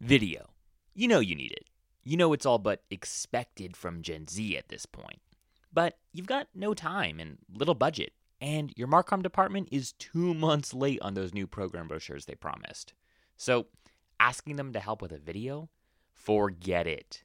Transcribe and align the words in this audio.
Video. 0.00 0.50
You 0.94 1.08
know 1.08 1.18
you 1.18 1.34
need 1.34 1.50
it. 1.50 1.64
You 2.04 2.16
know 2.16 2.32
it's 2.32 2.46
all 2.46 2.58
but 2.58 2.84
expected 2.88 3.76
from 3.76 4.02
Gen 4.02 4.28
Z 4.28 4.56
at 4.56 4.68
this 4.68 4.86
point. 4.86 5.20
But 5.72 5.98
you've 6.12 6.26
got 6.26 6.46
no 6.54 6.72
time 6.72 7.18
and 7.18 7.38
little 7.52 7.74
budget, 7.74 8.12
and 8.40 8.72
your 8.76 8.86
Marcom 8.86 9.24
department 9.24 9.68
is 9.72 9.92
two 9.94 10.34
months 10.34 10.72
late 10.72 11.00
on 11.02 11.14
those 11.14 11.34
new 11.34 11.48
program 11.48 11.88
brochures 11.88 12.26
they 12.26 12.36
promised. 12.36 12.92
So, 13.36 13.66
asking 14.20 14.54
them 14.54 14.72
to 14.72 14.80
help 14.80 15.02
with 15.02 15.10
a 15.10 15.18
video? 15.18 15.68
Forget 16.12 16.86
it. 16.86 17.24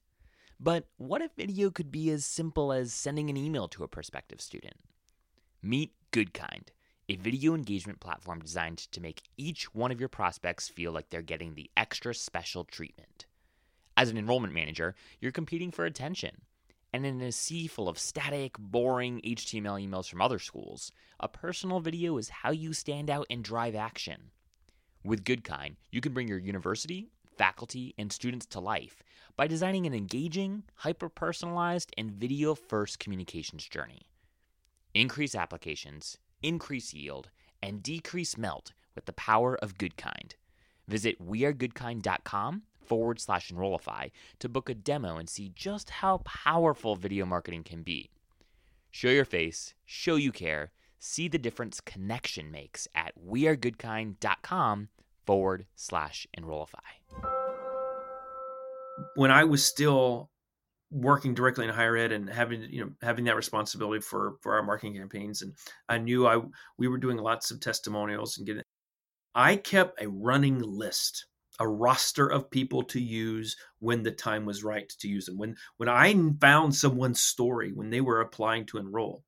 But 0.59 0.87
what 0.97 1.21
if 1.21 1.31
video 1.35 1.69
could 1.69 1.91
be 1.91 2.09
as 2.09 2.25
simple 2.25 2.73
as 2.73 2.91
sending 2.91 3.29
an 3.29 3.37
email 3.37 3.67
to 3.69 3.83
a 3.83 3.87
prospective 3.87 4.41
student? 4.41 4.77
Meet 5.61 5.93
Goodkind 6.11 6.69
a 7.09 7.15
video 7.15 7.53
engagement 7.53 7.99
platform 7.99 8.39
designed 8.39 8.77
to 8.77 9.01
make 9.01 9.23
each 9.37 9.73
one 9.73 9.91
of 9.91 9.99
your 9.99 10.09
prospects 10.09 10.69
feel 10.69 10.91
like 10.91 11.09
they're 11.09 11.21
getting 11.21 11.53
the 11.53 11.69
extra 11.75 12.13
special 12.13 12.63
treatment. 12.63 13.25
As 13.97 14.09
an 14.09 14.17
enrollment 14.17 14.53
manager, 14.53 14.95
you're 15.19 15.31
competing 15.31 15.71
for 15.71 15.85
attention. 15.85 16.41
And 16.93 17.05
in 17.05 17.21
a 17.21 17.31
sea 17.31 17.67
full 17.67 17.89
of 17.89 17.99
static, 17.99 18.55
boring 18.57 19.19
HTML 19.25 19.87
emails 19.87 20.07
from 20.07 20.21
other 20.21 20.39
schools, 20.39 20.91
a 21.19 21.27
personal 21.27 21.79
video 21.79 22.17
is 22.17 22.29
how 22.29 22.51
you 22.51 22.71
stand 22.71 23.09
out 23.09 23.27
and 23.29 23.43
drive 23.43 23.75
action. 23.75 24.31
With 25.03 25.23
Goodkind, 25.25 25.75
you 25.91 26.01
can 26.01 26.13
bring 26.13 26.27
your 26.27 26.37
university, 26.37 27.09
faculty, 27.37 27.93
and 27.97 28.11
students 28.11 28.45
to 28.47 28.59
life 28.59 29.03
by 29.35 29.47
designing 29.47 29.85
an 29.85 29.93
engaging, 29.93 30.63
hyper 30.75 31.09
personalized, 31.09 31.91
and 31.97 32.11
video 32.11 32.55
first 32.55 32.99
communications 32.99 33.65
journey. 33.65 34.03
Increase 34.93 35.33
applications, 35.33 36.19
increase 36.43 36.93
yield, 36.93 37.29
and 37.61 37.81
decrease 37.81 38.37
melt 38.37 38.73
with 38.93 39.05
the 39.05 39.13
power 39.13 39.55
of 39.55 39.77
Goodkind. 39.77 40.33
Visit 40.87 41.25
wearegoodkind.com 41.25 42.63
forward 42.85 43.19
slash 43.19 43.49
enrollify 43.49 44.09
to 44.39 44.49
book 44.49 44.69
a 44.69 44.73
demo 44.73 45.17
and 45.17 45.29
see 45.29 45.51
just 45.55 45.89
how 45.89 46.17
powerful 46.19 46.95
video 46.95 47.25
marketing 47.25 47.63
can 47.63 47.83
be. 47.83 48.09
Show 48.91 49.09
your 49.09 49.25
face, 49.25 49.73
show 49.85 50.15
you 50.15 50.31
care, 50.31 50.71
see 50.99 51.27
the 51.27 51.39
difference 51.39 51.81
connection 51.81 52.51
makes 52.51 52.87
at 52.93 53.13
wearegoodkind.com 53.25 54.89
forward 55.25 55.65
slash 55.75 56.27
enrollify. 56.37 56.79
When 59.15 59.31
I 59.31 59.45
was 59.45 59.65
still 59.65 60.29
working 60.93 61.33
directly 61.33 61.65
in 61.65 61.71
higher 61.71 61.97
ed 61.97 62.11
and 62.11 62.29
having 62.29 62.61
you 62.69 62.85
know 62.85 62.91
having 63.01 63.25
that 63.25 63.35
responsibility 63.35 63.99
for 63.99 64.35
for 64.41 64.55
our 64.55 64.63
marketing 64.63 64.95
campaigns 64.95 65.41
and 65.41 65.53
i 65.89 65.97
knew 65.97 66.27
i 66.27 66.39
we 66.77 66.87
were 66.87 66.99
doing 66.99 67.17
lots 67.17 67.49
of 67.49 67.59
testimonials 67.59 68.37
and 68.37 68.45
getting 68.45 68.61
i 69.33 69.55
kept 69.55 69.99
a 70.01 70.07
running 70.07 70.59
list 70.59 71.25
a 71.59 71.67
roster 71.67 72.27
of 72.27 72.49
people 72.49 72.83
to 72.83 72.99
use 72.99 73.55
when 73.79 74.03
the 74.03 74.11
time 74.11 74.45
was 74.45 74.63
right 74.63 74.89
to 74.99 75.07
use 75.07 75.25
them. 75.25 75.37
When 75.37 75.55
when 75.77 75.89
i 75.89 76.13
found 76.39 76.75
someone's 76.75 77.21
story 77.21 77.71
when 77.73 77.89
they 77.89 78.01
were 78.01 78.21
applying 78.21 78.65
to 78.67 78.77
enroll 78.77 79.23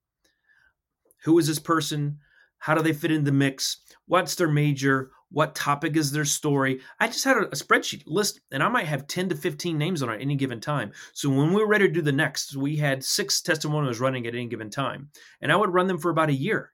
who 1.23 1.39
is 1.39 1.47
this 1.47 1.59
person 1.59 2.19
how 2.65 2.73
do 2.73 2.81
they 2.81 2.93
fit 2.93 3.11
in 3.11 3.23
the 3.23 3.31
mix 3.31 3.77
what's 4.07 4.35
their 4.35 4.47
major 4.47 5.11
what 5.31 5.53
topic 5.53 5.97
is 5.97 6.11
their 6.11 6.23
story. 6.23 6.79
I 6.99 7.07
just 7.07 7.25
had 7.25 7.35
a, 7.35 7.47
a, 7.47 7.55
spreadsheet 7.55 8.03
list, 8.05 8.39
and 8.51 8.63
I 8.63 8.69
might 8.69 8.85
have 8.85 9.05
10 9.05 9.29
to 9.29 9.35
15 9.35 9.77
names 9.77 10.01
on 10.01 10.09
it 10.09 10.15
at 10.15 10.21
any 10.21 10.35
given 10.35 10.61
time. 10.61 10.93
So 11.11 11.29
when 11.29 11.49
we 11.49 11.61
were 11.61 11.67
ready 11.67 11.87
to 11.87 11.93
do 11.93 12.01
the 12.01 12.13
next, 12.13 12.55
we 12.55 12.77
had 12.77 13.03
six 13.03 13.41
testimonials 13.41 13.99
running 13.99 14.27
at 14.27 14.33
any 14.33 14.47
given 14.47 14.69
time, 14.69 15.09
and 15.41 15.51
I 15.51 15.57
would 15.57 15.73
run 15.73 15.87
them 15.87 15.97
for 15.97 16.09
about 16.09 16.29
a 16.29 16.33
year. 16.33 16.71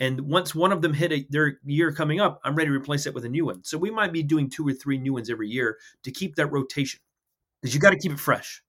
And 0.00 0.22
once 0.22 0.56
one 0.56 0.72
of 0.72 0.82
them 0.82 0.92
hit 0.92 1.12
a, 1.12 1.24
their 1.30 1.58
year 1.64 1.92
coming 1.92 2.20
up, 2.20 2.40
I'm 2.42 2.56
ready 2.56 2.70
to 2.70 2.74
replace 2.74 3.06
it 3.06 3.14
with 3.14 3.24
a 3.24 3.28
new 3.28 3.46
one. 3.46 3.62
So 3.62 3.78
we 3.78 3.92
might 3.92 4.12
be 4.12 4.24
doing 4.24 4.50
two 4.50 4.66
or 4.66 4.72
three 4.72 4.98
new 4.98 5.12
ones 5.12 5.30
every 5.30 5.48
year 5.48 5.78
to 6.02 6.10
keep 6.10 6.34
that 6.34 6.50
rotation 6.50 6.98
because 7.62 7.74
you 7.74 7.80
got 7.80 7.90
to 7.90 7.98
keep 7.98 8.10
it 8.10 8.18
fresh. 8.18 8.60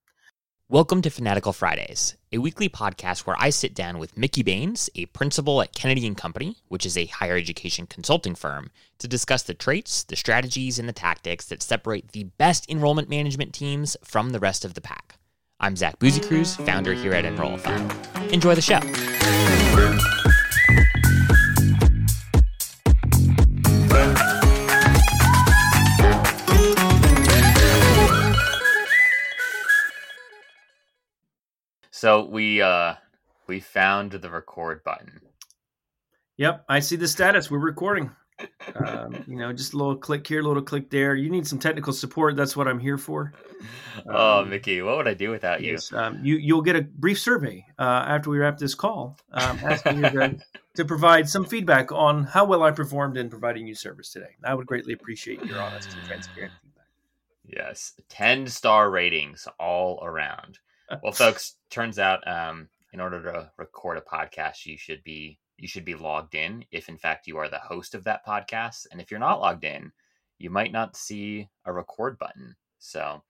Welcome 0.67 1.03
to 1.03 1.11
Fanatical 1.11 1.53
Fridays, 1.53 2.17
a 2.33 2.39
weekly 2.39 2.69
podcast 2.69 3.27
where 3.27 3.35
I 3.37 3.51
sit 3.51 3.75
down 3.75 3.99
with 3.99 4.17
Mickey 4.17 4.41
Baines, 4.41 4.89
a 4.95 5.05
principal 5.05 5.61
at 5.61 5.75
Kennedy 5.75 6.07
and 6.07 6.17
Company, 6.17 6.57
which 6.69 6.87
is 6.87 6.97
a 6.97 7.05
higher 7.05 7.37
education 7.37 7.85
consulting 7.85 8.33
firm, 8.33 8.71
to 8.97 9.07
discuss 9.07 9.43
the 9.43 9.53
traits, 9.53 10.01
the 10.01 10.15
strategies, 10.15 10.79
and 10.79 10.89
the 10.89 10.93
tactics 10.93 11.45
that 11.49 11.61
separate 11.61 12.13
the 12.13 12.23
best 12.39 12.67
enrollment 12.67 13.11
management 13.11 13.53
teams 13.53 13.95
from 14.03 14.31
the 14.31 14.39
rest 14.39 14.65
of 14.65 14.73
the 14.73 14.81
pack. 14.81 15.19
I'm 15.59 15.75
Zach 15.75 15.99
Busekrus, 15.99 16.55
founder 16.65 16.95
here 16.95 17.13
at 17.13 17.25
Enrollify. 17.25 17.75
Enjoy 18.29 18.55
the 18.55 18.61
show. 18.63 18.79
So 31.95 32.25
we 32.25 32.61
uh 32.61 32.95
we 33.47 33.61
found 33.61 34.11
the 34.11 34.29
record 34.29 34.83
button. 34.83 35.21
Yep, 36.35 36.65
I 36.67 36.81
see 36.81 36.97
the 36.97 37.07
status. 37.07 37.49
We're 37.49 37.59
recording. 37.59 38.11
Um, 38.75 39.23
you 39.27 39.37
know, 39.37 39.53
just 39.53 39.73
a 39.73 39.77
little 39.77 39.95
click 39.95 40.27
here, 40.27 40.41
a 40.41 40.43
little 40.43 40.61
click 40.61 40.89
there. 40.89 41.15
You 41.15 41.29
need 41.29 41.47
some 41.47 41.57
technical 41.57 41.93
support. 41.93 42.35
That's 42.35 42.57
what 42.57 42.67
I'm 42.67 42.79
here 42.79 42.97
for. 42.97 43.31
oh, 44.09 44.39
um, 44.39 44.49
Mickey, 44.49 44.81
what 44.81 44.97
would 44.97 45.07
I 45.07 45.13
do 45.13 45.29
without 45.29 45.61
you? 45.61 45.71
Yes, 45.71 45.93
um, 45.93 46.19
you 46.21 46.35
you'll 46.35 46.61
get 46.61 46.75
a 46.75 46.81
brief 46.81 47.17
survey 47.17 47.65
uh, 47.79 48.03
after 48.05 48.29
we 48.29 48.39
wrap 48.39 48.57
this 48.57 48.75
call, 48.75 49.17
um, 49.31 49.57
asking 49.63 50.03
you 50.03 50.09
to, 50.09 50.37
to, 50.75 50.83
provide 50.83 51.29
some 51.29 51.45
feedback 51.45 51.93
on 51.93 52.25
how 52.25 52.43
well 52.43 52.63
I 52.63 52.71
performed 52.71 53.15
in 53.15 53.29
providing 53.29 53.67
you 53.67 53.75
service 53.75 54.11
today. 54.11 54.35
I 54.43 54.53
would 54.53 54.67
greatly 54.67 54.91
appreciate 54.91 55.41
your 55.45 55.61
honest 55.61 55.93
and 55.93 56.05
transparent 56.05 56.51
feedback. 56.61 56.87
Yes, 57.45 57.93
ten 58.09 58.47
star 58.47 58.89
ratings 58.89 59.47
all 59.57 60.01
around 60.03 60.59
well, 61.01 61.11
folks, 61.11 61.55
turns 61.69 61.99
out 61.99 62.25
um, 62.27 62.67
in 62.93 62.99
order 62.99 63.21
to 63.23 63.51
record 63.57 63.97
a 63.97 64.01
podcast, 64.01 64.65
you 64.65 64.77
should 64.77 65.03
be 65.03 65.39
you 65.57 65.67
should 65.67 65.85
be 65.85 65.95
logged 65.95 66.35
in 66.35 66.65
if 66.71 66.89
in 66.89 66.97
fact 66.97 67.27
you 67.27 67.37
are 67.37 67.47
the 67.47 67.59
host 67.59 67.95
of 67.95 68.03
that 68.03 68.25
podcast. 68.25 68.87
And 68.91 68.99
if 68.99 69.09
you're 69.09 69.19
not 69.19 69.39
logged 69.39 69.63
in, 69.63 69.91
you 70.37 70.49
might 70.49 70.71
not 70.71 70.97
see 70.97 71.49
a 71.65 71.71
record 71.71 72.17
button. 72.19 72.55
So, 72.79 73.23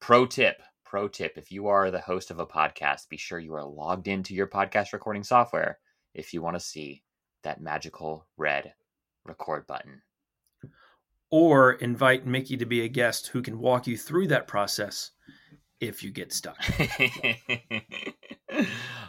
pro 0.00 0.26
tip, 0.26 0.62
pro 0.84 1.06
tip, 1.08 1.38
if 1.38 1.52
you 1.52 1.68
are 1.68 1.90
the 1.90 2.00
host 2.00 2.30
of 2.30 2.40
a 2.40 2.46
podcast, 2.46 3.08
be 3.08 3.16
sure 3.16 3.38
you 3.38 3.54
are 3.54 3.64
logged 3.64 4.08
into 4.08 4.34
your 4.34 4.48
podcast 4.48 4.92
recording 4.92 5.22
software 5.22 5.78
if 6.14 6.34
you 6.34 6.42
want 6.42 6.56
to 6.56 6.60
see 6.60 7.02
that 7.42 7.60
magical 7.60 8.26
red 8.36 8.74
record 9.24 9.66
button. 9.66 10.02
Or 11.30 11.74
invite 11.74 12.26
Mickey 12.26 12.56
to 12.56 12.66
be 12.66 12.82
a 12.82 12.88
guest 12.88 13.28
who 13.28 13.40
can 13.40 13.60
walk 13.60 13.86
you 13.86 13.96
through 13.96 14.26
that 14.28 14.48
process 14.48 15.12
if 15.80 16.02
you 16.02 16.10
get 16.10 16.32
stuck. 16.32 16.56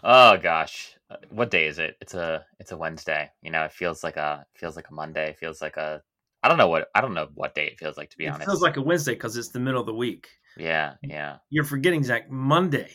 oh 0.04 0.38
gosh, 0.38 0.96
uh, 1.10 1.18
what 1.30 1.52
day 1.52 1.68
is 1.68 1.80
it? 1.80 1.98
It's 2.02 2.14
a 2.14 2.46
it's 2.60 2.72
a 2.72 2.78
Wednesday. 2.78 3.30
You 3.42 3.52
know, 3.52 3.66
it 3.66 3.74
feels 3.74 4.04
like 4.04 4.18
a 4.18 4.46
feels 4.56 4.76
like 4.76 4.90
a 4.90 4.94
Monday. 4.94 5.30
It 5.30 5.38
feels 5.38 5.62
like 5.62 5.78
a 5.78 6.02
I 6.42 6.48
don't 6.48 6.58
know 6.58 6.70
what 6.70 6.88
I 6.96 7.02
don't 7.02 7.14
know 7.14 7.28
what 7.36 7.54
day 7.54 7.68
it 7.68 7.80
feels 7.80 7.98
like 7.98 8.10
to 8.12 8.18
be 8.18 8.26
it 8.26 8.30
honest. 8.30 8.44
It 8.44 8.46
feels 8.52 8.62
like 8.62 8.78
a 8.78 8.82
Wednesday 8.82 9.14
because 9.14 9.38
it's 9.38 9.50
the 9.50 9.60
middle 9.60 9.82
of 9.82 9.86
the 9.86 9.94
week. 9.94 10.30
Yeah, 10.58 10.94
yeah. 11.04 11.38
You're 11.50 11.66
forgetting 11.66 12.04
Zach. 12.04 12.30
Monday 12.30 12.92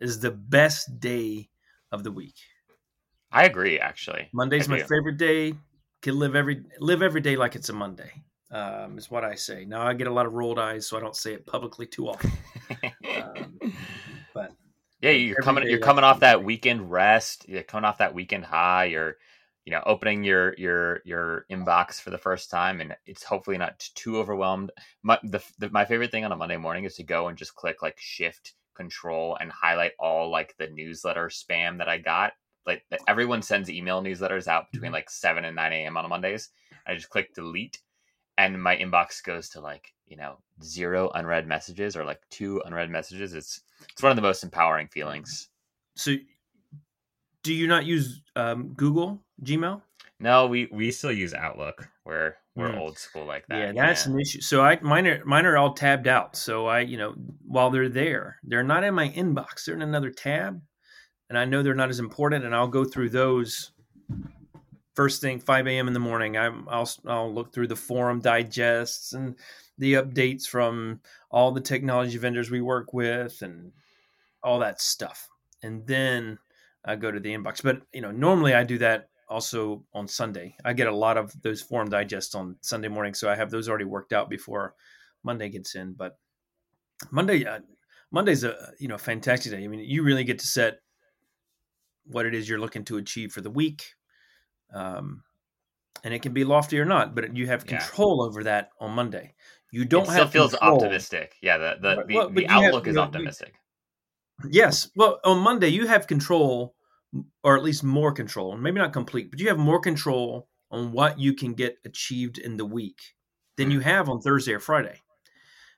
is 0.00 0.20
the 0.20 0.30
best 0.30 1.00
day 1.00 1.50
of 1.92 2.04
the 2.04 2.12
week. 2.12 2.36
I 3.30 3.44
agree. 3.44 3.78
Actually, 3.78 4.28
Monday's 4.32 4.68
my 4.68 4.78
favorite 4.78 5.18
day. 5.18 5.54
Can 6.00 6.16
live 6.18 6.36
every 6.36 6.62
live 6.78 7.02
every 7.02 7.20
day 7.20 7.36
like 7.36 7.56
it's 7.56 7.68
a 7.68 7.72
Monday 7.72 8.22
um, 8.50 8.96
is 8.98 9.10
what 9.10 9.24
I 9.24 9.34
say. 9.34 9.64
Now 9.64 9.82
I 9.82 9.94
get 9.94 10.06
a 10.06 10.12
lot 10.12 10.26
of 10.26 10.32
rolled 10.32 10.58
eyes, 10.58 10.86
so 10.86 10.96
I 10.96 11.00
don't 11.00 11.16
say 11.16 11.34
it 11.34 11.46
publicly 11.46 11.86
too 11.86 12.08
often. 12.08 12.30
yeah, 15.00 15.10
you're 15.10 15.36
coming 15.36 15.68
you're 15.68 15.78
coming 15.78 16.04
off 16.04 16.20
that 16.20 16.42
weekend 16.42 16.90
rest. 16.90 17.48
You're 17.48 17.62
coming 17.62 17.84
off 17.84 17.98
that 17.98 18.14
weekend 18.14 18.44
high. 18.44 18.86
You're 18.86 19.16
you 19.64 19.72
know 19.72 19.82
opening 19.86 20.24
your 20.24 20.54
your 20.58 21.00
your 21.04 21.46
inbox 21.50 22.00
for 22.00 22.10
the 22.10 22.18
first 22.18 22.50
time, 22.50 22.80
and 22.80 22.96
it's 23.06 23.22
hopefully 23.22 23.58
not 23.58 23.78
too 23.94 24.18
overwhelmed. 24.18 24.72
My 25.02 25.18
the, 25.22 25.42
the 25.58 25.70
my 25.70 25.84
favorite 25.84 26.10
thing 26.10 26.24
on 26.24 26.32
a 26.32 26.36
Monday 26.36 26.56
morning 26.56 26.84
is 26.84 26.96
to 26.96 27.04
go 27.04 27.28
and 27.28 27.38
just 27.38 27.54
click 27.54 27.80
like 27.80 27.98
Shift 28.00 28.54
Control 28.74 29.36
and 29.40 29.52
highlight 29.52 29.92
all 29.98 30.30
like 30.30 30.56
the 30.58 30.68
newsletter 30.68 31.28
spam 31.28 31.78
that 31.78 31.88
I 31.88 31.98
got. 31.98 32.32
Like 32.66 32.84
everyone 33.06 33.42
sends 33.42 33.70
email 33.70 34.02
newsletters 34.02 34.48
out 34.48 34.70
between 34.72 34.88
mm-hmm. 34.88 34.94
like 34.94 35.10
seven 35.10 35.44
and 35.44 35.54
nine 35.54 35.72
a.m. 35.72 35.96
on 35.96 36.08
Mondays. 36.08 36.50
I 36.86 36.94
just 36.94 37.10
click 37.10 37.34
delete 37.34 37.78
and 38.38 38.60
my 38.62 38.76
inbox 38.76 39.22
goes 39.22 39.48
to 39.50 39.60
like 39.60 39.92
you 40.06 40.16
know 40.16 40.38
zero 40.62 41.10
unread 41.14 41.46
messages 41.46 41.96
or 41.96 42.04
like 42.04 42.20
two 42.30 42.62
unread 42.64 42.90
messages 42.90 43.34
it's 43.34 43.60
it's 43.90 44.02
one 44.02 44.10
of 44.10 44.16
the 44.16 44.22
most 44.22 44.42
empowering 44.42 44.88
feelings. 44.88 45.48
So 45.94 46.14
do 47.42 47.52
you 47.52 47.66
not 47.66 47.84
use 47.84 48.22
um, 48.36 48.72
google 48.74 49.20
gmail? 49.42 49.82
No 50.20 50.46
we 50.46 50.68
we 50.72 50.90
still 50.90 51.12
use 51.12 51.34
outlook. 51.34 51.86
We're 52.04 52.34
we're 52.56 52.70
mm. 52.70 52.78
old 52.78 52.98
school 52.98 53.24
like 53.26 53.46
that 53.48 53.58
yeah 53.58 53.72
that's 53.72 54.06
yeah. 54.06 54.12
an 54.12 54.20
issue. 54.20 54.40
So 54.40 54.62
i 54.62 54.78
mine 54.80 55.06
are 55.06 55.24
mine 55.24 55.44
are 55.44 55.58
all 55.58 55.74
tabbed 55.74 56.08
out. 56.08 56.36
So 56.36 56.66
i 56.66 56.80
you 56.80 56.96
know 56.96 57.14
while 57.46 57.70
they're 57.70 57.88
there 57.88 58.38
they're 58.44 58.62
not 58.62 58.84
in 58.84 58.94
my 58.94 59.10
inbox. 59.10 59.64
They're 59.64 59.74
in 59.74 59.82
another 59.82 60.10
tab 60.10 60.62
and 61.28 61.38
i 61.38 61.44
know 61.44 61.62
they're 61.62 61.74
not 61.74 61.90
as 61.90 61.98
important 61.98 62.44
and 62.44 62.54
i'll 62.54 62.68
go 62.68 62.84
through 62.84 63.10
those 63.10 63.72
first 64.98 65.20
thing 65.20 65.38
5 65.38 65.68
a.m 65.68 65.86
in 65.86 65.94
the 65.94 66.00
morning 66.00 66.36
I'm, 66.36 66.68
I'll, 66.68 66.90
I'll 67.06 67.32
look 67.32 67.52
through 67.52 67.68
the 67.68 67.76
forum 67.76 68.18
digests 68.18 69.12
and 69.12 69.36
the 69.78 69.94
updates 69.94 70.44
from 70.44 71.00
all 71.30 71.52
the 71.52 71.60
technology 71.60 72.18
vendors 72.18 72.50
we 72.50 72.60
work 72.60 72.92
with 72.92 73.42
and 73.42 73.70
all 74.42 74.58
that 74.58 74.80
stuff. 74.80 75.28
And 75.62 75.86
then 75.86 76.38
I 76.84 76.96
go 76.96 77.10
to 77.10 77.20
the 77.20 77.32
inbox. 77.32 77.62
But 77.62 77.82
you 77.92 78.00
know, 78.00 78.10
normally 78.10 78.54
I 78.54 78.64
do 78.64 78.78
that 78.78 79.08
also 79.28 79.84
on 79.92 80.08
Sunday. 80.08 80.56
I 80.64 80.72
get 80.72 80.88
a 80.88 80.94
lot 80.94 81.16
of 81.16 81.32
those 81.42 81.62
forum 81.62 81.88
digests 81.88 82.34
on 82.34 82.56
Sunday 82.60 82.88
morning, 82.88 83.14
so 83.14 83.30
I 83.30 83.36
have 83.36 83.50
those 83.50 83.68
already 83.68 83.84
worked 83.84 84.12
out 84.12 84.28
before 84.28 84.74
Monday 85.22 85.48
gets 85.48 85.74
in. 85.74 85.92
But 85.92 86.18
Monday, 87.10 87.44
uh, 87.44 87.60
Monday's 88.10 88.44
a 88.44 88.72
you 88.78 88.88
know 88.88 88.98
fantastic 88.98 89.52
day. 89.52 89.62
I 89.62 89.68
mean, 89.68 89.80
you 89.80 90.02
really 90.02 90.24
get 90.24 90.38
to 90.40 90.46
set 90.46 90.80
what 92.04 92.26
it 92.26 92.34
is 92.34 92.48
you're 92.48 92.60
looking 92.60 92.84
to 92.86 92.96
achieve 92.96 93.32
for 93.32 93.42
the 93.42 93.50
week. 93.50 93.84
Um, 94.72 95.22
and 96.04 96.14
it 96.14 96.22
can 96.22 96.32
be 96.32 96.44
lofty 96.44 96.78
or 96.78 96.84
not, 96.84 97.14
but 97.14 97.36
you 97.36 97.46
have 97.46 97.66
control 97.66 98.18
yeah. 98.20 98.28
over 98.28 98.44
that 98.44 98.70
on 98.80 98.92
Monday. 98.92 99.34
You 99.70 99.84
don't 99.84 100.08
it 100.08 100.12
have 100.12 100.30
feels 100.30 100.52
control. 100.52 100.76
optimistic. 100.76 101.34
Yeah, 101.42 101.58
the 101.58 101.76
the, 101.80 102.04
the, 102.06 102.14
well, 102.14 102.30
the 102.30 102.48
outlook 102.48 102.86
have, 102.86 102.92
is 102.92 102.96
optimistic. 102.96 103.54
Yes. 104.48 104.90
Well, 104.94 105.20
on 105.24 105.38
Monday 105.38 105.68
you 105.68 105.86
have 105.86 106.06
control, 106.06 106.74
or 107.42 107.56
at 107.56 107.64
least 107.64 107.82
more 107.82 108.12
control, 108.12 108.56
maybe 108.56 108.78
not 108.78 108.92
complete, 108.92 109.30
but 109.30 109.40
you 109.40 109.48
have 109.48 109.58
more 109.58 109.80
control 109.80 110.48
on 110.70 110.92
what 110.92 111.18
you 111.18 111.34
can 111.34 111.54
get 111.54 111.78
achieved 111.84 112.38
in 112.38 112.56
the 112.56 112.66
week 112.66 113.00
than 113.56 113.70
you 113.70 113.80
have 113.80 114.08
on 114.08 114.20
Thursday 114.20 114.52
or 114.52 114.60
Friday. 114.60 115.00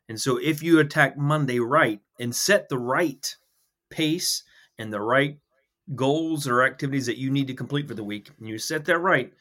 And 0.08 0.20
so 0.20 0.36
if 0.36 0.62
you 0.62 0.80
attack 0.80 1.16
Monday 1.16 1.60
right 1.60 2.00
and 2.18 2.34
set 2.34 2.68
the 2.68 2.78
right 2.78 3.36
pace 3.90 4.42
and 4.78 4.92
the 4.92 5.00
right 5.00 5.38
goals 5.94 6.46
or 6.46 6.62
activities 6.62 7.06
that 7.06 7.18
you 7.18 7.30
need 7.30 7.46
to 7.46 7.54
complete 7.54 7.88
for 7.88 7.94
the 7.94 8.04
week, 8.04 8.30
and 8.38 8.48
you 8.48 8.58
set 8.58 8.84
that 8.84 8.98
right, 8.98 9.32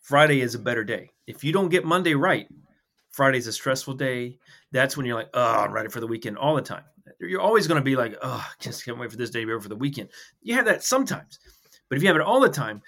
Friday 0.00 0.40
is 0.40 0.54
a 0.54 0.58
better 0.58 0.84
day. 0.84 1.10
If 1.26 1.42
you 1.42 1.52
don't 1.52 1.70
get 1.70 1.84
Monday 1.84 2.14
right, 2.14 2.46
Friday's 3.10 3.46
a 3.46 3.52
stressful 3.52 3.94
day. 3.94 4.38
That's 4.72 4.96
when 4.96 5.06
you're 5.06 5.14
like, 5.14 5.30
oh, 5.34 5.60
I'm 5.60 5.72
ready 5.72 5.88
for 5.88 6.00
the 6.00 6.06
weekend 6.06 6.36
all 6.36 6.54
the 6.54 6.62
time. 6.62 6.84
You're 7.20 7.40
always 7.40 7.66
going 7.66 7.80
to 7.80 7.84
be 7.84 7.96
like, 7.96 8.16
oh, 8.22 8.46
just 8.58 8.84
can't 8.84 8.98
wait 8.98 9.10
for 9.10 9.16
this 9.16 9.30
day 9.30 9.40
to 9.40 9.46
be 9.46 9.52
over 9.52 9.62
for 9.62 9.68
the 9.68 9.76
weekend. 9.76 10.08
You 10.42 10.54
have 10.54 10.64
that 10.66 10.82
sometimes. 10.82 11.38
But 11.88 11.96
if 11.96 12.02
you 12.02 12.08
have 12.08 12.16
it 12.16 12.22
all 12.22 12.40
the 12.40 12.48
time, 12.48 12.82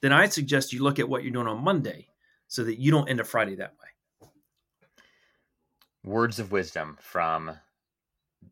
then 0.00 0.12
I 0.12 0.28
suggest 0.28 0.72
you 0.72 0.82
look 0.82 0.98
at 0.98 1.08
what 1.08 1.24
you're 1.24 1.32
doing 1.32 1.46
on 1.46 1.64
Monday 1.64 2.08
so 2.48 2.64
that 2.64 2.78
you 2.78 2.90
don't 2.90 3.08
end 3.08 3.20
a 3.20 3.24
Friday 3.24 3.56
that 3.56 3.72
way. 3.72 4.28
Words 6.04 6.38
of 6.38 6.52
wisdom 6.52 6.96
from 7.00 7.52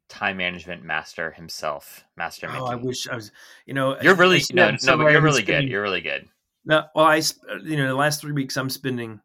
time 0.09 0.37
management 0.37 0.85
master 0.85 1.31
himself, 1.31 2.05
Master 2.17 2.49
Mickey. 2.49 2.61
Oh, 2.61 2.67
I 2.67 2.75
wish 2.75 3.09
I 3.09 3.15
was, 3.15 3.33
you 3.67 3.75
know, 3.75 3.97
you're 4.01 4.15
really, 4.15 4.43
no, 4.53 4.77
no, 4.83 4.97
but 4.97 5.13
you're 5.13 5.21
really 5.21 5.43
spending, 5.43 5.67
good. 5.67 5.73
You're 5.73 5.83
really 5.83 6.01
good. 6.01 6.27
No, 6.65 6.85
well, 6.95 7.07
I, 7.07 7.23
you 7.63 7.77
know, 7.77 7.89
the 7.89 7.95
last 7.95 8.21
three 8.21 8.33
weeks 8.33 8.57
I'm 8.57 8.71
spending 8.71 9.21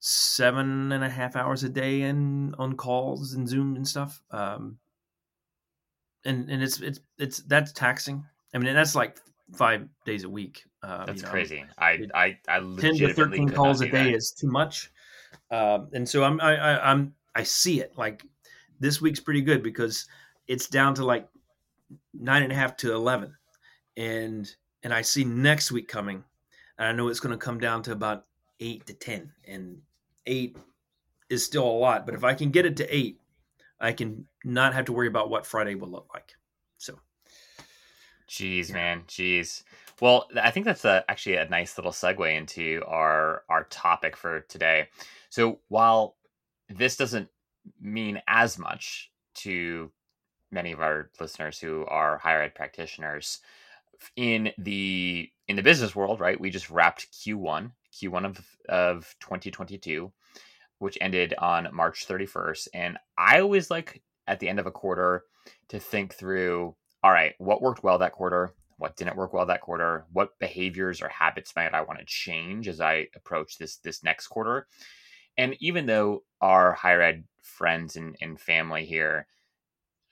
seven 0.00 0.92
and 0.92 1.02
a 1.02 1.08
half 1.08 1.34
hours 1.36 1.64
a 1.64 1.68
day 1.68 2.02
in 2.02 2.54
on 2.58 2.74
calls 2.74 3.34
and 3.34 3.48
Zoom 3.48 3.76
and 3.76 3.86
stuff. 3.86 4.22
Um, 4.30 4.78
and 6.24 6.50
and 6.50 6.62
it's 6.62 6.80
it's 6.80 7.00
it's 7.18 7.38
that's 7.38 7.72
taxing. 7.72 8.24
I 8.54 8.58
mean, 8.58 8.74
that's 8.74 8.94
like 8.94 9.18
five 9.52 9.88
days 10.04 10.24
a 10.24 10.28
week. 10.28 10.64
Uh, 10.82 11.06
that's 11.06 11.18
you 11.18 11.26
know, 11.26 11.30
crazy. 11.30 11.64
I 11.78 12.06
I 12.14 12.38
I 12.48 12.60
ten 12.78 12.96
to 12.96 13.12
thirteen 13.12 13.48
calls 13.48 13.80
a 13.80 13.86
day 13.88 14.10
that. 14.10 14.14
is 14.14 14.32
too 14.32 14.48
much. 14.48 14.90
Um, 15.50 15.88
and 15.92 16.08
so 16.08 16.24
I'm 16.24 16.40
I, 16.40 16.56
I 16.56 16.90
I'm 16.90 17.14
I 17.34 17.42
see 17.42 17.80
it 17.80 17.92
like 17.96 18.24
this 18.84 19.00
week's 19.00 19.20
pretty 19.20 19.40
good 19.40 19.62
because 19.62 20.06
it's 20.46 20.68
down 20.68 20.94
to 20.94 21.04
like 21.04 21.26
nine 22.12 22.42
and 22.42 22.52
a 22.52 22.54
half 22.54 22.76
to 22.76 22.92
eleven, 22.92 23.34
and 23.96 24.54
and 24.82 24.92
I 24.92 25.00
see 25.00 25.24
next 25.24 25.72
week 25.72 25.88
coming, 25.88 26.22
and 26.78 26.88
I 26.88 26.92
know 26.92 27.08
it's 27.08 27.20
going 27.20 27.32
to 27.32 27.42
come 27.42 27.58
down 27.58 27.82
to 27.84 27.92
about 27.92 28.26
eight 28.60 28.84
to 28.86 28.92
ten, 28.92 29.32
and 29.48 29.78
eight 30.26 30.58
is 31.30 31.42
still 31.42 31.64
a 31.64 31.80
lot. 31.80 32.04
But 32.04 32.14
if 32.14 32.24
I 32.24 32.34
can 32.34 32.50
get 32.50 32.66
it 32.66 32.76
to 32.76 32.94
eight, 32.94 33.20
I 33.80 33.92
can 33.92 34.26
not 34.44 34.74
have 34.74 34.84
to 34.84 34.92
worry 34.92 35.08
about 35.08 35.30
what 35.30 35.46
Friday 35.46 35.74
will 35.76 35.88
look 35.88 36.10
like. 36.12 36.34
So, 36.76 36.98
jeez, 38.28 38.70
man, 38.70 39.04
jeez. 39.08 39.62
Well, 40.02 40.28
I 40.42 40.50
think 40.50 40.66
that's 40.66 40.84
a, 40.84 41.04
actually 41.08 41.36
a 41.36 41.48
nice 41.48 41.78
little 41.78 41.92
segue 41.92 42.36
into 42.36 42.82
our 42.86 43.44
our 43.48 43.64
topic 43.64 44.14
for 44.14 44.40
today. 44.40 44.88
So, 45.30 45.60
while 45.68 46.16
this 46.68 46.96
doesn't 46.96 47.30
mean 47.80 48.20
as 48.26 48.58
much 48.58 49.10
to 49.34 49.90
many 50.50 50.72
of 50.72 50.80
our 50.80 51.10
listeners 51.20 51.58
who 51.58 51.84
are 51.86 52.18
higher 52.18 52.42
ed 52.42 52.54
practitioners 52.54 53.40
in 54.16 54.52
the 54.58 55.30
in 55.48 55.56
the 55.56 55.62
business 55.62 55.94
world, 55.94 56.20
right? 56.20 56.40
We 56.40 56.50
just 56.50 56.70
wrapped 56.70 57.12
Q1, 57.12 57.72
Q1 57.92 58.24
of 58.24 58.46
of 58.68 59.14
2022 59.20 60.12
which 60.78 60.98
ended 61.00 61.34
on 61.38 61.68
March 61.72 62.06
31st. 62.06 62.68
And 62.74 62.98
I 63.16 63.40
always 63.40 63.70
like 63.70 64.02
at 64.26 64.40
the 64.40 64.48
end 64.48 64.58
of 64.58 64.66
a 64.66 64.70
quarter 64.70 65.24
to 65.68 65.78
think 65.78 66.14
through 66.14 66.74
all 67.02 67.10
right, 67.12 67.34
what 67.38 67.60
worked 67.60 67.82
well 67.82 67.98
that 67.98 68.12
quarter? 68.12 68.54
What 68.78 68.96
didn't 68.96 69.16
work 69.16 69.34
well 69.34 69.46
that 69.46 69.60
quarter? 69.60 70.06
What 70.12 70.38
behaviors 70.38 71.02
or 71.02 71.08
habits 71.08 71.52
might 71.54 71.74
I 71.74 71.82
want 71.82 71.98
to 72.00 72.04
change 72.06 72.66
as 72.66 72.80
I 72.80 73.08
approach 73.14 73.58
this 73.58 73.76
this 73.76 74.02
next 74.02 74.28
quarter? 74.28 74.66
And 75.36 75.56
even 75.60 75.86
though 75.86 76.22
our 76.40 76.72
higher 76.72 77.02
ed 77.02 77.24
friends 77.42 77.96
and, 77.96 78.16
and 78.20 78.40
family 78.40 78.84
here 78.84 79.26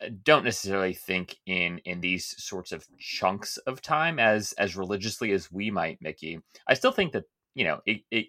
uh, 0.03 0.09
don't 0.23 0.45
necessarily 0.45 0.95
think 0.95 1.37
in 1.47 1.79
in 1.79 2.01
these 2.01 2.35
sorts 2.43 2.73
of 2.73 2.87
chunks 2.99 3.57
of 3.59 3.83
time 3.83 4.19
as 4.19 4.53
as 4.55 4.77
religiously 4.77 5.33
as 5.33 5.51
we 5.51 5.71
might, 5.71 6.01
Mickey, 6.01 6.41
I 6.67 6.75
still 6.75 6.93
think 6.93 7.13
that 7.13 7.25
you 7.55 7.65
know 7.65 7.81
it, 7.87 8.03
it 8.11 8.27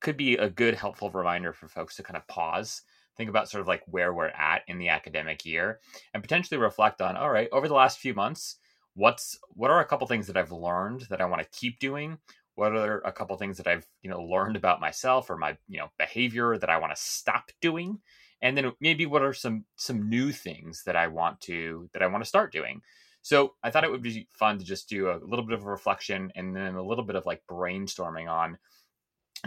could 0.00 0.16
be 0.16 0.36
a 0.36 0.50
good 0.50 0.74
helpful 0.74 1.10
reminder 1.10 1.52
for 1.52 1.68
folks 1.68 1.96
to 1.96 2.02
kind 2.02 2.16
of 2.16 2.26
pause 2.28 2.82
think 3.16 3.30
about 3.30 3.48
sort 3.48 3.60
of 3.60 3.66
like 3.66 3.82
where 3.86 4.12
we're 4.12 4.28
at 4.28 4.62
in 4.68 4.78
the 4.78 4.88
academic 4.88 5.44
year 5.44 5.80
and 6.12 6.22
potentially 6.22 6.58
reflect 6.58 7.00
on 7.00 7.16
all 7.16 7.30
right 7.30 7.48
over 7.52 7.66
the 7.66 7.74
last 7.74 7.98
few 7.98 8.14
months 8.14 8.56
what's 8.94 9.38
what 9.50 9.70
are 9.70 9.80
a 9.80 9.84
couple 9.84 10.06
things 10.06 10.26
that 10.26 10.36
i've 10.36 10.52
learned 10.52 11.02
that 11.10 11.20
i 11.20 11.24
want 11.24 11.42
to 11.42 11.58
keep 11.58 11.78
doing 11.78 12.18
what 12.56 12.74
are 12.74 13.00
a 13.00 13.12
couple 13.12 13.36
things 13.36 13.56
that 13.56 13.66
i've 13.66 13.86
you 14.02 14.10
know 14.10 14.20
learned 14.20 14.56
about 14.56 14.80
myself 14.80 15.30
or 15.30 15.36
my 15.36 15.56
you 15.68 15.78
know 15.78 15.88
behavior 15.98 16.58
that 16.58 16.70
i 16.70 16.78
want 16.78 16.94
to 16.94 17.00
stop 17.00 17.50
doing 17.60 17.98
and 18.42 18.56
then 18.56 18.72
maybe 18.80 19.06
what 19.06 19.22
are 19.22 19.32
some 19.32 19.64
some 19.76 20.08
new 20.08 20.32
things 20.32 20.82
that 20.84 20.96
i 20.96 21.06
want 21.06 21.40
to 21.40 21.88
that 21.92 22.02
i 22.02 22.06
want 22.06 22.22
to 22.22 22.28
start 22.28 22.52
doing 22.52 22.80
so 23.22 23.54
i 23.62 23.70
thought 23.70 23.84
it 23.84 23.90
would 23.90 24.02
be 24.02 24.28
fun 24.32 24.58
to 24.58 24.64
just 24.64 24.88
do 24.88 25.10
a 25.10 25.20
little 25.22 25.44
bit 25.44 25.58
of 25.58 25.64
a 25.64 25.70
reflection 25.70 26.30
and 26.34 26.54
then 26.54 26.74
a 26.74 26.82
little 26.82 27.04
bit 27.04 27.16
of 27.16 27.24
like 27.24 27.42
brainstorming 27.48 28.28
on 28.28 28.58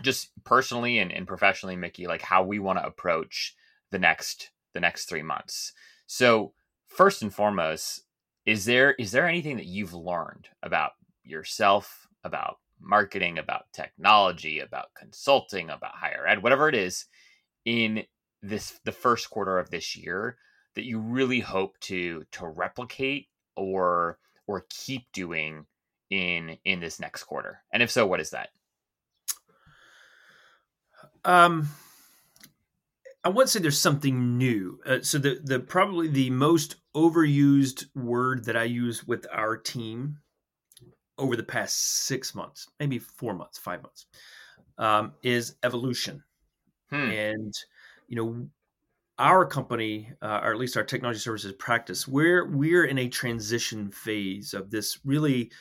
just 0.02 0.32
personally 0.44 1.00
and, 1.00 1.12
and 1.12 1.28
professionally, 1.28 1.76
Mickey, 1.76 2.08
like 2.08 2.22
how 2.22 2.44
we 2.44 2.60
want 2.60 2.80
to 2.80 2.86
approach 2.86 3.56
the 3.92 4.00
next 4.00 4.52
the 4.74 4.80
next 4.80 5.06
three 5.06 5.24
months. 5.24 5.74
So 6.08 6.54
first 6.88 7.22
and 7.22 7.34
foremost, 7.34 8.04
is 8.46 8.66
there 8.66 8.94
is 8.94 9.12
there 9.12 9.28
anything 9.28 9.58
that 9.58 9.66
you've 9.66 9.94
learned 9.94 10.48
about 10.63 10.92
yourself, 11.24 12.08
about 12.24 12.58
marketing, 12.79 13.38
about 13.38 13.71
technology, 13.74 14.59
about 14.59 14.93
consulting, 14.95 15.69
about 15.69 15.95
higher 15.95 16.25
ed, 16.27 16.43
whatever 16.43 16.69
it 16.69 16.75
is, 16.75 17.05
in 17.65 18.03
this 18.41 18.79
the 18.86 18.91
first 18.91 19.29
quarter 19.29 19.59
of 19.59 19.69
this 19.69 19.95
year 19.95 20.38
that 20.75 20.86
you 20.86 21.00
really 21.00 21.39
hope 21.39 21.77
to 21.81 22.24
to 22.31 22.48
replicate 22.48 23.27
or 23.55 24.17
or 24.48 24.65
keep 24.69 25.12
doing 25.12 25.65
in 26.09 26.57
in 26.65 26.79
this 26.79 27.00
next 27.00 27.24
quarter? 27.24 27.62
And 27.71 27.83
if 27.83 27.91
so, 27.91 28.05
what 28.05 28.19
is 28.19 28.31
that? 28.31 28.50
Um, 31.25 31.69
I 33.24 33.29
wouldn't 33.29 33.50
say 33.50 33.59
there's 33.59 33.79
something 33.79 34.38
new. 34.38 34.79
Uh, 34.86 35.00
so 35.01 35.17
the 35.17 35.39
the 35.43 35.59
probably 35.59 36.07
the 36.07 36.29
most 36.29 36.77
overused 36.95 37.86
word 37.93 38.45
that 38.45 38.55
I 38.55 38.63
use 38.63 39.05
with 39.05 39.27
our 39.31 39.57
team 39.57 40.19
over 41.20 41.36
the 41.36 41.44
past 41.44 42.06
six 42.06 42.34
months, 42.34 42.68
maybe 42.80 42.98
four 42.98 43.34
months, 43.34 43.58
five 43.58 43.84
months, 43.84 44.08
um, 44.78 45.14
is 45.22 45.56
evolution. 45.64 46.24
Hmm. 46.90 47.12
And 47.12 47.54
you 48.08 48.16
know, 48.16 48.48
our 49.20 49.46
company, 49.46 50.12
uh, 50.22 50.40
or 50.44 50.52
at 50.52 50.58
least 50.58 50.78
our 50.78 50.84
technology 50.84 51.20
services 51.20 51.54
practice, 51.54 52.08
we're 52.08 52.50
we're 52.50 52.86
in 52.86 52.98
a 52.98 53.10
transition 53.10 53.92
phase 53.92 54.54
of 54.54 54.72
this 54.72 55.00
really 55.06 55.52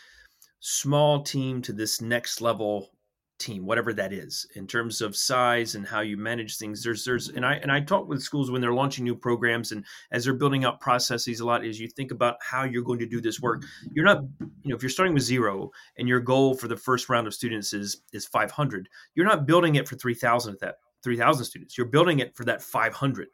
small 0.60 1.22
team 1.22 1.60
to 1.62 1.72
this 1.72 2.00
next 2.00 2.40
level 2.40 2.90
team 3.38 3.64
whatever 3.64 3.92
that 3.92 4.12
is 4.12 4.46
in 4.56 4.66
terms 4.66 5.00
of 5.00 5.16
size 5.16 5.74
and 5.74 5.86
how 5.86 6.00
you 6.00 6.16
manage 6.16 6.56
things. 6.56 6.82
There's 6.82 7.04
there's 7.04 7.28
and 7.28 7.46
i 7.46 7.54
and 7.54 7.70
i 7.70 7.80
talk 7.80 8.08
with 8.08 8.22
schools 8.22 8.50
when 8.50 8.60
they're 8.60 8.72
launching 8.72 9.04
new 9.04 9.14
programs 9.14 9.72
and 9.72 9.84
as 10.10 10.24
they're 10.24 10.34
building 10.34 10.64
up 10.64 10.80
processes 10.80 11.40
a 11.40 11.46
lot 11.46 11.64
is 11.64 11.78
you 11.78 11.88
think 11.88 12.10
about 12.10 12.36
how 12.40 12.64
you're 12.64 12.82
going 12.82 12.98
to 12.98 13.06
do 13.06 13.20
this 13.20 13.40
work. 13.40 13.64
You're 13.92 14.04
not 14.04 14.22
you 14.40 14.70
know 14.70 14.76
if 14.76 14.82
you're 14.82 14.90
starting 14.90 15.14
with 15.14 15.22
zero 15.22 15.70
and 15.96 16.08
your 16.08 16.20
goal 16.20 16.54
for 16.54 16.68
the 16.68 16.76
first 16.76 17.08
round 17.08 17.26
of 17.26 17.34
students 17.34 17.72
is 17.72 18.02
is 18.12 18.26
500 18.26 18.88
you're 19.14 19.26
not 19.26 19.46
building 19.46 19.76
it 19.76 19.88
for 19.88 19.96
3000 19.96 20.54
at 20.54 20.60
that 20.60 20.76
3000 21.04 21.44
students. 21.44 21.78
You're 21.78 21.86
building 21.86 22.18
it 22.18 22.36
for 22.36 22.44
that 22.44 22.62
500 22.62 23.28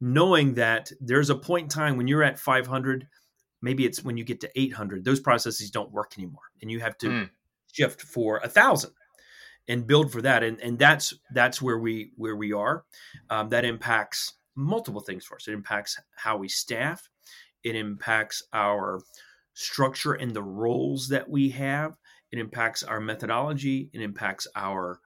knowing 0.00 0.54
that 0.54 0.92
there's 1.00 1.30
a 1.30 1.34
point 1.34 1.64
in 1.64 1.68
time 1.68 1.96
when 1.96 2.06
you're 2.06 2.22
at 2.22 2.38
500 2.38 3.08
maybe 3.60 3.84
it's 3.84 4.04
when 4.04 4.16
you 4.16 4.24
get 4.24 4.40
to 4.40 4.50
800 4.60 5.04
those 5.04 5.20
processes 5.20 5.70
don't 5.70 5.90
work 5.90 6.12
anymore 6.16 6.42
and 6.62 6.70
you 6.70 6.78
have 6.80 6.96
to 6.98 7.08
mm. 7.08 7.30
shift 7.72 8.02
for 8.02 8.38
a 8.38 8.48
thousand 8.48 8.92
and 9.68 9.86
build 9.86 10.10
for 10.10 10.22
that. 10.22 10.42
And 10.42 10.60
and 10.60 10.78
that's 10.78 11.14
that's 11.32 11.62
where 11.62 11.78
we 11.78 12.12
where 12.16 12.36
we 12.36 12.52
are. 12.52 12.84
Um, 13.30 13.50
that 13.50 13.64
impacts 13.64 14.34
multiple 14.54 15.00
things 15.00 15.24
for 15.24 15.36
us. 15.36 15.46
It 15.46 15.52
impacts 15.52 16.00
how 16.16 16.36
we 16.36 16.48
staff. 16.48 17.08
It 17.62 17.76
impacts 17.76 18.42
our 18.52 19.00
structure 19.54 20.14
and 20.14 20.32
the 20.32 20.42
roles 20.42 21.08
that 21.08 21.28
we 21.28 21.50
have. 21.50 21.96
It 22.32 22.38
impacts 22.38 22.82
our 22.82 23.00
methodology. 23.00 23.90
It 23.92 24.00
impacts 24.00 24.46
our 24.54 25.00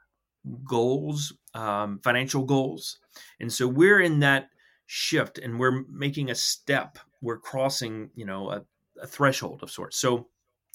goals, 0.64 1.32
um, 1.54 2.00
financial 2.02 2.44
goals. 2.44 2.98
And 3.40 3.52
so 3.52 3.68
we're 3.68 4.00
in 4.00 4.20
that 4.20 4.48
shift 4.86 5.38
and 5.38 5.58
we're 5.58 5.84
making 5.88 6.30
a 6.30 6.34
step. 6.34 6.98
We're 7.20 7.38
crossing, 7.38 8.10
you 8.14 8.26
know, 8.26 8.50
a, 8.50 8.62
a 9.00 9.06
threshold 9.06 9.62
of 9.62 9.70
sorts. 9.70 9.98
So 9.98 10.28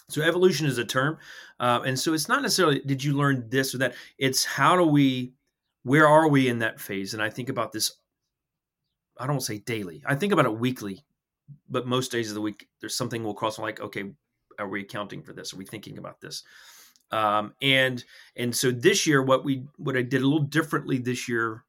so 0.09 0.21
evolution 0.21 0.65
is 0.65 0.77
a 0.77 0.85
term, 0.85 1.17
uh, 1.59 1.81
and 1.85 1.99
so 1.99 2.13
it's 2.13 2.29
not 2.29 2.41
necessarily 2.41 2.79
did 2.79 3.03
you 3.03 3.13
learn 3.13 3.45
this 3.49 3.75
or 3.75 3.79
that. 3.79 3.95
It's 4.17 4.45
how 4.45 4.75
do 4.75 4.85
we, 4.85 5.33
where 5.83 6.07
are 6.07 6.27
we 6.27 6.47
in 6.47 6.59
that 6.59 6.79
phase? 6.79 7.13
And 7.13 7.21
I 7.21 7.29
think 7.29 7.49
about 7.49 7.71
this. 7.71 7.97
I 9.19 9.27
don't 9.27 9.41
say 9.41 9.57
daily. 9.59 10.01
I 10.05 10.15
think 10.15 10.31
about 10.31 10.45
it 10.45 10.57
weekly, 10.57 11.03
but 11.69 11.87
most 11.87 12.11
days 12.11 12.29
of 12.29 12.35
the 12.35 12.41
week 12.41 12.67
there's 12.79 12.95
something 12.95 13.23
we'll 13.23 13.33
cross. 13.33 13.59
like, 13.59 13.81
okay, 13.81 14.11
are 14.59 14.69
we 14.69 14.81
accounting 14.81 15.23
for 15.23 15.33
this? 15.33 15.53
Are 15.53 15.57
we 15.57 15.65
thinking 15.65 15.97
about 15.97 16.21
this? 16.21 16.43
Um, 17.11 17.53
and 17.61 18.03
and 18.35 18.55
so 18.55 18.71
this 18.71 19.07
year, 19.07 19.23
what 19.23 19.43
we 19.43 19.65
what 19.77 19.97
I 19.97 20.01
did 20.01 20.21
a 20.21 20.25
little 20.25 20.39
differently 20.39 20.97
this 20.97 21.27
year 21.27 21.63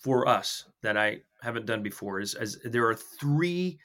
for 0.00 0.28
us 0.28 0.64
that 0.82 0.96
I 0.96 1.18
haven't 1.42 1.66
done 1.66 1.82
before 1.82 2.20
is 2.20 2.34
as 2.34 2.58
there 2.64 2.86
are 2.88 2.94
three 2.94 3.78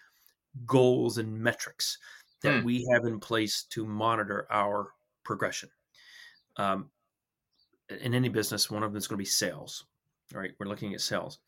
goals 0.65 1.17
and 1.17 1.39
metrics 1.39 1.97
that 2.43 2.59
hmm. 2.59 2.65
we 2.65 2.87
have 2.93 3.05
in 3.05 3.19
place 3.19 3.63
to 3.71 3.85
monitor 3.85 4.47
our 4.51 4.91
progression. 5.23 5.69
Um, 6.57 6.89
in 8.01 8.13
any 8.13 8.29
business, 8.29 8.69
one 8.69 8.83
of 8.83 8.91
them 8.91 8.97
is 8.97 9.07
going 9.07 9.17
to 9.17 9.21
be 9.21 9.25
sales, 9.25 9.85
right? 10.33 10.51
We're 10.59 10.67
looking 10.67 10.93
at 10.93 11.01
sales, 11.01 11.39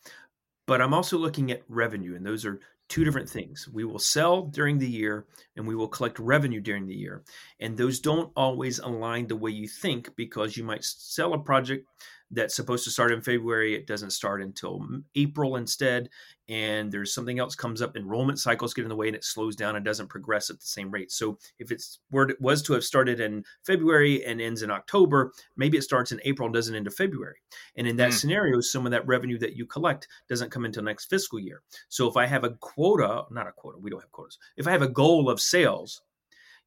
but 0.68 0.82
I'm 0.82 0.94
also 0.94 1.18
looking 1.18 1.52
at 1.52 1.64
revenue, 1.70 2.16
and 2.16 2.26
those 2.26 2.46
are 2.46 2.60
two 2.88 3.04
different 3.04 3.30
things. 3.30 3.68
We 3.68 3.84
will 3.84 4.00
sell 4.00 4.44
during 4.44 4.78
the 4.78 4.90
year 4.90 5.26
and 5.56 5.68
we 5.68 5.76
will 5.76 5.88
collect 5.88 6.20
revenue 6.20 6.62
during 6.62 6.86
the 6.86 6.94
year. 6.94 7.24
And 7.60 7.76
those 7.76 8.00
don't 8.00 8.32
always 8.36 8.80
align 8.80 9.28
the 9.28 9.36
way 9.36 9.52
you 9.52 9.68
think 9.68 10.16
because 10.16 10.56
you 10.56 10.64
might 10.64 10.84
sell 10.84 11.34
a 11.34 11.40
project 11.40 11.88
that's 12.36 12.56
supposed 12.56 12.84
to 12.84 12.92
start 12.92 13.12
in 13.12 13.22
February. 13.22 13.74
It 13.74 13.88
doesn't 13.88 14.12
start 14.12 14.42
until 14.42 14.86
April 15.16 15.56
instead. 15.56 16.10
And 16.48 16.92
there's 16.92 17.14
something 17.14 17.40
else 17.40 17.56
comes 17.56 17.82
up. 17.82 17.98
Enrollment 17.98 18.40
cycles 18.40 18.74
get 18.74 18.84
in 18.84 18.90
the 18.90 18.96
way 18.96 19.08
and 19.08 19.16
it 19.16 19.24
slows 19.24 19.56
down 19.56 19.76
and 19.76 19.84
doesn't 19.84 20.10
progress 20.10 20.50
at 20.50 20.60
the 20.60 20.68
same 20.68 20.92
rate. 20.92 21.12
So 21.12 21.40
if 21.58 21.72
it's 21.72 22.00
where 22.12 22.28
it 22.28 22.40
was 22.40 22.62
to 22.64 22.74
have 22.74 22.84
started 22.84 23.20
in 23.20 23.44
February 23.66 24.24
and 24.26 24.40
ends 24.40 24.62
in 24.62 24.70
October, 24.70 25.32
maybe 25.58 25.78
it 25.78 25.84
starts 25.84 26.12
in 26.12 26.22
April 26.24 26.46
and 26.46 26.54
doesn't 26.54 26.76
end 26.76 26.86
in 26.86 26.94
February. 26.94 27.38
And 27.78 27.88
in 27.88 27.96
that 27.98 28.12
mm. 28.12 28.14
scenario, 28.14 28.62
some 28.62 28.86
of 28.86 28.92
that 28.92 29.08
revenue 29.08 29.40
that 29.40 29.56
you 29.56 29.66
collect 29.66 30.08
doesn't 30.30 30.52
come 30.52 30.66
until 30.66 30.84
next 30.84 31.06
fiscal 31.06 31.40
year. 31.40 31.64
So 31.90 32.08
if 32.08 32.16
I 32.16 32.28
have 32.28 32.44
a 32.44 32.52
quota, 32.52 33.24
not 33.32 33.48
a 33.48 33.52
quota, 33.52 33.80
we 33.80 33.90
don't 33.90 34.02
have 34.02 34.12
quotas. 34.12 34.38
If 34.56 34.68
I 34.68 34.72
have 34.72 34.84
a 34.84 34.88
goal 34.88 35.30
of 35.30 35.42
sales 35.42 36.02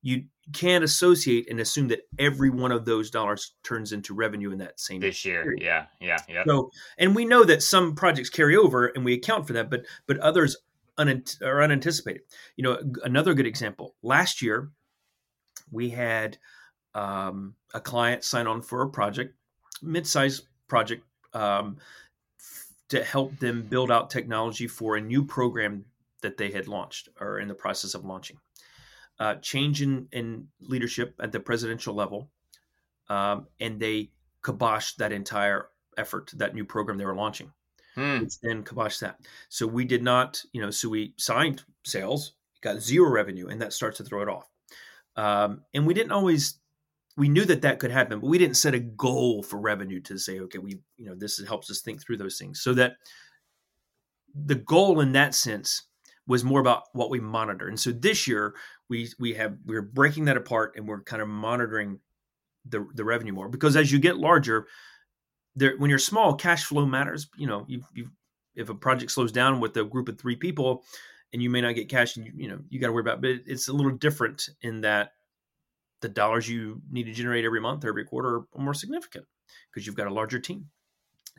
you 0.03 0.25
can't 0.53 0.85
associate 0.85 1.51
and 1.51 1.61
assume 1.61 1.89
that 1.89 2.09
every 2.19 2.51
one 2.51 2.73
of 2.73 2.85
those 2.85 3.11
dollars 3.11 3.53
turns 3.63 3.93
into 3.93 4.15
revenue 4.15 4.51
in 4.51 4.59
that 4.59 4.81
same 4.81 5.01
this 5.01 5.25
year. 5.25 5.43
Period. 5.43 5.63
Yeah, 5.63 5.87
yeah, 6.01 6.19
yeah. 6.29 6.43
So, 6.47 6.71
and 6.99 7.15
we 7.15 7.25
know 7.25 7.45
that 7.45 7.63
some 7.63 7.95
projects 7.95 8.31
carry 8.31 8.57
over, 8.57 8.87
and 8.87 9.05
we 9.05 9.15
account 9.15 9.47
for 9.47 9.53
that, 9.55 9.71
but 9.71 9.85
but 10.07 10.19
others 10.19 10.57
are 10.99 11.63
unanticipated. 11.63 12.23
You 12.57 12.65
know, 12.65 12.79
another 13.05 13.35
good 13.35 13.47
example. 13.47 13.95
Last 14.03 14.43
year, 14.43 14.71
we 15.71 15.91
had 15.91 16.39
um, 16.95 17.55
a 17.75 17.81
client 17.81 18.25
sign 18.25 18.47
on 18.47 18.63
for 18.63 18.83
a 18.83 18.89
project, 18.89 19.35
mid-sized 19.83 20.45
project, 20.67 21.05
um, 21.35 21.77
to 22.89 23.05
help 23.05 23.39
them 23.39 23.63
build 23.63 23.91
out 23.91 24.11
technology 24.11 24.67
for 24.67 24.97
a 24.97 25.01
new 25.01 25.25
program 25.25 25.85
that 26.23 26.37
they 26.37 26.51
had 26.51 26.67
launched 26.67 27.09
or 27.21 27.39
in 27.39 27.49
the 27.49 27.55
process 27.55 27.95
of 27.95 28.05
launching 28.05 28.39
uh, 29.19 29.35
change 29.37 29.83
in, 29.83 30.09
in 30.13 30.49
leadership 30.61 31.15
at 31.21 31.33
the 31.33 31.41
presidential 31.41 31.95
level, 31.95 32.31
um, 33.09 33.47
and 33.61 33.81
they 33.81 34.11
kiboshed 34.43 34.97
that 34.97 35.13
entire 35.13 35.69
effort, 35.97 36.31
that 36.37 36.55
new 36.55 36.65
program 36.65 36.99
they 36.99 37.07
were 37.07 37.15
launching. 37.15 37.53
Hmm. 37.95 38.21
Which 38.21 38.39
then 38.41 38.63
kiboshed 38.63 39.01
that. 39.01 39.19
So 39.49 39.67
we 39.67 39.85
did 39.85 40.03
not, 40.03 40.43
you 40.53 40.61
know, 40.61 40.71
so 40.71 40.89
we 40.89 41.15
signed 41.17 41.65
sales, 41.85 42.35
got 42.61 42.81
zero 42.81 43.11
revenue, 43.11 43.49
and 43.49 43.61
that 43.61 43.73
starts 43.73 43.97
to 43.97 44.05
throw 44.05 44.23
it 44.23 44.29
off. 44.29 44.49
Um, 45.17 45.63
and 45.75 45.85
we 45.85 45.95
didn't 45.95 46.13
always 46.13 46.61
we 47.19 47.29
knew 47.29 47.45
that 47.45 47.63
that 47.63 47.81
could 47.81 47.91
happen, 47.91 48.21
but 48.21 48.29
we 48.29 48.39
didn't 48.39 48.57
set 48.57 48.75
a 48.75 48.79
goal 48.79 49.43
for 49.43 49.59
revenue 49.59 50.01
to 50.03 50.17
say, 50.17 50.39
okay, 50.39 50.59
we, 50.59 50.79
you 50.97 51.07
know, 51.07 51.17
this 51.17 51.45
helps 51.49 51.69
us 51.69 51.81
think 51.81 52.01
through 52.01 52.17
those 52.17 52.39
things. 52.39 52.61
So 52.61 52.73
that 52.75 52.95
the 54.33 54.55
goal 54.55 55.01
in 55.01 55.11
that 55.13 55.35
sense 55.35 55.83
was 56.29 56.45
more 56.45 56.61
about 56.61 56.85
what 56.93 57.11
we 57.11 57.19
monitor. 57.19 57.67
And 57.67 57.81
so 57.81 57.91
this 57.91 58.29
year 58.29 58.55
we 58.89 59.09
we 59.19 59.35
have 59.35 59.57
we're 59.65 59.83
breaking 59.83 60.27
that 60.27 60.37
apart 60.37 60.75
and 60.77 60.89
we're 60.89 61.03
kind 61.03 61.23
of 61.23 61.29
monitoring 61.29 62.01
the 62.65 62.87
the 62.95 63.05
revenue 63.05 63.33
more 63.33 63.49
because 63.49 63.77
as 63.77 63.93
you 63.93 63.99
get 63.99 64.17
larger, 64.17 64.67
there 65.57 65.77
when 65.77 65.91
you're 65.91 65.99
small, 65.99 66.35
cash 66.35 66.65
flow 66.65 66.87
matters. 66.87 67.29
You 67.37 67.47
know, 67.47 67.65
you 67.69 67.83
you 67.95 68.11
if 68.55 68.69
a 68.69 68.75
project 68.75 69.13
slows 69.13 69.33
down 69.33 69.61
with 69.61 69.77
a 69.77 69.85
group 69.85 70.09
of 70.09 70.19
three 70.19 70.37
people 70.37 70.85
and 71.33 71.43
you 71.43 71.51
may 71.51 71.61
not 71.61 71.75
get 71.75 71.89
cash 71.89 72.17
and 72.17 72.27
you, 72.27 72.33
you 72.37 72.49
know 72.49 72.59
you 72.69 72.81
got 72.81 72.89
to 72.89 72.93
worry 72.93 73.03
about 73.03 73.21
but 73.21 73.31
it's 73.47 73.69
a 73.69 73.73
little 73.73 73.93
different 73.93 74.49
in 74.63 74.81
that 74.81 75.13
the 76.01 76.09
dollars 76.09 76.49
you 76.49 76.81
need 76.91 77.05
to 77.05 77.13
generate 77.13 77.45
every 77.45 77.61
month 77.61 77.85
or 77.85 77.89
every 77.89 78.05
quarter 78.05 78.37
are 78.37 78.63
more 78.63 78.75
significant 78.75 79.25
because 79.71 79.87
you've 79.87 79.97
got 79.97 80.07
a 80.07 80.13
larger 80.13 80.39
team 80.39 80.67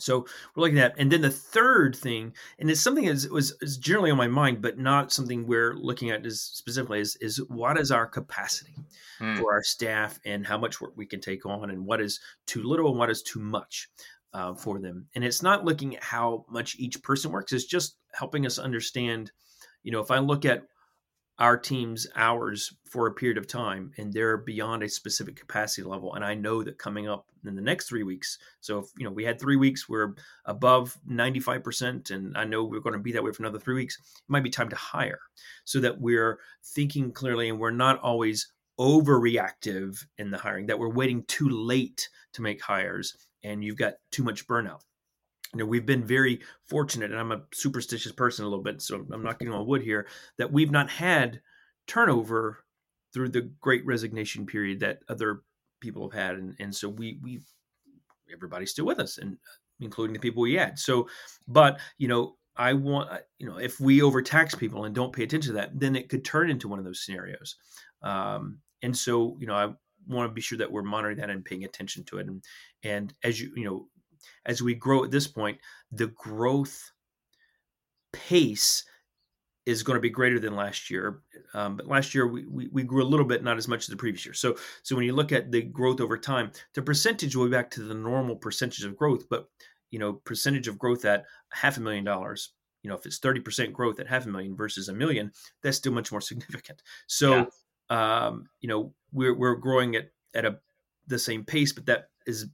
so 0.01 0.25
we're 0.56 0.62
looking 0.62 0.79
at, 0.79 0.96
and 0.98 1.12
then 1.12 1.22
the 1.22 1.29
third 1.29 1.96
thing, 1.96 2.34
and 2.58 2.70
it's 2.70 2.82
something 2.82 3.06
that 3.06 3.32
was 3.32 3.56
is 3.62 3.77
generally 3.77 4.12
on 4.12 4.18
my 4.18 4.27
mind, 4.27 4.62
but 4.62 4.77
not 4.77 5.12
something 5.12 5.46
we're 5.46 5.75
looking 5.75 6.10
at 6.10 6.25
is 6.25 6.41
specifically 6.41 7.00
is 7.00 7.15
is 7.18 7.38
what 7.48 7.77
is 7.77 7.91
our 7.91 8.06
capacity 8.06 8.75
hmm. 9.20 9.36
for 9.38 9.53
our 9.53 9.63
staff 9.63 10.20
and 10.25 10.46
how 10.46 10.58
much 10.58 10.82
work 10.82 10.94
we 10.96 11.06
can 11.06 11.22
take 11.22 11.46
on, 11.46 11.70
and 11.70 11.86
what 11.86 12.01
is 12.01 12.20
too 12.46 12.63
little 12.63 12.89
and 12.89 13.00
what 13.00 13.10
is 13.10 13.22
too 13.22 13.39
much 13.39 13.89
uh, 14.34 14.53
for 14.53 14.79
them. 14.79 15.08
And 15.15 15.24
it's 15.24 15.44
not 15.44 15.65
looking 15.65 15.96
at 15.96 16.03
how 16.03 16.46
much 16.50 16.75
each 16.77 17.01
person 17.03 17.32
works; 17.32 17.53
it's 17.53 17.65
just 17.65 17.98
helping 18.13 18.46
us 18.46 18.60
understand. 18.60 19.32
You 19.84 19.91
know, 19.91 20.01
if 20.01 20.12
I 20.12 20.20
look 20.20 20.46
at 20.46 20.63
our 21.39 21.58
team's 21.58 22.05
hours 22.15 22.74
for 22.84 23.08
a 23.08 23.13
period 23.13 23.38
of 23.38 23.48
time 23.48 23.91
and 23.98 24.12
they're 24.12 24.38
beyond 24.38 24.84
a 24.84 24.89
specific 24.89 25.36
capacity 25.36 25.88
level. 25.88 26.13
And 26.13 26.24
i 26.24 26.34
know 26.34 26.63
that 26.63 26.77
coming 26.77 27.08
up 27.08 27.25
in 27.46 27.55
the 27.55 27.62
next 27.62 27.88
three 27.88 28.03
weeks 28.03 28.38
so 28.60 28.79
if 28.79 28.88
you 28.98 29.05
know 29.05 29.12
we 29.12 29.24
had 29.24 29.39
three 29.39 29.55
weeks 29.55 29.88
we're 29.88 30.13
above 30.46 30.98
95% 31.10 32.12
and 32.12 32.38
i 32.38 32.43
know 32.43 32.63
we're 32.63 32.81
going 32.81 32.93
to 32.93 33.00
be 33.00 33.13
that 33.13 33.24
way 33.24 33.31
for 33.31 33.43
another 33.43 33.60
three 33.60 33.75
weeks 33.75 33.98
it 33.98 34.24
might 34.27 34.43
be 34.43 34.50
time 34.50 34.69
to 34.69 34.75
hire 34.75 35.19
so 35.63 35.79
that 35.79 36.00
we're 36.01 36.39
thinking 36.75 37.12
clearly 37.12 37.50
and 37.50 37.60
we're 37.60 37.72
not 37.72 38.00
always 38.00 38.51
overreactive 38.79 40.05
in 40.17 40.31
the 40.31 40.38
hiring 40.38 40.65
that 40.65 40.79
we're 40.79 40.89
waiting 40.89 41.24
too 41.27 41.50
late 41.50 42.10
to 42.34 42.41
make 42.41 42.62
hires 42.62 43.15
and 43.43 43.63
you've 43.63 43.77
got 43.77 43.93
too 44.12 44.24
much 44.24 44.48
burnout 44.48 44.81
you 45.53 45.60
know 45.60 45.65
we've 45.65 45.86
been 45.86 46.03
very 46.03 46.39
fortunate 46.65 47.12
and 47.12 47.20
i'm 47.20 47.32
a 47.32 47.41
superstitious 47.53 48.12
person 48.12 48.46
a 48.46 48.48
little 48.48 48.63
bit 48.63 48.82
so 48.82 49.06
i'm 49.13 49.24
knocking 49.24 49.51
on 49.51 49.65
wood 49.65 49.82
here 49.82 50.08
that 50.38 50.51
we've 50.51 50.72
not 50.72 50.89
had 50.89 51.41
turnover 51.88 52.63
through 53.13 53.29
the 53.29 53.51
great 53.60 53.86
resignation 53.86 54.46
period 54.46 54.79
that 54.79 55.00
other 55.10 55.41
people 55.82 56.10
have 56.10 56.20
had 56.20 56.36
and, 56.36 56.56
and 56.60 56.75
so 56.75 56.88
we 56.88 57.20
we 57.24 57.41
everybody's 58.32 58.72
still 58.72 58.86
with 58.86 59.00
us 59.00 59.18
and 59.18 59.38
including 59.79 60.13
the 60.13 60.20
people 60.20 60.41
we 60.41 60.56
had. 60.56 60.77
So 60.77 61.08
but 61.48 61.79
you 61.98 62.08
know 62.08 62.36
i 62.56 62.74
want 62.74 63.10
you 63.38 63.48
know 63.48 63.58
if 63.58 63.79
we 63.79 64.01
overtax 64.01 64.56
people 64.56 64.86
and 64.86 64.94
don't 64.94 65.13
pay 65.13 65.24
attention 65.24 65.53
to 65.53 65.58
that 65.58 65.79
then 65.79 65.96
it 65.96 66.10
could 66.10 66.25
turn 66.25 66.50
into 66.50 66.68
one 66.68 66.79
of 66.79 66.86
those 66.86 67.03
scenarios. 67.06 67.56
Um, 68.01 68.60
and 68.82 68.96
so 68.96 69.38
you 69.39 69.48
know 69.48 69.56
i 69.56 69.70
want 70.08 70.29
to 70.29 70.34
be 70.34 70.41
sure 70.41 70.58
that 70.58 70.72
we're 70.72 70.82
monitoring 70.82 71.18
that 71.18 71.29
and 71.29 71.46
paying 71.46 71.65
attention 71.65 72.03
to 72.06 72.18
it 72.18 72.27
and 72.27 72.44
and 72.84 73.13
as 73.24 73.39
you 73.39 73.51
you 73.56 73.65
know 73.65 73.88
as 74.46 74.62
we 74.62 74.74
grow 74.74 75.04
at 75.04 75.12
this 75.12 75.28
point, 75.28 75.60
the 75.92 76.08
growth 76.08 76.92
pace 78.14 78.84
is 79.66 79.84
going 79.84 79.96
to 79.96 80.02
be 80.02 80.10
greater 80.10 80.40
than 80.40 80.56
last 80.56 80.90
year. 80.90 81.22
Um, 81.54 81.78
but 81.78 81.88
last 81.88 82.16
year 82.16 82.28
we, 82.28 82.46
we, 82.46 82.68
we, 82.72 82.84
grew 82.84 83.04
a 83.04 83.06
little 83.06 83.26
bit, 83.26 83.44
not 83.44 83.58
as 83.58 83.68
much 83.68 83.82
as 83.82 83.88
the 83.88 83.98
previous 83.98 84.26
year. 84.26 84.34
So 84.34 84.56
so 84.84 84.96
when 84.96 85.06
you 85.06 85.14
look 85.14 85.32
at 85.32 85.52
the 85.52 85.62
growth 85.62 86.02
over 86.02 86.18
time, 86.18 86.52
the 86.74 86.82
percentage 86.82 87.36
will 87.36 87.46
be 87.46 87.52
back 87.52 87.70
to 87.72 87.84
the 87.84 87.94
normal 87.94 88.36
percentage 88.36 88.84
of 88.84 88.98
growth. 88.98 89.30
But 89.30 89.48
you 89.92 90.00
know, 90.00 90.14
percentage 90.14 90.68
of 90.68 90.80
growth 90.80 91.06
at 91.06 91.26
half 91.52 91.78
a 91.78 91.82
million 91.82 92.04
dollars. 92.04 92.54
You 92.84 92.90
know, 92.90 92.96
if 92.96 93.06
it's 93.06 93.20
thirty 93.20 93.42
percent 93.42 93.74
growth 93.74 94.00
at 94.00 94.08
half 94.08 94.26
a 94.26 94.30
million 94.30 94.56
versus 94.56 94.88
a 94.88 94.94
million, 94.94 95.32
that's 95.62 95.78
still 95.78 95.92
much 95.92 96.12
more 96.12 96.22
significant. 96.22 96.82
So, 97.08 97.48
yeah. 97.92 98.26
um, 98.26 98.50
you 98.62 98.70
know, 98.70 98.94
we're 99.12 99.36
we're 99.36 99.56
growing 99.56 99.96
at 99.96 100.12
at 100.34 100.46
a 100.46 100.60
the 101.08 101.20
same 101.20 101.44
pace, 101.44 101.74
but 101.74 101.86
that 101.88 102.10
is 102.26 102.48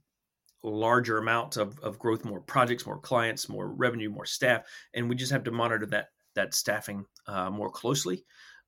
larger 0.62 1.18
amounts 1.18 1.56
of, 1.56 1.78
of 1.80 1.98
growth, 1.98 2.24
more 2.24 2.40
projects, 2.40 2.86
more 2.86 2.98
clients, 2.98 3.48
more 3.48 3.68
revenue, 3.68 4.10
more 4.10 4.26
staff, 4.26 4.62
and 4.94 5.08
we 5.08 5.14
just 5.14 5.32
have 5.32 5.44
to 5.44 5.50
monitor 5.50 5.86
that 5.86 6.08
that 6.34 6.54
staffing 6.54 7.04
uh, 7.26 7.50
more 7.50 7.70
closely. 7.70 8.24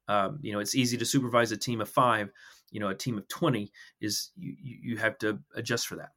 Um, 0.08 0.38
you 0.42 0.52
know, 0.52 0.58
it's 0.58 0.74
easy 0.74 0.96
to 0.96 1.04
supervise 1.04 1.52
a 1.52 1.56
team 1.56 1.80
of 1.80 1.88
five. 1.88 2.30
You 2.70 2.80
know, 2.80 2.88
a 2.88 2.94
team 2.94 3.18
of 3.18 3.28
twenty 3.28 3.72
is 4.00 4.30
you 4.36 4.54
you 4.60 4.96
have 4.98 5.18
to 5.18 5.38
adjust 5.54 5.86
for 5.86 5.96
that. 5.96 6.10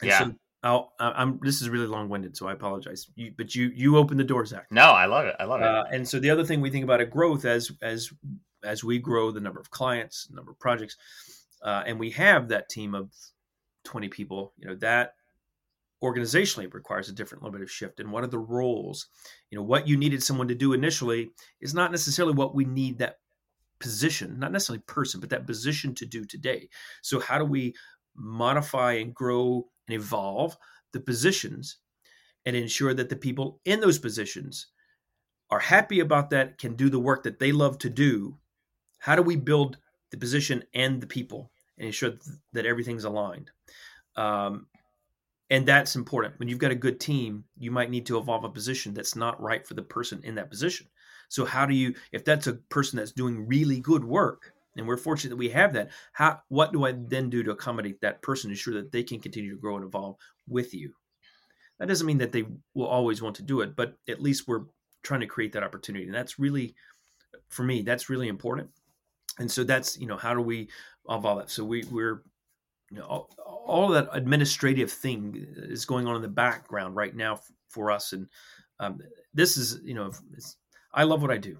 And 0.00 0.10
yeah. 0.10 0.18
So 0.18 0.34
I'll, 0.62 0.92
I'm. 0.98 1.38
This 1.42 1.60
is 1.60 1.68
really 1.68 1.86
long 1.86 2.08
winded, 2.08 2.36
so 2.36 2.48
I 2.48 2.52
apologize. 2.52 3.06
You, 3.14 3.32
but 3.36 3.54
you 3.54 3.70
you 3.74 3.98
open 3.98 4.16
the 4.16 4.24
door, 4.24 4.46
Zach. 4.46 4.66
No, 4.70 4.92
I 4.92 5.04
love 5.04 5.26
it. 5.26 5.36
I 5.38 5.44
love 5.44 5.60
it. 5.60 5.66
Uh, 5.66 5.84
and 5.92 6.08
so 6.08 6.18
the 6.18 6.30
other 6.30 6.44
thing 6.44 6.62
we 6.62 6.70
think 6.70 6.84
about 6.84 7.02
a 7.02 7.06
growth 7.06 7.44
as 7.44 7.70
as 7.82 8.10
as 8.64 8.82
we 8.82 8.98
grow 8.98 9.30
the 9.30 9.40
number 9.40 9.60
of 9.60 9.70
clients, 9.70 10.28
number 10.30 10.50
of 10.52 10.58
projects, 10.58 10.96
uh, 11.62 11.82
and 11.86 12.00
we 12.00 12.10
have 12.10 12.48
that 12.48 12.70
team 12.70 12.94
of 12.94 13.10
20 13.84 14.08
people. 14.08 14.52
You 14.56 14.68
know 14.68 14.74
that 14.76 15.14
organizationally 16.02 16.72
requires 16.72 17.08
a 17.08 17.12
different 17.12 17.42
little 17.42 17.56
bit 17.56 17.62
of 17.62 17.70
shift. 17.70 17.98
And 18.00 18.12
what 18.12 18.24
are 18.24 18.28
the 18.28 18.38
roles? 18.38 19.06
You 19.50 19.58
know 19.58 19.64
what 19.64 19.88
you 19.88 19.96
needed 19.96 20.22
someone 20.22 20.48
to 20.48 20.54
do 20.54 20.72
initially 20.72 21.30
is 21.60 21.74
not 21.74 21.90
necessarily 21.90 22.34
what 22.34 22.54
we 22.54 22.64
need 22.64 22.98
that 22.98 23.20
position, 23.78 24.38
not 24.38 24.52
necessarily 24.52 24.82
person, 24.86 25.20
but 25.20 25.30
that 25.30 25.46
position 25.46 25.94
to 25.94 26.06
do 26.06 26.24
today. 26.24 26.68
So 27.02 27.20
how 27.20 27.38
do 27.38 27.44
we 27.44 27.74
modify 28.14 28.94
and 28.94 29.14
grow 29.14 29.66
and 29.88 29.96
evolve 29.96 30.56
the 30.92 31.00
positions 31.00 31.78
and 32.46 32.54
ensure 32.54 32.94
that 32.94 33.08
the 33.08 33.16
people 33.16 33.60
in 33.64 33.80
those 33.80 33.98
positions 33.98 34.68
are 35.50 35.60
happy 35.60 36.00
about 36.00 36.30
that, 36.30 36.58
can 36.58 36.74
do 36.74 36.88
the 36.88 36.98
work 36.98 37.22
that 37.22 37.38
they 37.38 37.52
love 37.52 37.78
to 37.78 37.90
do. 37.90 38.36
How 38.98 39.16
do 39.16 39.22
we 39.22 39.36
build 39.36 39.78
the 40.10 40.16
position 40.16 40.64
and 40.74 41.00
the 41.00 41.06
people 41.06 41.50
and 41.78 41.86
ensure 41.86 42.12
that 42.52 42.66
everything's 42.66 43.04
aligned? 43.04 43.50
Um, 44.16 44.66
and 45.50 45.66
that's 45.66 45.96
important. 45.96 46.38
When 46.38 46.48
you've 46.48 46.58
got 46.58 46.70
a 46.70 46.76
good 46.76 46.98
team, 46.98 47.44
you 47.58 47.70
might 47.70 47.90
need 47.90 48.06
to 48.06 48.18
evolve 48.18 48.44
a 48.44 48.48
position 48.48 48.94
that's 48.94 49.14
not 49.14 49.40
right 49.40 49.66
for 49.66 49.74
the 49.74 49.82
person 49.82 50.20
in 50.24 50.34
that 50.36 50.50
position. 50.50 50.86
So, 51.28 51.44
how 51.44 51.66
do 51.66 51.74
you, 51.74 51.94
if 52.12 52.24
that's 52.24 52.46
a 52.46 52.54
person 52.54 52.98
that's 52.98 53.12
doing 53.12 53.46
really 53.46 53.80
good 53.80 54.04
work, 54.04 54.54
and 54.76 54.86
we're 54.86 54.96
fortunate 54.96 55.30
that 55.30 55.36
we 55.36 55.50
have 55.50 55.72
that. 55.74 55.90
How 56.12 56.40
what 56.48 56.72
do 56.72 56.84
I 56.84 56.92
then 56.92 57.30
do 57.30 57.42
to 57.42 57.52
accommodate 57.52 58.00
that 58.00 58.22
person, 58.22 58.50
ensure 58.50 58.74
that 58.74 58.92
they 58.92 59.02
can 59.02 59.20
continue 59.20 59.50
to 59.50 59.60
grow 59.60 59.76
and 59.76 59.84
evolve 59.84 60.16
with 60.48 60.74
you? 60.74 60.94
That 61.78 61.88
doesn't 61.88 62.06
mean 62.06 62.18
that 62.18 62.32
they 62.32 62.44
will 62.74 62.86
always 62.86 63.20
want 63.20 63.36
to 63.36 63.42
do 63.42 63.60
it, 63.60 63.76
but 63.76 63.96
at 64.08 64.22
least 64.22 64.46
we're 64.46 64.64
trying 65.02 65.20
to 65.20 65.26
create 65.26 65.52
that 65.52 65.62
opportunity, 65.62 66.06
and 66.06 66.14
that's 66.14 66.38
really, 66.38 66.74
for 67.48 67.62
me, 67.62 67.82
that's 67.82 68.08
really 68.08 68.28
important. 68.28 68.70
And 69.38 69.50
so 69.50 69.64
that's 69.64 69.98
you 69.98 70.06
know 70.06 70.16
how 70.16 70.34
do 70.34 70.40
we 70.40 70.68
evolve 71.08 71.38
that? 71.38 71.50
So 71.50 71.64
we 71.64 71.84
we're 71.90 72.22
you 72.94 73.00
know 73.00 73.06
all, 73.06 73.30
all 73.66 73.88
that 73.88 74.08
administrative 74.12 74.90
thing 74.90 75.46
is 75.56 75.84
going 75.84 76.06
on 76.06 76.16
in 76.16 76.22
the 76.22 76.28
background 76.28 76.94
right 76.94 77.14
now 77.14 77.40
for 77.68 77.90
us, 77.90 78.12
and 78.12 78.28
um, 78.78 79.00
this 79.32 79.56
is 79.56 79.80
you 79.84 79.94
know 79.94 80.12
I 80.92 81.02
love 81.02 81.22
what 81.22 81.30
I 81.30 81.38
do 81.38 81.58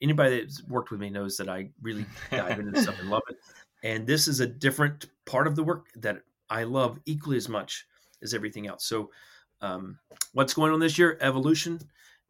anybody 0.00 0.40
that's 0.40 0.62
worked 0.64 0.90
with 0.90 1.00
me 1.00 1.10
knows 1.10 1.36
that 1.36 1.48
I 1.48 1.70
really 1.80 2.06
dive 2.30 2.58
into 2.58 2.80
stuff 2.80 2.98
and 3.00 3.10
love 3.10 3.22
it. 3.28 3.36
And 3.82 4.06
this 4.06 4.28
is 4.28 4.40
a 4.40 4.46
different 4.46 5.06
part 5.24 5.46
of 5.46 5.56
the 5.56 5.64
work 5.64 5.86
that 5.96 6.22
I 6.50 6.64
love 6.64 7.00
equally 7.06 7.36
as 7.36 7.48
much 7.48 7.86
as 8.22 8.34
everything 8.34 8.68
else. 8.68 8.84
So, 8.84 9.10
um, 9.60 9.98
what's 10.32 10.54
going 10.54 10.72
on 10.72 10.80
this 10.80 10.98
year? 10.98 11.18
Evolution, 11.20 11.80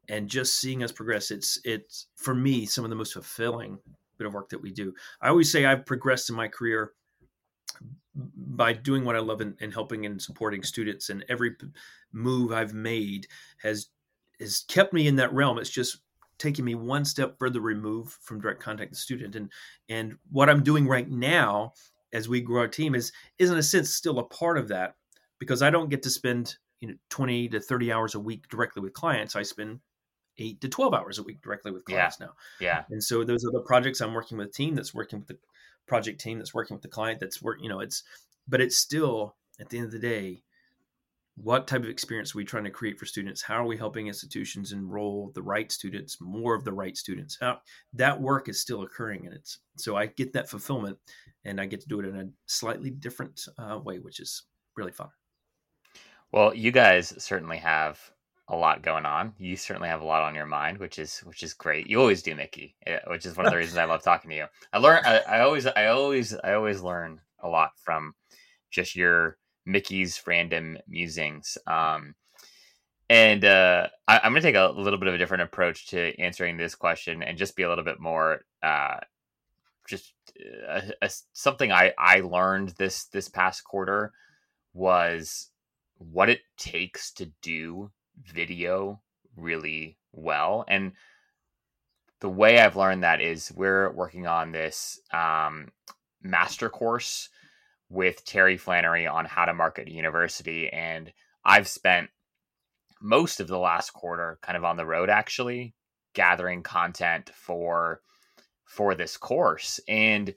and 0.09 0.29
just 0.29 0.59
seeing 0.59 0.83
us 0.83 0.93
progress. 0.93 1.31
It's 1.31 1.61
it's 1.65 2.07
for 2.17 2.35
me 2.35 2.67
some 2.67 2.85
of 2.85 2.91
the 2.91 2.97
most 2.97 3.15
fulfilling 3.15 3.79
bit 4.19 4.27
of 4.27 4.35
work 4.35 4.49
that 4.51 4.61
we 4.61 4.71
do. 4.71 4.95
I 5.21 5.29
always 5.29 5.51
say 5.51 5.65
I've 5.65 5.87
progressed 5.87 6.31
in 6.31 6.37
my 6.37 6.49
career 6.49 6.93
by 8.15 8.73
doing 8.73 9.05
what 9.05 9.17
I 9.17 9.21
love 9.21 9.41
and, 9.41 9.57
and 9.61 9.73
helping 9.73 10.07
and 10.07 10.21
supporting 10.21 10.63
students. 10.63 11.09
And 11.09 11.25
every 11.29 11.57
move 12.13 12.53
I've 12.53 12.75
made 12.75 13.27
has 13.63 13.89
has 14.41 14.65
kept 14.69 14.93
me 14.93 15.07
in 15.07 15.17
that 15.17 15.33
realm. 15.33 15.59
It's 15.59 15.71
just 15.71 15.99
taking 16.39 16.65
me 16.65 16.75
one 16.75 17.05
step 17.05 17.39
further 17.39 17.61
removed 17.61 18.13
from 18.23 18.41
direct 18.41 18.61
contact 18.61 18.91
with 18.91 18.99
the 18.99 19.03
student. 19.03 19.37
And 19.37 19.51
and 19.89 20.17
what 20.31 20.51
I'm 20.51 20.63
doing 20.63 20.87
right 20.87 21.09
now 21.09 21.73
as 22.13 22.29
we 22.29 22.41
grow 22.41 22.63
our 22.63 22.69
team 22.69 22.95
is 22.95 23.13
is 23.39 23.51
in 23.51 23.59
a 23.59 23.63
sense 23.63 23.95
still 23.95 24.19
a 24.19 24.25
part 24.25 24.59
of 24.59 24.69
that 24.69 24.97
because 25.39 25.63
I 25.63 25.71
don't 25.71 25.91
get 25.91 26.03
to 26.03 26.11
spend 26.11 26.57
you 26.81 26.89
know 26.89 26.95
20 27.11 27.49
to 27.51 27.61
30 27.61 27.93
hours 27.93 28.15
a 28.15 28.21
week 28.21 28.49
directly 28.49 28.83
with 28.83 28.93
clients. 28.93 29.37
I 29.37 29.43
spend 29.43 29.81
eight 30.39 30.61
to 30.61 30.69
12 30.69 30.95
hours 30.95 31.19
a 31.19 31.23
week 31.23 31.43
directly 31.43 31.73
with 31.73 31.85
clients 31.85 32.17
yeah. 32.21 32.27
now. 32.27 32.33
Yeah. 32.61 32.85
And 32.91 33.03
so 33.03 33.25
those 33.25 33.45
are 33.45 33.53
the 33.53 33.65
projects 33.67 34.01
I'm 34.01 34.15
working 34.15 34.39
with 34.39 34.53
team 34.53 34.75
that's 34.75 34.95
working 34.95 35.21
with 35.21 35.29
the 35.29 35.39
project 35.87 36.21
team 36.21 36.39
that's 36.39 36.55
working 36.55 36.75
with 36.75 36.83
the 36.83 36.89
client 36.89 37.21
that's 37.21 37.43
work, 37.43 37.59
you 37.61 37.69
know, 37.69 37.81
it's 37.81 38.03
but 38.49 38.61
it's 38.61 38.77
still 38.77 39.37
at 39.61 39.69
the 39.69 39.79
end 39.79 39.87
of 39.87 39.93
the 39.93 39.99
day, 39.99 40.43
what 41.37 41.67
type 41.67 41.83
of 41.83 41.89
experience 41.89 42.35
are 42.35 42.39
we 42.39 42.45
trying 42.45 42.65
to 42.65 42.71
create 42.71 42.99
for 42.99 43.07
students? 43.07 43.43
How 43.43 43.57
are 43.57 43.67
we 43.67 43.77
helping 43.77 44.07
institutions 44.07 44.73
enroll 44.73 45.33
the 45.35 45.43
right 45.43 45.73
students 45.73 46.21
more 46.21 46.55
of 46.55 46.65
the 46.65 46.73
right 46.73 46.97
students? 46.97 47.39
How, 47.41 47.61
that 47.95 48.21
work 48.21 48.49
is 48.49 48.61
still 48.61 48.83
occurring 48.83 49.27
and 49.27 49.35
it's 49.35 49.59
so 49.77 49.97
i 49.97 50.07
get 50.07 50.33
that 50.35 50.49
fulfillment 50.51 50.99
and 51.45 51.61
i 51.61 51.67
get 51.67 51.81
to 51.81 51.89
do 51.89 52.01
it 52.01 52.07
in 52.07 52.17
a 52.17 52.29
slightly 52.47 52.91
different 52.91 53.47
uh, 53.59 53.79
way 53.83 53.99
which 53.99 54.21
is 54.21 54.45
really 54.77 54.93
fun. 54.93 55.09
Well 56.33 56.55
you 56.55 56.71
guys 56.71 57.15
certainly 57.23 57.59
have 57.59 57.99
a 58.53 58.57
lot 58.57 58.83
going 58.83 59.07
on. 59.07 59.33
You 59.39 59.57
certainly 59.57 59.89
have 59.89 60.03
a 60.03 60.05
lot 60.05 60.23
on 60.23 60.35
your 60.35 60.47
mind 60.47 60.79
which 60.79 60.99
is 60.99 61.19
which 61.21 61.43
is 61.43 61.55
great. 61.55 61.89
You 61.89 62.01
always 62.01 62.23
do 62.23 62.35
mickey 62.35 62.77
eh, 62.87 63.01
which 63.09 63.27
is 63.27 63.37
one 63.37 63.47
of 63.47 63.53
the 63.53 63.59
reasons 63.63 63.79
i 63.79 63.85
love 63.85 64.03
talking 64.03 64.31
to 64.31 64.37
you. 64.37 64.47
I 64.73 64.79
learn 64.79 65.03
I, 65.05 65.19
I 65.21 65.41
always 65.41 65.67
i 65.67 65.87
always 65.87 66.35
i 66.45 66.53
always 66.53 66.83
learn 66.83 67.21
a 67.41 67.49
lot 67.49 67.73
from 67.83 68.15
just 68.71 68.95
your 68.95 69.39
Mickey's 69.65 70.21
random 70.27 70.79
musings. 70.89 71.57
Um, 71.67 72.15
and 73.09 73.45
uh, 73.45 73.89
I, 74.09 74.27
am 74.27 74.33
going 74.33 74.43
to 74.43 74.49
take 74.49 74.57
a 74.57 74.73
little 74.75 74.99
bit 74.99 75.09
of 75.09 75.15
a 75.15 75.19
different 75.19 75.43
approach 75.43 75.89
to 75.89 76.19
answering 76.19 76.57
this 76.57 76.75
question 76.75 77.23
and 77.23 77.39
just 77.39 77.57
be 77.57 77.63
a 77.63 77.69
little 77.69 77.85
bit 77.85 78.01
more 78.01 78.41
uh, 78.63 78.97
just 79.87 80.15
uh, 80.69 80.81
a, 81.03 81.07
a, 81.07 81.11
something 81.33 81.71
I, 81.71 81.93
I 81.99 82.21
learned 82.21 82.71
this 82.79 83.05
this 83.07 83.29
past 83.29 83.65
quarter 83.65 84.13
was 84.73 85.51
what 85.99 86.31
it 86.31 86.41
takes 86.57 87.13
to 87.13 87.27
do 87.43 87.91
video 88.21 89.01
really 89.37 89.99
well. 90.13 90.65
And 90.69 90.93
the 92.21 92.29
way 92.29 92.59
I've 92.59 92.77
learned 92.77 93.03
that 93.03 93.21
is 93.21 93.53
we're 93.55 93.91
working 93.93 94.27
on 94.27 94.53
this 94.53 95.01
um, 95.13 95.73
master 96.23 96.69
course 96.69 97.29
with 97.89 98.25
Terry 98.25 98.57
Flannery 98.57 99.07
on 99.07 99.25
how 99.25 99.45
to 99.45 99.55
market 99.55 99.89
a 99.89 99.93
university. 99.93 100.69
And 100.69 101.13
I've 101.45 101.69
spent 101.69 102.11
most 103.03 103.41
of 103.41 103.49
the 103.49 103.59
last 103.59 103.93
quarter 103.93 104.39
kind 104.43 104.57
of 104.57 104.65
on 104.65 104.77
the 104.77 104.87
road 104.87 105.11
actually 105.11 105.75
gathering 106.15 106.63
content 106.63 107.31
for 107.35 108.01
for 108.65 108.95
this 108.95 109.17
course 109.17 109.81
and 109.89 110.35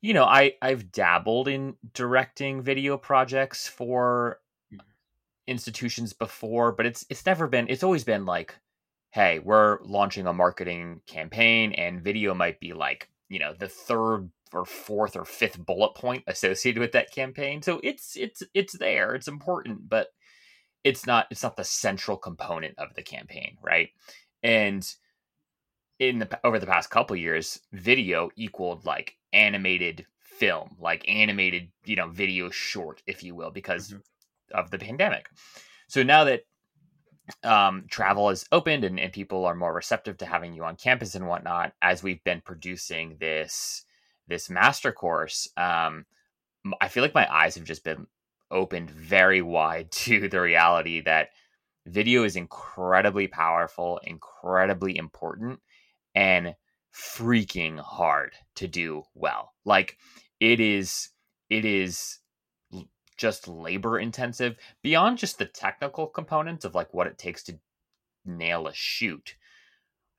you 0.00 0.14
know 0.14 0.24
i 0.24 0.52
i've 0.62 0.92
dabbled 0.92 1.48
in 1.48 1.74
directing 1.92 2.62
video 2.62 2.96
projects 2.96 3.66
for 3.66 4.38
institutions 5.46 6.12
before 6.12 6.72
but 6.72 6.86
it's 6.86 7.04
it's 7.08 7.26
never 7.26 7.46
been 7.46 7.66
it's 7.68 7.82
always 7.82 8.04
been 8.04 8.24
like 8.24 8.54
hey 9.10 9.38
we're 9.40 9.78
launching 9.82 10.26
a 10.26 10.32
marketing 10.32 11.00
campaign 11.06 11.72
and 11.72 12.02
video 12.02 12.34
might 12.34 12.60
be 12.60 12.72
like 12.72 13.08
you 13.28 13.38
know 13.38 13.54
the 13.58 13.68
third 13.68 14.30
or 14.52 14.64
fourth 14.64 15.16
or 15.16 15.24
fifth 15.24 15.64
bullet 15.64 15.94
point 15.94 16.24
associated 16.26 16.80
with 16.80 16.92
that 16.92 17.12
campaign. 17.12 17.62
So 17.62 17.80
it's 17.82 18.16
it's 18.16 18.42
it's 18.54 18.76
there, 18.78 19.14
it's 19.14 19.28
important, 19.28 19.88
but 19.88 20.08
it's 20.84 21.06
not 21.06 21.26
it's 21.30 21.42
not 21.42 21.56
the 21.56 21.64
central 21.64 22.16
component 22.16 22.78
of 22.78 22.94
the 22.94 23.02
campaign, 23.02 23.56
right? 23.62 23.90
And 24.42 24.86
in 25.98 26.18
the 26.18 26.40
over 26.44 26.58
the 26.58 26.66
past 26.66 26.90
couple 26.90 27.16
years, 27.16 27.60
video 27.72 28.30
equaled 28.36 28.84
like 28.86 29.16
animated 29.32 30.06
film, 30.20 30.76
like 30.78 31.08
animated, 31.08 31.70
you 31.84 31.96
know, 31.96 32.08
video 32.08 32.50
short, 32.50 33.02
if 33.06 33.22
you 33.22 33.34
will, 33.34 33.50
because 33.50 33.88
mm-hmm. 33.88 33.98
Of 34.52 34.70
the 34.70 34.78
pandemic. 34.78 35.28
So 35.88 36.02
now 36.02 36.24
that 36.24 36.42
um, 37.44 37.84
travel 37.90 38.30
is 38.30 38.44
opened 38.52 38.84
and, 38.84 38.98
and 38.98 39.12
people 39.12 39.44
are 39.44 39.54
more 39.54 39.72
receptive 39.72 40.18
to 40.18 40.26
having 40.26 40.52
you 40.52 40.64
on 40.64 40.76
campus 40.76 41.14
and 41.14 41.26
whatnot, 41.26 41.72
as 41.82 42.02
we've 42.02 42.22
been 42.24 42.40
producing 42.40 43.16
this 43.20 43.84
this 44.28 44.48
master 44.48 44.92
course, 44.92 45.48
um, 45.56 46.06
I 46.80 46.86
feel 46.86 47.02
like 47.02 47.14
my 47.14 47.32
eyes 47.32 47.56
have 47.56 47.64
just 47.64 47.82
been 47.82 48.06
opened 48.50 48.90
very 48.90 49.42
wide 49.42 49.90
to 49.92 50.28
the 50.28 50.40
reality 50.40 51.00
that 51.02 51.30
video 51.86 52.24
is 52.24 52.36
incredibly 52.36 53.26
powerful, 53.26 54.00
incredibly 54.04 54.96
important, 54.96 55.58
and 56.14 56.54
freaking 56.94 57.78
hard 57.78 58.34
to 58.56 58.68
do 58.68 59.02
well. 59.14 59.52
Like 59.64 59.96
it 60.38 60.60
is, 60.60 61.08
it 61.48 61.64
is 61.64 62.19
just 63.20 63.46
labor 63.46 63.98
intensive 63.98 64.56
beyond 64.82 65.18
just 65.18 65.38
the 65.38 65.44
technical 65.44 66.06
components 66.06 66.64
of 66.64 66.74
like 66.74 66.92
what 66.94 67.06
it 67.06 67.18
takes 67.18 67.42
to 67.44 67.58
nail 68.24 68.66
a 68.66 68.72
shoot. 68.72 69.36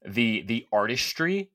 The 0.05 0.43
the 0.43 0.67
artistry 0.71 1.51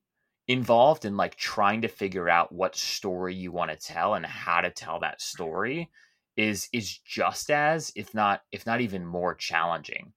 involved 0.47 1.05
in 1.05 1.17
like 1.17 1.35
trying 1.35 1.81
to 1.81 1.87
figure 1.87 2.29
out 2.29 2.51
what 2.51 2.75
story 2.75 3.33
you 3.33 3.51
want 3.51 3.71
to 3.71 3.77
tell 3.77 4.13
and 4.13 4.25
how 4.25 4.61
to 4.61 4.69
tell 4.69 4.99
that 4.99 5.21
story 5.21 5.89
is 6.35 6.69
is 6.71 6.97
just 6.99 7.49
as 7.49 7.91
if 7.95 8.13
not 8.13 8.41
if 8.51 8.65
not 8.65 8.79
even 8.79 9.05
more 9.05 9.33
challenging 9.35 10.13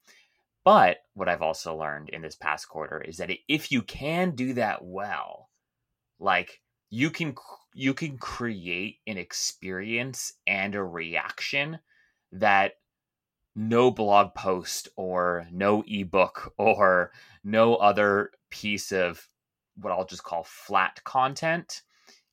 but 0.64 0.98
what 1.14 1.28
i've 1.28 1.42
also 1.42 1.74
learned 1.76 2.10
in 2.10 2.22
this 2.22 2.36
past 2.36 2.68
quarter 2.68 3.00
is 3.00 3.16
that 3.16 3.30
if 3.48 3.72
you 3.72 3.82
can 3.82 4.32
do 4.32 4.52
that 4.52 4.84
well 4.84 5.48
like 6.20 6.60
you 6.90 7.10
can 7.10 7.34
you 7.72 7.94
can 7.94 8.18
create 8.18 8.98
an 9.06 9.16
experience 9.16 10.34
and 10.46 10.74
a 10.74 10.82
reaction 10.82 11.78
that 12.32 12.74
no 13.54 13.90
blog 13.90 14.34
post 14.34 14.88
or 14.96 15.46
no 15.52 15.84
ebook 15.86 16.52
or 16.58 17.12
no 17.44 17.76
other 17.76 18.30
piece 18.50 18.92
of 18.92 19.26
what 19.76 19.92
I'll 19.92 20.04
just 20.04 20.24
call 20.24 20.44
flat 20.44 21.02
content 21.04 21.82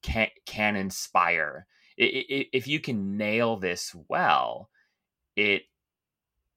can 0.02 0.28
can 0.46 0.76
inspire. 0.76 1.68
If 1.98 2.68
you 2.68 2.80
can 2.80 3.18
nail 3.18 3.58
this 3.58 3.96
well, 4.08 4.70
it 5.36 5.64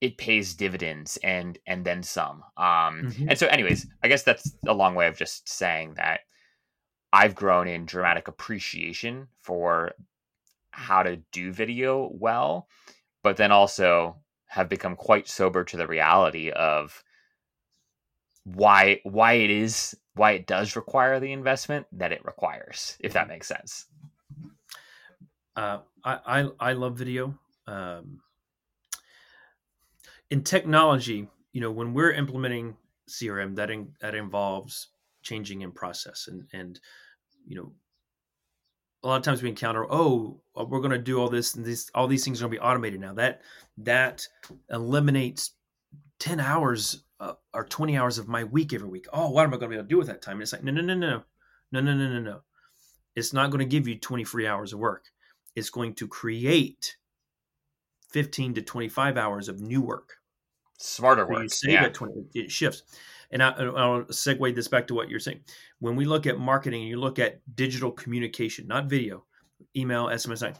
it 0.00 0.18
pays 0.18 0.54
dividends 0.54 1.18
and 1.22 1.58
and 1.66 1.84
then 1.84 2.02
some. 2.02 2.42
Um, 2.56 3.04
mm-hmm. 3.04 3.28
And 3.30 3.38
so, 3.38 3.46
anyways, 3.46 3.86
I 4.02 4.08
guess 4.08 4.22
that's 4.22 4.54
a 4.66 4.74
long 4.74 4.94
way 4.94 5.06
of 5.06 5.16
just 5.16 5.48
saying 5.48 5.94
that 5.96 6.20
I've 7.12 7.34
grown 7.34 7.66
in 7.66 7.86
dramatic 7.86 8.28
appreciation 8.28 9.28
for 9.42 9.92
how 10.70 11.02
to 11.02 11.16
do 11.32 11.52
video 11.52 12.08
well, 12.12 12.68
but 13.22 13.36
then 13.36 13.52
also 13.52 14.16
have 14.46 14.68
become 14.68 14.96
quite 14.96 15.28
sober 15.28 15.64
to 15.64 15.76
the 15.76 15.86
reality 15.86 16.50
of 16.50 17.02
why 18.44 19.00
why 19.04 19.34
it 19.34 19.50
is 19.50 19.96
why 20.14 20.32
it 20.32 20.46
does 20.46 20.76
require 20.76 21.20
the 21.20 21.32
investment 21.32 21.86
that 21.92 22.12
it 22.12 22.24
requires 22.24 22.96
if 23.00 23.12
that 23.12 23.28
makes 23.28 23.46
sense. 23.46 23.86
Uh, 25.54 25.78
I, 26.04 26.18
I, 26.26 26.48
I 26.58 26.72
love 26.72 26.96
video. 26.96 27.38
Um, 27.66 28.20
in 30.30 30.42
technology 30.42 31.28
you 31.52 31.60
know 31.60 31.70
when 31.70 31.92
we're 31.92 32.12
implementing 32.12 32.76
crm 33.08 33.54
that 33.56 33.70
in, 33.70 33.92
that 34.00 34.14
involves 34.14 34.88
changing 35.22 35.62
in 35.62 35.72
process 35.72 36.28
and 36.28 36.46
and 36.52 36.80
you 37.46 37.56
know 37.56 37.72
a 39.02 39.08
lot 39.08 39.16
of 39.16 39.22
times 39.22 39.42
we 39.42 39.48
encounter 39.48 39.86
oh 39.90 40.40
uh, 40.58 40.64
we're 40.64 40.80
going 40.80 40.90
to 40.90 40.98
do 40.98 41.18
all 41.20 41.28
this 41.28 41.54
and 41.54 41.64
these 41.64 41.90
all 41.94 42.06
these 42.06 42.24
things 42.24 42.40
are 42.40 42.44
going 42.44 42.52
to 42.52 42.58
be 42.58 42.64
automated 42.64 43.00
now. 43.00 43.14
That 43.14 43.42
that 43.78 44.26
eliminates 44.70 45.52
10 46.18 46.40
hours 46.40 47.04
uh, 47.18 47.34
or 47.54 47.64
20 47.64 47.96
hours 47.96 48.18
of 48.18 48.28
my 48.28 48.44
week 48.44 48.72
every 48.72 48.88
week. 48.88 49.06
Oh 49.12 49.30
what 49.30 49.44
am 49.44 49.54
i 49.54 49.56
going 49.56 49.62
to 49.62 49.68
be 49.68 49.74
able 49.76 49.84
to 49.84 49.88
do 49.88 49.98
with 49.98 50.08
that 50.08 50.22
time? 50.22 50.34
And 50.34 50.42
it's 50.42 50.52
like 50.52 50.64
no 50.64 50.72
no 50.72 50.82
no 50.82 50.94
no 50.94 51.22
no 51.72 51.80
no 51.80 51.94
no 51.94 52.08
no 52.08 52.20
no 52.20 52.40
it's 53.16 53.32
not 53.32 53.50
going 53.50 53.58
to 53.60 53.64
give 53.64 53.88
you 53.88 53.98
20 53.98 54.24
free 54.24 54.46
hours 54.46 54.72
of 54.72 54.78
work. 54.78 55.06
It's 55.56 55.70
going 55.70 55.94
to 55.94 56.06
create 56.06 56.96
15 58.12 58.54
to 58.54 58.62
25 58.62 59.16
hours 59.16 59.48
of 59.48 59.60
new 59.60 59.82
work. 59.82 60.14
Smarter 60.78 61.26
work 61.26 61.42
You 61.42 61.48
save 61.48 61.72
yeah. 61.72 61.88
20, 61.88 62.14
it 62.34 62.50
shifts 62.50 62.82
and 63.30 63.42
I, 63.42 63.62
will 63.62 64.04
segue 64.04 64.54
this 64.54 64.68
back 64.68 64.86
to 64.88 64.94
what 64.94 65.08
you're 65.08 65.20
saying. 65.20 65.40
When 65.78 65.96
we 65.96 66.04
look 66.04 66.26
at 66.26 66.38
marketing, 66.38 66.82
and 66.82 66.90
you 66.90 66.98
look 66.98 67.18
at 67.18 67.40
digital 67.54 67.90
communication, 67.90 68.66
not 68.66 68.86
video, 68.86 69.24
email, 69.76 70.06
SMS, 70.06 70.56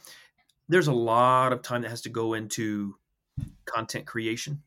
there's 0.69 0.87
a 0.87 0.93
lot 0.93 1.51
of 1.51 1.61
time 1.61 1.81
that 1.81 1.89
has 1.89 2.01
to 2.01 2.09
go 2.09 2.33
into 2.33 2.95
content 3.65 4.05
creation, 4.05 4.61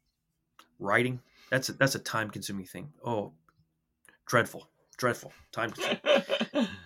writing. 0.78 1.20
That's 1.50 1.68
a, 1.68 1.72
that's 1.74 1.94
a 1.94 2.00
time 2.00 2.30
consuming 2.30 2.66
thing. 2.66 2.92
Oh, 3.04 3.32
dreadful, 4.26 4.68
dreadful 4.98 5.32
time. 5.52 5.70
Consuming. 5.70 6.68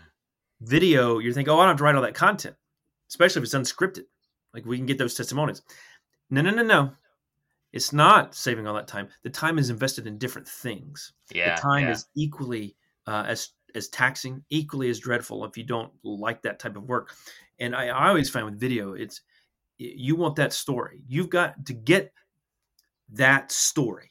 video, 0.61 1.19
you're 1.19 1.33
thinking, 1.33 1.53
oh, 1.53 1.59
I 1.59 1.63
don't 1.63 1.69
have 1.69 1.77
to 1.79 1.85
write 1.85 1.95
all 1.95 2.03
that 2.03 2.15
content, 2.15 2.57
especially 3.09 3.41
if 3.41 3.45
it's 3.45 3.55
unscripted. 3.55 4.05
Like 4.55 4.65
we 4.65 4.77
can 4.77 4.87
get 4.87 4.99
those 4.99 5.15
testimonials. 5.15 5.63
No, 6.31 6.41
no, 6.41 6.51
no, 6.51 6.63
no. 6.63 6.93
It's 7.73 7.93
not 7.93 8.35
saving 8.35 8.67
all 8.67 8.75
that 8.75 8.89
time. 8.89 9.09
The 9.23 9.31
time 9.31 9.59
is 9.59 9.71
invested 9.71 10.07
in 10.07 10.19
different 10.19 10.49
things. 10.49 11.13
Yeah, 11.33 11.55
the 11.55 11.61
time 11.61 11.85
yeah. 11.85 11.93
is 11.93 12.07
equally 12.15 12.77
uh, 13.07 13.25
as 13.27 13.51
as 13.75 13.89
taxing, 13.89 14.43
equally 14.51 14.89
as 14.89 14.99
dreadful 14.99 15.45
if 15.45 15.57
you 15.57 15.65
don't 15.65 15.93
like 16.03 16.43
that 16.43 16.59
type 16.59 16.77
of 16.77 16.85
work. 16.85 17.15
And 17.59 17.75
I, 17.75 17.89
I 17.89 18.09
always 18.09 18.31
find 18.31 18.47
with 18.47 18.59
video, 18.59 18.95
it's 18.95 19.21
you 19.79 20.17
want 20.17 20.37
that 20.37 20.53
story. 20.53 21.03
You've 21.07 21.31
got 21.31 21.67
to 21.67 21.73
get 21.73 22.13
that 23.11 23.53
story. 23.53 24.11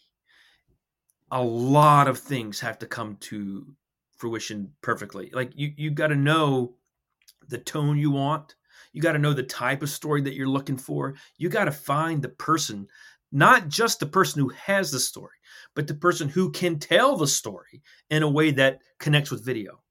A 1.31 1.41
lot 1.41 2.07
of 2.07 2.17
things 2.17 2.59
have 2.59 2.79
to 2.79 2.85
come 2.85 3.17
to 3.21 3.65
fruition 4.15 4.71
perfectly. 4.81 5.29
Like 5.33 5.51
you, 5.55 5.73
you 5.75 5.91
got 5.91 6.07
to 6.07 6.15
know 6.15 6.75
the 7.49 7.57
tone 7.57 7.97
you 7.97 8.11
want. 8.11 8.55
You 8.93 9.01
got 9.01 9.11
to 9.11 9.19
know 9.19 9.33
the 9.33 9.43
type 9.43 9.83
of 9.83 9.89
story 9.89 10.21
that 10.21 10.33
you're 10.33 10.47
looking 10.47 10.77
for. 10.77 11.15
You 11.37 11.49
got 11.49 11.65
to 11.65 11.71
find 11.71 12.21
the 12.21 12.29
person 12.29 12.87
not 13.31 13.67
just 13.67 13.99
the 13.99 14.05
person 14.05 14.41
who 14.41 14.49
has 14.49 14.91
the 14.91 14.99
story, 14.99 15.37
but 15.75 15.87
the 15.87 15.93
person 15.93 16.29
who 16.29 16.51
can 16.51 16.79
tell 16.79 17.17
the 17.17 17.27
story 17.27 17.81
in 18.09 18.23
a 18.23 18.29
way 18.29 18.51
that 18.51 18.79
connects 18.99 19.31
with 19.31 19.45
video. 19.45 19.81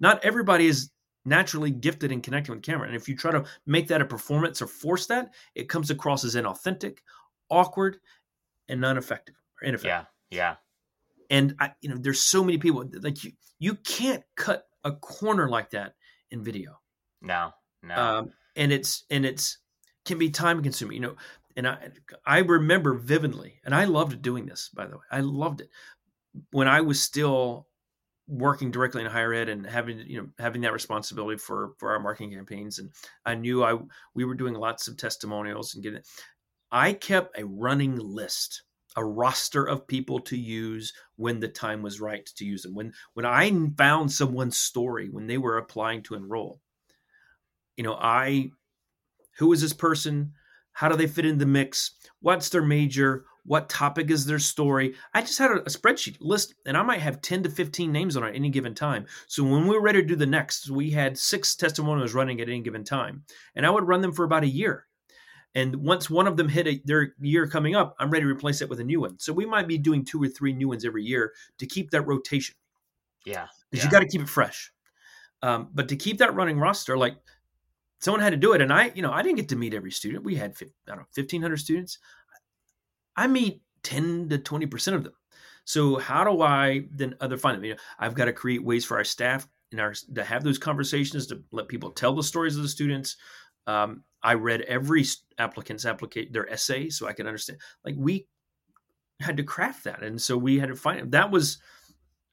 Not 0.00 0.24
everybody 0.24 0.66
is 0.66 0.90
naturally 1.24 1.70
gifted 1.70 2.12
in 2.12 2.20
connecting 2.20 2.54
with 2.54 2.64
camera. 2.64 2.86
And 2.86 2.96
if 2.96 3.08
you 3.08 3.16
try 3.16 3.32
to 3.32 3.44
make 3.66 3.88
that 3.88 4.02
a 4.02 4.04
performance 4.04 4.60
or 4.60 4.66
force 4.66 5.06
that, 5.06 5.32
it 5.54 5.68
comes 5.68 5.90
across 5.90 6.24
as 6.24 6.34
inauthentic, 6.34 6.98
awkward, 7.48 7.98
and 8.68 8.80
non-effective 8.80 9.36
or 9.60 9.68
ineffective. 9.68 10.06
Yeah. 10.30 10.36
Yeah. 10.38 10.56
And 11.30 11.54
I, 11.58 11.72
you 11.80 11.88
know, 11.88 11.96
there's 11.98 12.20
so 12.20 12.44
many 12.44 12.58
people 12.58 12.84
like 13.00 13.24
you 13.24 13.32
you 13.58 13.76
can't 13.76 14.22
cut 14.36 14.66
a 14.84 14.92
corner 14.92 15.48
like 15.48 15.70
that 15.70 15.94
in 16.30 16.44
video. 16.44 16.78
No, 17.22 17.50
no. 17.82 17.94
Um, 17.94 18.30
and 18.56 18.72
it's 18.72 19.04
and 19.10 19.24
it's 19.24 19.58
can 20.04 20.18
be 20.18 20.28
time 20.30 20.62
consuming. 20.62 20.96
You 20.96 21.00
know, 21.00 21.16
and 21.56 21.66
I 21.66 21.90
I 22.24 22.38
remember 22.38 22.94
vividly, 22.94 23.60
and 23.64 23.74
I 23.74 23.84
loved 23.84 24.20
doing 24.22 24.46
this. 24.46 24.70
By 24.74 24.86
the 24.86 24.96
way, 24.96 25.04
I 25.10 25.20
loved 25.20 25.60
it 25.60 25.70
when 26.50 26.68
I 26.68 26.80
was 26.80 27.00
still 27.00 27.68
working 28.26 28.70
directly 28.70 29.02
in 29.02 29.10
higher 29.10 29.34
ed 29.34 29.48
and 29.48 29.66
having 29.66 29.98
you 30.06 30.20
know 30.20 30.28
having 30.38 30.62
that 30.62 30.72
responsibility 30.72 31.38
for 31.38 31.72
for 31.78 31.92
our 31.92 32.00
marketing 32.00 32.32
campaigns. 32.32 32.78
And 32.78 32.90
I 33.24 33.34
knew 33.34 33.64
I 33.64 33.78
we 34.14 34.24
were 34.24 34.34
doing 34.34 34.54
lots 34.54 34.88
of 34.88 34.96
testimonials 34.96 35.74
and 35.74 35.82
getting. 35.82 36.02
I 36.72 36.92
kept 36.92 37.38
a 37.38 37.44
running 37.44 37.96
list 37.96 38.62
a 38.96 39.04
roster 39.04 39.64
of 39.64 39.86
people 39.86 40.20
to 40.20 40.36
use 40.36 40.92
when 41.16 41.40
the 41.40 41.48
time 41.48 41.82
was 41.82 42.00
right 42.00 42.26
to 42.36 42.44
use 42.44 42.62
them. 42.62 42.74
When 42.74 42.92
when 43.14 43.26
I 43.26 43.50
found 43.76 44.12
someone's 44.12 44.58
story 44.58 45.08
when 45.08 45.26
they 45.26 45.38
were 45.38 45.58
applying 45.58 46.02
to 46.04 46.14
enroll, 46.14 46.60
you 47.76 47.84
know, 47.84 47.94
I 47.94 48.50
who 49.38 49.52
is 49.52 49.60
this 49.60 49.72
person? 49.72 50.32
How 50.74 50.88
do 50.88 50.96
they 50.96 51.06
fit 51.06 51.24
in 51.24 51.38
the 51.38 51.46
mix? 51.46 51.92
What's 52.20 52.50
their 52.50 52.62
major? 52.62 53.24
What 53.46 53.68
topic 53.68 54.10
is 54.10 54.26
their 54.26 54.38
story? 54.38 54.94
I 55.12 55.20
just 55.20 55.38
had 55.38 55.50
a, 55.50 55.60
a 55.60 55.70
spreadsheet 55.70 56.16
list, 56.20 56.54
and 56.66 56.76
I 56.76 56.82
might 56.82 57.00
have 57.00 57.22
10 57.22 57.42
to 57.44 57.50
15 57.50 57.90
names 57.92 58.16
on 58.16 58.24
it 58.24 58.28
at 58.30 58.34
any 58.34 58.50
given 58.50 58.74
time. 58.74 59.06
So 59.26 59.44
when 59.44 59.66
we 59.66 59.74
were 59.74 59.82
ready 59.82 60.00
to 60.00 60.06
do 60.06 60.16
the 60.16 60.26
next, 60.26 60.70
we 60.70 60.90
had 60.90 61.18
six 61.18 61.54
testimonials 61.54 62.14
running 62.14 62.40
at 62.40 62.48
any 62.48 62.60
given 62.60 62.84
time. 62.84 63.22
And 63.54 63.64
I 63.64 63.70
would 63.70 63.86
run 63.86 64.00
them 64.00 64.12
for 64.12 64.24
about 64.24 64.44
a 64.44 64.48
year. 64.48 64.86
And 65.54 65.76
once 65.76 66.10
one 66.10 66.26
of 66.26 66.36
them 66.36 66.48
hit 66.48 66.66
a, 66.66 66.80
their 66.84 67.14
year 67.20 67.46
coming 67.46 67.76
up, 67.76 67.94
I'm 67.98 68.10
ready 68.10 68.24
to 68.24 68.30
replace 68.30 68.60
it 68.60 68.68
with 68.68 68.80
a 68.80 68.84
new 68.84 69.00
one. 69.00 69.18
So 69.18 69.32
we 69.32 69.46
might 69.46 69.68
be 69.68 69.78
doing 69.78 70.04
two 70.04 70.22
or 70.22 70.28
three 70.28 70.52
new 70.52 70.68
ones 70.68 70.84
every 70.84 71.04
year 71.04 71.32
to 71.58 71.66
keep 71.66 71.90
that 71.90 72.02
rotation. 72.02 72.56
Yeah. 73.24 73.46
Because 73.70 73.84
yeah. 73.84 73.90
you 73.90 73.92
got 73.92 74.00
to 74.00 74.08
keep 74.08 74.22
it 74.22 74.28
fresh. 74.28 74.72
Um, 75.42 75.68
but 75.72 75.88
to 75.90 75.96
keep 75.96 76.18
that 76.18 76.34
running 76.34 76.58
roster, 76.58 76.96
like 76.96 77.16
someone 78.04 78.20
had 78.20 78.30
to 78.30 78.36
do 78.36 78.52
it 78.52 78.60
and 78.60 78.72
i 78.72 78.92
you 78.94 79.00
know 79.00 79.10
i 79.10 79.22
didn't 79.22 79.36
get 79.36 79.48
to 79.48 79.56
meet 79.56 79.72
every 79.72 79.90
student. 79.90 80.24
We 80.24 80.34
had 80.34 80.52
i 80.60 80.66
don't 80.86 80.98
know 80.98 81.06
1500 81.14 81.56
students. 81.56 81.98
I 83.16 83.26
meet 83.26 83.62
10 83.82 84.28
to 84.28 84.38
20 84.38 84.66
percent 84.66 84.96
of 84.96 85.04
them. 85.04 85.14
So 85.64 85.96
how 85.96 86.22
do 86.22 86.42
i 86.42 86.84
then 86.90 87.14
other 87.20 87.38
find 87.38 87.56
them? 87.56 87.64
You 87.64 87.72
know 87.72 87.80
i've 87.98 88.14
got 88.14 88.26
to 88.26 88.32
create 88.32 88.62
ways 88.62 88.84
for 88.84 88.98
our 88.98 89.04
staff 89.04 89.48
and 89.72 89.80
our 89.80 89.94
to 90.14 90.22
have 90.22 90.44
those 90.44 90.58
conversations 90.58 91.26
to 91.28 91.42
let 91.50 91.68
people 91.68 91.90
tell 91.90 92.14
the 92.14 92.22
stories 92.22 92.56
of 92.56 92.62
the 92.62 92.68
students. 92.68 93.16
Um, 93.66 94.04
i 94.22 94.34
read 94.34 94.60
every 94.62 95.04
applicant's 95.38 95.86
applicate 95.86 96.32
their 96.32 96.50
essay 96.50 96.90
so 96.90 97.06
i 97.06 97.14
could 97.14 97.26
understand. 97.26 97.58
Like 97.84 97.94
we 97.96 98.28
had 99.20 99.38
to 99.38 99.44
craft 99.44 99.84
that 99.84 100.02
and 100.02 100.20
so 100.20 100.36
we 100.36 100.58
had 100.58 100.68
to 100.68 100.76
find 100.76 101.10
that 101.12 101.30
was 101.30 101.58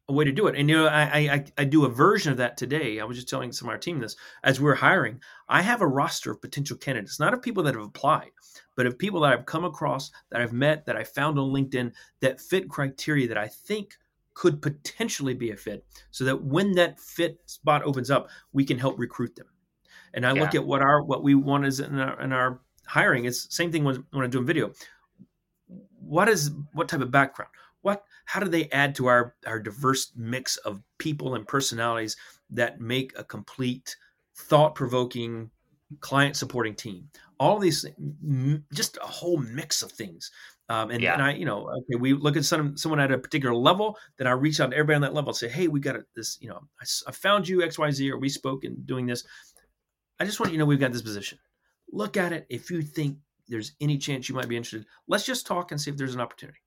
a 0.10 0.14
way 0.14 0.26
to 0.26 0.32
do 0.32 0.48
it. 0.48 0.56
And 0.56 0.70
you 0.70 0.78
know, 0.78 0.88
I, 0.88 1.04
I 1.04 1.46
I 1.58 1.64
do 1.64 1.86
a 1.86 1.90
version 1.90 2.32
of 2.32 2.38
that 2.38 2.58
today. 2.58 3.00
I 3.00 3.04
was 3.04 3.18
just 3.18 3.30
telling 3.30 3.52
some 3.52 3.68
of 3.68 3.72
our 3.72 3.78
team 3.78 4.00
this 4.00 4.16
as 4.44 4.60
we're 4.60 4.76
hiring. 4.76 5.20
I 5.48 5.62
have 5.62 5.82
a 5.82 5.88
roster 5.88 6.32
of 6.32 6.42
potential 6.42 6.78
candidates, 6.78 7.20
not 7.20 7.34
of 7.34 7.42
people 7.42 7.64
that 7.64 7.76
have 7.76 7.84
applied, 7.84 8.32
but 8.76 8.86
of 8.86 8.98
people 8.98 9.22
that 9.22 9.34
I've 9.34 9.46
come 9.46 9.64
across, 9.64 10.12
that 10.30 10.42
I've 10.42 10.54
met, 10.54 10.86
that 10.86 10.98
I 10.98 11.04
found 11.04 11.40
on 11.40 11.52
LinkedIn 11.52 11.92
that 12.20 12.42
fit 12.42 12.70
criteria 12.70 13.28
that 13.28 13.38
I 13.38 13.48
think 13.48 13.96
could 14.34 14.62
potentially 14.62 15.34
be 15.34 15.52
a 15.52 15.58
fit, 15.58 15.86
so 16.10 16.24
that 16.24 16.44
when 16.44 16.74
that 16.74 17.00
fit 17.00 17.40
spot 17.46 17.84
opens 17.84 18.10
up, 18.10 18.30
we 18.54 18.66
can 18.66 18.78
help 18.78 18.98
recruit 18.98 19.36
them. 19.36 19.48
And 20.14 20.26
I 20.26 20.34
yeah. 20.34 20.42
look 20.42 20.56
at 20.56 20.66
what 20.66 20.82
our 20.82 21.04
what 21.04 21.24
we 21.24 21.36
want 21.36 21.66
is 21.66 21.80
in 21.80 22.00
our, 22.00 22.20
in 22.22 22.34
our 22.34 22.60
hiring. 22.86 23.26
It's 23.26 23.54
same 23.56 23.72
thing 23.72 23.84
when, 23.84 24.04
when 24.12 24.26
I'm 24.26 24.32
doing 24.32 24.46
video. 24.46 24.72
What 26.00 26.28
is 26.28 26.52
what 26.74 26.90
type 26.90 27.02
of 27.02 27.12
background? 27.12 27.52
What 27.82 28.04
how 28.26 28.40
do 28.40 28.50
they 28.50 28.70
add 28.70 28.96
to 28.96 29.08
our 29.08 29.36
our 29.46 29.60
diverse 29.60 30.12
mix 30.16 30.58
of 30.58 30.82
people 30.98 31.36
and 31.36 31.48
personalities 31.48 32.16
that 32.50 32.80
make 32.80 33.18
a 33.18 33.24
complete 33.24 33.96
thought-provoking 34.36 35.50
client 36.00 36.36
supporting 36.36 36.74
team 36.74 37.10
all 37.40 37.60
these 37.60 37.86
just 38.74 38.98
a 38.98 39.08
whole 39.08 39.38
mix 39.38 39.82
of 39.82 39.92
things 39.92 40.32
um, 40.72 40.90
and, 40.90 41.04
yeah. 41.04 41.16
and 41.16 41.22
I, 41.22 41.34
you 41.34 41.44
know, 41.44 41.70
okay, 41.70 42.00
we 42.00 42.14
look 42.14 42.38
at 42.38 42.46
some, 42.46 42.78
someone 42.78 43.02
at 43.02 43.12
a 43.12 43.18
particular 43.18 43.54
level, 43.54 43.98
then 44.18 44.26
I 44.26 44.32
reach 44.32 44.62
out 44.62 44.72
to 44.72 44.78
everybody 44.78 44.96
on 44.96 45.02
that 45.02 45.14
level 45.14 45.32
and 45.32 45.36
say, 45.36 45.50
hey, 45.50 45.68
we 45.68 45.82
got 45.82 45.98
this, 46.16 46.38
you 46.40 46.48
know, 46.48 46.62
I, 46.82 46.86
I 47.10 47.12
found 47.12 47.46
you 47.46 47.62
X, 47.62 47.78
Y, 47.78 47.92
Z, 47.92 48.10
or 48.10 48.18
we 48.18 48.30
spoke 48.30 48.64
in 48.64 48.82
doing 48.86 49.06
this. 49.06 49.26
I 50.18 50.24
just 50.24 50.40
want 50.40 50.54
you 50.54 50.58
to 50.58 50.60
know 50.60 50.66
we've 50.66 50.80
got 50.80 50.94
this 50.94 51.02
position. 51.02 51.40
Look 51.92 52.16
at 52.16 52.32
it. 52.32 52.46
If 52.50 52.72
you 52.72 52.84
think 52.84 53.18
there's 53.50 53.74
any 53.82 53.98
chance 53.98 54.30
you 54.30 54.36
might 54.36 54.48
be 54.48 54.56
interested, 54.56 54.86
let's 55.10 55.26
just 55.26 55.46
talk 55.46 55.72
and 55.72 55.82
see 55.82 55.92
if 55.92 55.98
there's 55.98 56.16
an 56.16 56.22
opportunity. 56.22 56.60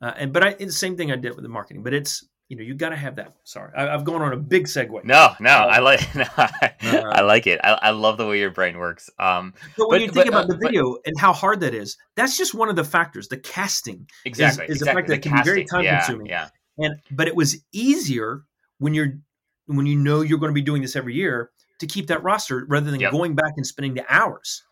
Uh, 0.00 0.12
and 0.16 0.32
but 0.32 0.44
I, 0.44 0.48
it's 0.50 0.66
the 0.66 0.72
same 0.72 0.96
thing 0.96 1.10
I 1.10 1.16
did 1.16 1.34
with 1.34 1.42
the 1.42 1.48
marketing, 1.48 1.82
but 1.82 1.92
it's 1.92 2.26
you 2.48 2.56
know 2.56 2.62
you 2.62 2.74
got 2.74 2.90
to 2.90 2.96
have 2.96 3.16
that. 3.16 3.34
Sorry, 3.44 3.72
I, 3.76 3.86
have 3.86 4.04
gone 4.04 4.22
on 4.22 4.32
a 4.32 4.36
big 4.36 4.66
segue. 4.66 5.04
No, 5.04 5.34
no, 5.40 5.50
uh, 5.50 5.66
I 5.66 5.78
like 5.80 6.14
no, 6.14 6.24
I, 6.36 6.72
uh, 6.82 7.02
I, 7.12 7.20
like 7.22 7.46
it. 7.46 7.60
I, 7.64 7.72
I, 7.82 7.90
love 7.90 8.16
the 8.16 8.26
way 8.26 8.38
your 8.38 8.50
brain 8.50 8.78
works. 8.78 9.10
Um, 9.18 9.54
but 9.76 9.88
when 9.88 10.00
but, 10.00 10.02
you 10.02 10.12
think 10.12 10.26
but, 10.26 10.28
about 10.28 10.44
uh, 10.44 10.54
the 10.54 10.58
video 10.58 10.92
but, 10.92 11.00
and 11.06 11.18
how 11.18 11.32
hard 11.32 11.60
that 11.60 11.74
is, 11.74 11.96
that's 12.16 12.38
just 12.38 12.54
one 12.54 12.68
of 12.68 12.76
the 12.76 12.84
factors. 12.84 13.28
The 13.28 13.38
casting 13.38 14.08
exactly 14.24 14.66
is, 14.66 14.76
is 14.76 14.82
exactly. 14.82 14.90
a 14.90 14.94
factor 14.94 15.14
that 15.14 15.22
can 15.22 15.32
casting. 15.32 15.44
be 15.44 15.50
very 15.50 15.64
time 15.64 15.84
yeah, 15.84 15.98
consuming. 15.98 16.26
Yeah. 16.26 16.48
And 16.78 17.00
but 17.10 17.26
it 17.26 17.34
was 17.34 17.56
easier 17.72 18.44
when 18.78 18.94
you're 18.94 19.18
when 19.66 19.86
you 19.86 19.96
know 19.96 20.22
you're 20.22 20.38
going 20.38 20.50
to 20.50 20.54
be 20.54 20.62
doing 20.62 20.82
this 20.82 20.96
every 20.96 21.14
year 21.14 21.50
to 21.80 21.86
keep 21.86 22.06
that 22.06 22.22
roster 22.22 22.64
rather 22.68 22.90
than 22.90 23.00
yep. 23.00 23.12
going 23.12 23.34
back 23.34 23.52
and 23.56 23.66
spending 23.66 23.94
the 23.94 24.04
hours. 24.08 24.62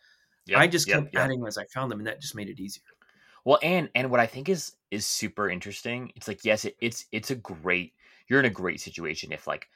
Yep, 0.46 0.58
I 0.58 0.66
just 0.68 0.88
kept 0.88 1.12
yep, 1.12 1.24
adding 1.24 1.44
as 1.46 1.58
I 1.58 1.64
found 1.64 1.90
them, 1.90 1.98
and 1.98 2.06
that 2.06 2.20
just 2.20 2.36
made 2.36 2.48
it 2.48 2.60
easier. 2.60 2.82
Well, 3.46 3.60
and 3.62 3.88
and 3.94 4.10
what 4.10 4.20
I 4.20 4.26
think 4.26 4.48
is 4.50 4.74
is 4.90 5.06
super 5.06 5.48
interesting. 5.48 6.12
It's 6.16 6.28
like 6.28 6.44
yes, 6.44 6.64
it, 6.66 6.76
it's 6.82 7.06
it's 7.12 7.30
a 7.30 7.36
great. 7.36 7.94
You're 8.28 8.40
in 8.40 8.46
a 8.46 8.50
great 8.50 8.80
situation 8.80 9.32
if 9.32 9.46
like 9.46 9.68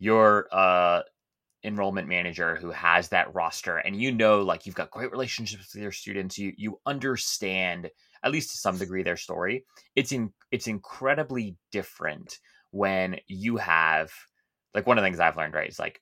you're 0.00 0.48
uh 0.52 1.02
enrollment 1.64 2.08
manager 2.08 2.56
who 2.56 2.70
has 2.70 3.08
that 3.10 3.34
roster 3.34 3.78
and 3.78 3.96
you 3.96 4.12
know 4.12 4.42
like 4.42 4.66
you've 4.66 4.76
got 4.76 4.90
great 4.92 5.12
relationships 5.12 5.74
with 5.74 5.82
your 5.82 5.92
students 5.92 6.38
you 6.38 6.52
you 6.56 6.80
understand 6.86 7.90
at 8.24 8.32
least 8.32 8.50
to 8.52 8.58
some 8.58 8.78
degree 8.78 9.02
their 9.02 9.16
story 9.16 9.64
it's 9.96 10.12
in 10.12 10.32
it's 10.52 10.68
incredibly 10.68 11.56
different 11.72 12.38
when 12.72 13.18
you 13.28 13.56
have 13.56 14.12
like 14.74 14.86
one 14.86 14.98
of 14.98 15.02
the 15.02 15.06
things 15.08 15.20
i've 15.20 15.36
learned 15.36 15.54
right 15.54 15.70
is 15.70 15.80
like 15.80 16.00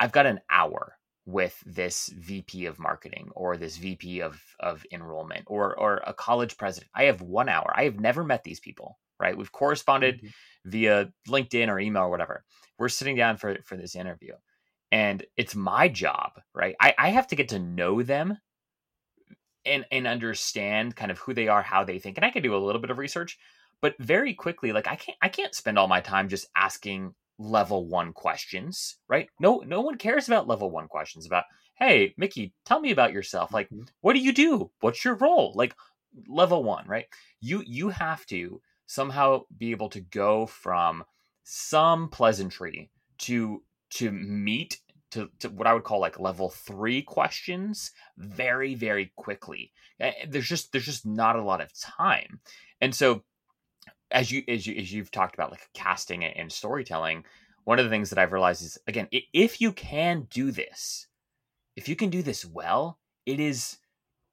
i've 0.00 0.12
got 0.12 0.26
an 0.26 0.40
hour 0.50 0.96
with 1.26 1.60
this 1.66 2.08
VP 2.16 2.66
of 2.66 2.78
marketing 2.78 3.30
or 3.34 3.56
this 3.56 3.76
VP 3.76 4.20
of 4.20 4.40
of 4.60 4.86
enrollment 4.92 5.44
or 5.48 5.74
or 5.78 6.00
a 6.06 6.14
college 6.14 6.56
president. 6.56 6.90
I 6.94 7.04
have 7.04 7.20
one 7.20 7.48
hour. 7.48 7.72
I 7.74 7.84
have 7.84 7.98
never 8.00 8.24
met 8.24 8.44
these 8.44 8.60
people, 8.60 8.98
right? 9.20 9.36
We've 9.36 9.52
corresponded 9.52 10.18
mm-hmm. 10.18 10.70
via 10.70 11.12
LinkedIn 11.28 11.68
or 11.68 11.80
email 11.80 12.04
or 12.04 12.10
whatever. 12.10 12.44
We're 12.78 12.88
sitting 12.88 13.16
down 13.16 13.36
for 13.36 13.56
for 13.64 13.76
this 13.76 13.96
interview. 13.96 14.34
And 14.92 15.24
it's 15.36 15.56
my 15.56 15.88
job, 15.88 16.40
right? 16.54 16.76
I, 16.80 16.94
I 16.96 17.08
have 17.08 17.26
to 17.28 17.36
get 17.36 17.48
to 17.48 17.58
know 17.58 18.02
them 18.04 18.38
and 19.64 19.84
and 19.90 20.06
understand 20.06 20.94
kind 20.94 21.10
of 21.10 21.18
who 21.18 21.34
they 21.34 21.48
are, 21.48 21.62
how 21.62 21.82
they 21.82 21.98
think. 21.98 22.16
And 22.16 22.24
I 22.24 22.30
can 22.30 22.42
do 22.42 22.54
a 22.54 22.64
little 22.64 22.80
bit 22.80 22.90
of 22.90 22.98
research, 22.98 23.36
but 23.82 23.96
very 23.98 24.32
quickly, 24.32 24.72
like 24.72 24.86
I 24.86 24.94
can't 24.94 25.18
I 25.20 25.28
can't 25.28 25.54
spend 25.54 25.76
all 25.76 25.88
my 25.88 26.00
time 26.00 26.28
just 26.28 26.46
asking 26.56 27.14
level 27.38 27.86
one 27.86 28.12
questions, 28.12 28.96
right? 29.08 29.28
No, 29.40 29.62
no 29.66 29.80
one 29.80 29.98
cares 29.98 30.26
about 30.28 30.48
level 30.48 30.70
one 30.70 30.88
questions 30.88 31.26
about, 31.26 31.44
hey, 31.78 32.14
Mickey, 32.16 32.54
tell 32.64 32.80
me 32.80 32.90
about 32.90 33.12
yourself. 33.12 33.52
Like, 33.52 33.68
mm-hmm. 33.68 33.84
what 34.00 34.14
do 34.14 34.20
you 34.20 34.32
do? 34.32 34.70
What's 34.80 35.04
your 35.04 35.14
role? 35.14 35.52
Like 35.54 35.74
level 36.28 36.64
one, 36.64 36.86
right? 36.86 37.06
You 37.40 37.62
you 37.66 37.90
have 37.90 38.24
to 38.26 38.60
somehow 38.86 39.42
be 39.56 39.72
able 39.72 39.90
to 39.90 40.00
go 40.00 40.46
from 40.46 41.04
some 41.44 42.08
pleasantry 42.08 42.90
to 43.18 43.62
to 43.90 44.10
meet 44.10 44.78
to, 45.12 45.30
to 45.40 45.48
what 45.48 45.66
I 45.66 45.74
would 45.74 45.84
call 45.84 46.00
like 46.00 46.18
level 46.18 46.50
three 46.50 47.02
questions 47.02 47.92
very, 48.18 48.74
very 48.74 49.12
quickly. 49.16 49.72
There's 50.28 50.48
just 50.48 50.72
there's 50.72 50.84
just 50.84 51.06
not 51.06 51.36
a 51.36 51.42
lot 51.42 51.60
of 51.60 51.70
time. 51.78 52.40
And 52.80 52.94
so 52.94 53.24
as 54.10 54.30
you 54.30 54.42
as 54.48 54.66
you 54.66 54.76
as 54.76 54.92
you've 54.92 55.10
talked 55.10 55.34
about 55.34 55.50
like 55.50 55.68
casting 55.74 56.24
and 56.24 56.50
storytelling, 56.50 57.24
one 57.64 57.78
of 57.78 57.84
the 57.84 57.90
things 57.90 58.10
that 58.10 58.18
I've 58.18 58.32
realized 58.32 58.62
is 58.62 58.78
again, 58.86 59.08
if 59.10 59.60
you 59.60 59.72
can 59.72 60.26
do 60.30 60.50
this, 60.50 61.06
if 61.76 61.88
you 61.88 61.96
can 61.96 62.10
do 62.10 62.22
this 62.22 62.44
well, 62.44 62.98
it 63.24 63.40
is 63.40 63.78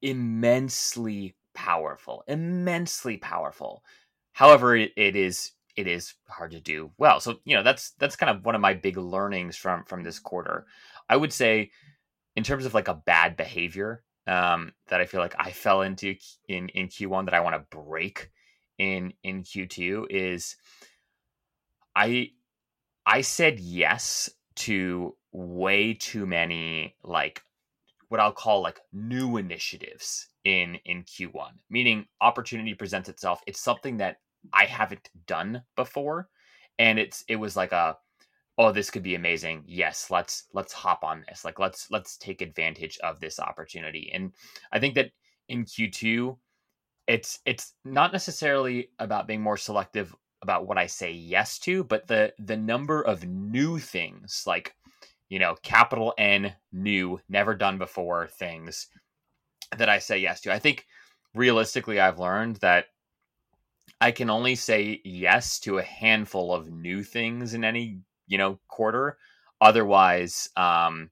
immensely 0.01 1.35
powerful, 1.53 2.23
immensely 2.27 3.17
powerful. 3.17 3.83
However, 4.33 4.75
it, 4.75 4.91
it 4.95 5.15
is 5.15 5.51
it 5.75 5.87
is 5.87 6.13
hard 6.27 6.51
to 6.51 6.59
do 6.59 6.91
well. 6.97 7.19
So 7.19 7.39
you 7.45 7.55
know 7.55 7.63
that's 7.63 7.91
that's 7.99 8.15
kind 8.15 8.35
of 8.35 8.45
one 8.45 8.55
of 8.55 8.61
my 8.61 8.73
big 8.73 8.97
learnings 8.97 9.57
from 9.57 9.83
from 9.85 10.03
this 10.03 10.19
quarter. 10.19 10.65
I 11.09 11.17
would 11.17 11.33
say, 11.33 11.71
in 12.35 12.43
terms 12.43 12.65
of 12.65 12.73
like 12.73 12.87
a 12.87 12.93
bad 12.93 13.35
behavior 13.35 14.03
um, 14.27 14.73
that 14.87 15.01
I 15.01 15.05
feel 15.05 15.19
like 15.19 15.35
I 15.39 15.51
fell 15.51 15.81
into 15.81 16.15
in 16.47 16.69
in 16.69 16.87
Q1 16.87 17.25
that 17.25 17.33
I 17.33 17.39
want 17.39 17.55
to 17.55 17.77
break 17.77 18.29
in 18.77 19.13
in 19.23 19.43
Q2 19.43 20.07
is 20.09 20.55
I 21.95 22.31
I 23.05 23.21
said 23.21 23.59
yes 23.59 24.29
to 24.55 25.15
way 25.31 25.93
too 25.93 26.25
many 26.25 26.95
like 27.03 27.41
what 28.09 28.19
I'll 28.19 28.31
call 28.31 28.61
like 28.61 28.79
new 28.91 29.37
initiatives 29.37 30.27
in 30.43 30.75
in 30.85 31.03
Q1 31.03 31.51
meaning 31.69 32.05
opportunity 32.21 32.73
presents 32.73 33.09
itself. 33.09 33.41
It's 33.47 33.61
something 33.61 33.97
that 33.97 34.17
I 34.51 34.65
haven't 34.65 35.09
done 35.25 35.63
before 35.75 36.29
and 36.79 36.99
it's 36.99 37.23
it 37.27 37.37
was 37.37 37.55
like 37.55 37.71
a 37.71 37.97
oh 38.57 38.71
this 38.71 38.89
could 38.91 39.03
be 39.03 39.15
amazing. 39.15 39.63
Yes 39.67 40.09
let's 40.09 40.45
let's 40.53 40.73
hop 40.73 41.03
on 41.03 41.23
this. 41.27 41.45
Like 41.45 41.59
let's 41.59 41.89
let's 41.91 42.17
take 42.17 42.41
advantage 42.41 42.97
of 42.99 43.19
this 43.19 43.39
opportunity. 43.39 44.11
And 44.13 44.33
I 44.71 44.79
think 44.79 44.95
that 44.95 45.11
in 45.49 45.65
Q2 45.65 46.37
it's 47.07 47.39
it's 47.45 47.73
not 47.83 48.13
necessarily 48.13 48.89
about 48.99 49.27
being 49.27 49.41
more 49.41 49.57
selective 49.57 50.15
about 50.41 50.67
what 50.67 50.77
I 50.77 50.87
say 50.87 51.11
yes 51.11 51.59
to, 51.59 51.83
but 51.83 52.07
the 52.07 52.33
the 52.39 52.57
number 52.57 53.01
of 53.01 53.25
new 53.25 53.79
things 53.79 54.43
like 54.45 54.75
you 55.29 55.39
know 55.39 55.55
capital 55.63 56.13
N 56.17 56.53
new 56.71 57.19
never 57.29 57.55
done 57.55 57.77
before 57.77 58.27
things 58.27 58.87
that 59.77 59.89
I 59.89 59.99
say 59.99 60.19
yes 60.19 60.41
to. 60.41 60.53
I 60.53 60.59
think 60.59 60.85
realistically 61.33 61.99
I've 61.99 62.19
learned 62.19 62.57
that 62.57 62.85
I 63.99 64.11
can 64.11 64.29
only 64.29 64.55
say 64.55 65.01
yes 65.03 65.59
to 65.61 65.77
a 65.77 65.83
handful 65.83 66.53
of 66.53 66.71
new 66.71 67.03
things 67.03 67.53
in 67.53 67.63
any, 67.63 67.99
you 68.27 68.37
know, 68.37 68.59
quarter. 68.67 69.17
Otherwise, 69.61 70.49
um 70.57 71.09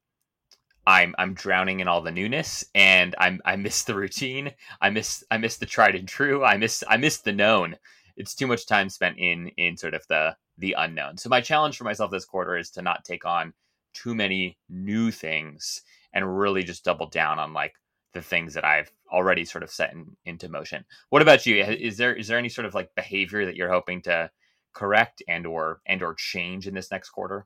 I'm 0.85 1.15
I'm 1.17 1.33
drowning 1.33 1.79
in 1.79 1.87
all 1.87 2.01
the 2.01 2.11
newness 2.11 2.65
and 2.73 3.15
I'm 3.19 3.39
I 3.45 3.55
miss 3.55 3.83
the 3.83 3.95
routine. 3.95 4.51
I 4.81 4.89
miss 4.89 5.23
I 5.29 5.37
miss 5.37 5.57
the 5.57 5.65
tried 5.65 5.95
and 5.95 6.07
true. 6.07 6.43
I 6.43 6.57
miss 6.57 6.83
I 6.87 6.97
miss 6.97 7.19
the 7.19 7.33
known. 7.33 7.75
It's 8.17 8.35
too 8.35 8.47
much 8.47 8.65
time 8.65 8.89
spent 8.89 9.17
in 9.17 9.49
in 9.57 9.77
sort 9.77 9.93
of 9.93 10.05
the 10.07 10.35
the 10.57 10.75
unknown. 10.77 11.17
So 11.17 11.29
my 11.29 11.41
challenge 11.41 11.77
for 11.77 11.83
myself 11.83 12.11
this 12.11 12.25
quarter 12.25 12.57
is 12.57 12.71
to 12.71 12.81
not 12.81 13.05
take 13.05 13.25
on 13.25 13.53
too 13.93 14.15
many 14.15 14.57
new 14.69 15.11
things 15.11 15.81
and 16.13 16.39
really 16.39 16.63
just 16.63 16.83
double 16.83 17.09
down 17.09 17.39
on 17.39 17.53
like 17.53 17.73
the 18.13 18.21
things 18.21 18.53
that 18.53 18.65
I've 18.65 18.91
already 19.11 19.45
sort 19.45 19.63
of 19.63 19.71
set 19.71 19.93
in, 19.93 20.17
into 20.25 20.49
motion. 20.49 20.85
What 21.09 21.21
about 21.21 21.45
you? 21.45 21.63
Is 21.63 21.97
there 21.97 22.15
is 22.15 22.27
there 22.27 22.37
any 22.37 22.49
sort 22.49 22.65
of 22.65 22.73
like 22.73 22.95
behavior 22.95 23.45
that 23.45 23.55
you're 23.55 23.71
hoping 23.71 24.01
to 24.03 24.29
correct 24.73 25.21
and 25.27 25.45
or 25.45 25.81
and 25.85 26.01
or 26.01 26.15
change 26.15 26.67
in 26.67 26.73
this 26.73 26.91
next 26.91 27.09
quarter? 27.09 27.45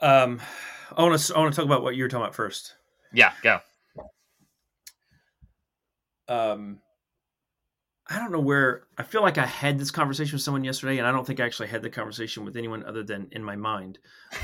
Um 0.00 0.40
I 0.96 1.02
want 1.02 1.20
to 1.20 1.34
I 1.34 1.38
want 1.38 1.52
to 1.52 1.56
talk 1.56 1.66
about 1.66 1.82
what 1.82 1.96
you 1.96 2.02
were 2.02 2.08
talking 2.08 2.22
about 2.22 2.34
first. 2.34 2.74
Yeah, 3.12 3.32
go. 3.42 3.60
Um, 6.28 6.80
I 8.10 8.18
don't 8.18 8.32
know 8.32 8.40
where 8.40 8.84
I 8.96 9.02
feel 9.02 9.22
like 9.22 9.38
I 9.38 9.46
had 9.46 9.78
this 9.78 9.90
conversation 9.90 10.34
with 10.34 10.42
someone 10.42 10.64
yesterday, 10.64 10.98
and 10.98 11.06
I 11.06 11.12
don't 11.12 11.26
think 11.26 11.40
I 11.40 11.44
actually 11.44 11.68
had 11.68 11.82
the 11.82 11.90
conversation 11.90 12.44
with 12.44 12.56
anyone 12.56 12.84
other 12.84 13.02
than 13.02 13.28
in 13.32 13.44
my 13.44 13.56
mind 13.56 13.98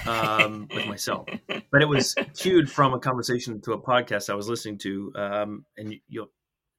um, 0.07 0.69
with 0.75 0.87
myself. 0.87 1.29
But 1.49 1.83
it 1.83 1.89
was 1.89 2.15
cued 2.37 2.71
from 2.71 2.93
a 2.93 2.99
conversation 2.99 3.61
to 3.63 3.73
a 3.73 3.81
podcast 3.81 4.29
I 4.29 4.35
was 4.35 4.49
listening 4.49 4.79
to, 4.79 5.13
um, 5.17 5.65
and 5.77 5.95
you'll 6.09 6.31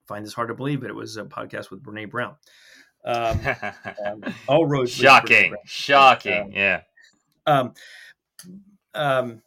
find 0.07 0.23
this 0.23 0.33
hard 0.33 0.49
to 0.49 0.53
believe, 0.53 0.81
but 0.81 0.89
it 0.89 0.95
was 0.95 1.17
a 1.17 1.25
podcast 1.25 1.71
with 1.71 1.83
Brene 1.83 2.09
Brown. 2.09 2.35
Um, 3.03 3.39
um 4.05 4.33
all 4.47 4.67
roads. 4.67 4.91
Shocking, 4.91 5.55
shocking, 5.65 6.51
yeah. 6.53 6.81
Um, 8.93 9.41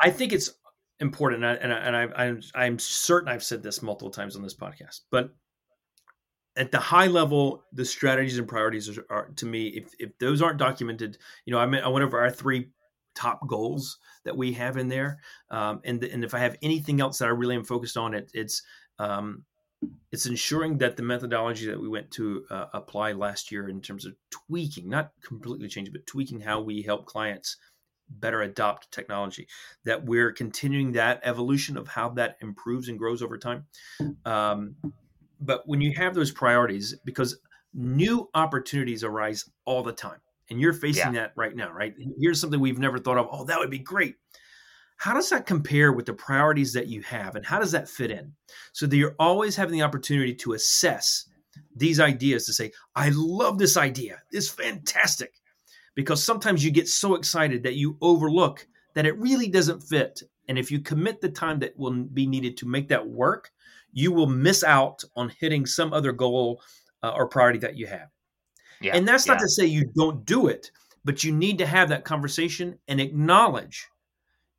I 0.00 0.10
think 0.10 0.32
it's 0.32 0.50
important, 1.00 1.44
and, 1.44 1.72
I, 1.72 1.76
and 1.76 1.96
I, 1.96 2.08
I'm 2.16 2.42
I'm 2.54 2.78
certain 2.78 3.28
I've 3.28 3.44
said 3.44 3.62
this 3.62 3.82
multiple 3.82 4.10
times 4.10 4.36
on 4.36 4.42
this 4.42 4.54
podcast, 4.54 5.00
but 5.10 5.30
at 6.56 6.70
the 6.70 6.78
high 6.78 7.08
level, 7.08 7.64
the 7.72 7.84
strategies 7.84 8.38
and 8.38 8.46
priorities 8.46 8.96
are, 8.96 9.06
are 9.10 9.28
to 9.36 9.46
me, 9.46 9.68
if 9.68 9.92
if 9.98 10.16
those 10.18 10.42
aren't 10.42 10.58
documented, 10.58 11.18
you 11.44 11.52
know, 11.52 11.58
I 11.58 11.66
mean, 11.66 11.82
I 11.82 11.88
went 11.88 12.04
over 12.04 12.20
our 12.20 12.30
three 12.30 12.70
top 13.14 13.46
goals 13.46 13.98
that 14.24 14.36
we 14.36 14.52
have 14.52 14.76
in 14.76 14.88
there, 14.88 15.18
um, 15.50 15.80
and 15.84 16.02
and 16.04 16.24
if 16.24 16.34
I 16.34 16.38
have 16.38 16.56
anything 16.62 17.00
else 17.00 17.18
that 17.18 17.26
I 17.26 17.32
really 17.32 17.56
am 17.56 17.64
focused 17.64 17.96
on, 17.96 18.14
it 18.14 18.30
it's 18.34 18.62
um, 18.98 19.44
it's 20.12 20.26
ensuring 20.26 20.78
that 20.78 20.96
the 20.96 21.02
methodology 21.02 21.66
that 21.66 21.80
we 21.80 21.88
went 21.88 22.10
to 22.12 22.44
uh, 22.50 22.66
apply 22.72 23.12
last 23.12 23.50
year 23.50 23.68
in 23.68 23.80
terms 23.80 24.04
of 24.04 24.14
tweaking, 24.30 24.88
not 24.88 25.10
completely 25.22 25.68
changing, 25.68 25.92
but 25.92 26.06
tweaking 26.06 26.40
how 26.40 26.60
we 26.60 26.82
help 26.82 27.06
clients 27.06 27.56
better 28.08 28.42
adopt 28.42 28.90
technology 28.92 29.46
that 29.84 30.04
we're 30.04 30.32
continuing 30.32 30.92
that 30.92 31.20
evolution 31.24 31.76
of 31.76 31.88
how 31.88 32.08
that 32.10 32.36
improves 32.42 32.88
and 32.88 32.98
grows 32.98 33.22
over 33.22 33.38
time. 33.38 33.64
Um, 34.24 34.76
but 35.40 35.62
when 35.66 35.80
you 35.80 35.92
have 35.94 36.14
those 36.14 36.30
priorities 36.30 36.94
because 37.04 37.38
new 37.72 38.28
opportunities 38.34 39.02
arise 39.02 39.48
all 39.64 39.82
the 39.82 39.92
time 39.92 40.20
and 40.50 40.60
you're 40.60 40.72
facing 40.72 41.14
yeah. 41.14 41.22
that 41.22 41.32
right 41.36 41.56
now 41.56 41.72
right? 41.72 41.94
Here's 42.20 42.40
something 42.40 42.60
we've 42.60 42.78
never 42.78 42.98
thought 42.98 43.18
of 43.18 43.28
oh 43.30 43.44
that 43.44 43.58
would 43.58 43.70
be 43.70 43.78
great 43.78 44.16
how 45.04 45.12
does 45.12 45.28
that 45.28 45.44
compare 45.44 45.92
with 45.92 46.06
the 46.06 46.14
priorities 46.14 46.72
that 46.72 46.86
you 46.86 47.02
have 47.02 47.36
and 47.36 47.44
how 47.44 47.58
does 47.58 47.72
that 47.72 47.90
fit 47.90 48.10
in? 48.10 48.32
So 48.72 48.86
that 48.86 48.96
you're 48.96 49.14
always 49.18 49.54
having 49.54 49.74
the 49.74 49.82
opportunity 49.82 50.34
to 50.36 50.54
assess 50.54 51.26
these 51.76 52.00
ideas 52.00 52.46
to 52.46 52.54
say 52.54 52.72
i 52.96 53.10
love 53.14 53.58
this 53.58 53.76
idea. 53.76 54.22
It's 54.32 54.48
fantastic. 54.48 55.34
Because 55.94 56.24
sometimes 56.24 56.64
you 56.64 56.70
get 56.70 56.88
so 56.88 57.16
excited 57.16 57.62
that 57.64 57.74
you 57.74 57.98
overlook 58.00 58.66
that 58.94 59.04
it 59.04 59.18
really 59.18 59.46
doesn't 59.46 59.82
fit 59.82 60.22
and 60.48 60.58
if 60.58 60.70
you 60.70 60.80
commit 60.80 61.20
the 61.20 61.28
time 61.28 61.58
that 61.58 61.78
will 61.78 61.92
be 61.92 62.26
needed 62.26 62.56
to 62.56 62.66
make 62.66 62.88
that 62.88 63.06
work 63.06 63.50
you 63.92 64.10
will 64.10 64.26
miss 64.26 64.64
out 64.64 65.04
on 65.16 65.30
hitting 65.38 65.66
some 65.66 65.92
other 65.92 66.12
goal 66.12 66.62
uh, 67.02 67.10
or 67.10 67.28
priority 67.28 67.58
that 67.58 67.76
you 67.76 67.86
have. 67.86 68.08
Yeah, 68.80 68.96
and 68.96 69.06
that's 69.06 69.26
not 69.26 69.34
yeah. 69.34 69.40
to 69.40 69.48
say 69.50 69.66
you 69.66 69.84
don't 69.94 70.24
do 70.24 70.46
it 70.46 70.70
but 71.04 71.22
you 71.22 71.30
need 71.30 71.58
to 71.58 71.66
have 71.66 71.90
that 71.90 72.06
conversation 72.06 72.78
and 72.88 73.02
acknowledge 73.02 73.86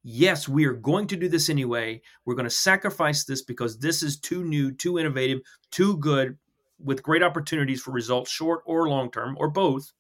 yes, 0.06 0.48
we 0.48 0.66
are 0.66 0.74
going 0.74 1.08
to 1.08 1.16
do 1.16 1.28
this 1.28 1.50
anyway. 1.50 2.00
We're 2.24 2.36
going 2.36 2.46
to 2.46 2.50
sacrifice 2.50 3.26
this 3.26 3.42
because 3.42 3.80
this 3.80 4.04
is 4.04 4.20
too 4.20 4.44
new, 4.44 4.72
too 4.72 5.00
innovative, 5.00 5.40
too 5.72 5.98
good, 5.98 6.38
with 6.78 7.02
great 7.02 7.24
opportunities 7.24 7.82
for 7.82 7.92
results, 7.92 8.30
short 8.30 8.62
or 8.66 8.88
long 8.88 9.10
term, 9.10 9.36
or 9.40 9.50
both, 9.50 9.92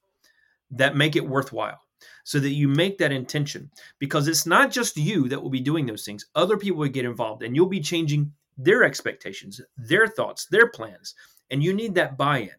that 0.71 0.95
make 0.95 1.15
it 1.15 1.27
worthwhile. 1.27 1.79
So 2.23 2.39
that 2.39 2.51
you 2.51 2.67
make 2.67 2.99
that 2.99 3.11
intention 3.11 3.71
because 3.97 4.27
it's 4.27 4.45
not 4.45 4.69
just 4.69 4.97
you 4.97 5.27
that 5.29 5.41
will 5.41 5.49
be 5.49 5.59
doing 5.59 5.85
those 5.85 6.05
things. 6.05 6.25
Other 6.35 6.57
people 6.57 6.79
will 6.79 6.89
get 6.89 7.05
involved 7.05 7.41
and 7.41 7.55
you'll 7.55 7.65
be 7.65 7.79
changing 7.79 8.33
their 8.57 8.83
expectations, 8.83 9.59
their 9.77 10.07
thoughts, 10.07 10.45
their 10.45 10.69
plans. 10.69 11.15
And 11.49 11.63
you 11.63 11.73
need 11.73 11.95
that 11.95 12.17
buy 12.17 12.39
in. 12.39 12.49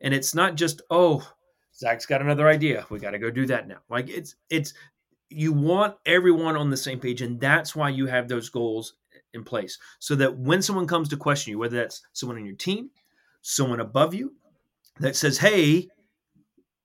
And 0.00 0.14
it's 0.14 0.34
not 0.34 0.56
just, 0.56 0.82
oh, 0.90 1.28
Zach's 1.74 2.06
got 2.06 2.22
another 2.22 2.48
idea. 2.48 2.86
We 2.90 2.98
got 2.98 3.12
to 3.12 3.18
go 3.18 3.30
do 3.30 3.46
that 3.46 3.66
now. 3.66 3.78
Like 3.88 4.08
it's 4.08 4.36
it's 4.50 4.74
you 5.34 5.52
want 5.52 5.96
everyone 6.06 6.56
on 6.56 6.70
the 6.70 6.76
same 6.76 7.00
page 7.00 7.22
and 7.22 7.40
that's 7.40 7.74
why 7.74 7.88
you 7.88 8.06
have 8.06 8.28
those 8.28 8.48
goals 8.48 8.94
in 9.34 9.44
place 9.44 9.78
so 9.98 10.14
that 10.14 10.36
when 10.36 10.60
someone 10.60 10.86
comes 10.86 11.08
to 11.08 11.16
question 11.16 11.52
you 11.52 11.58
whether 11.58 11.76
that's 11.76 12.02
someone 12.12 12.36
on 12.36 12.44
your 12.44 12.56
team 12.56 12.90
someone 13.40 13.80
above 13.80 14.14
you 14.14 14.34
that 15.00 15.16
says 15.16 15.38
hey 15.38 15.88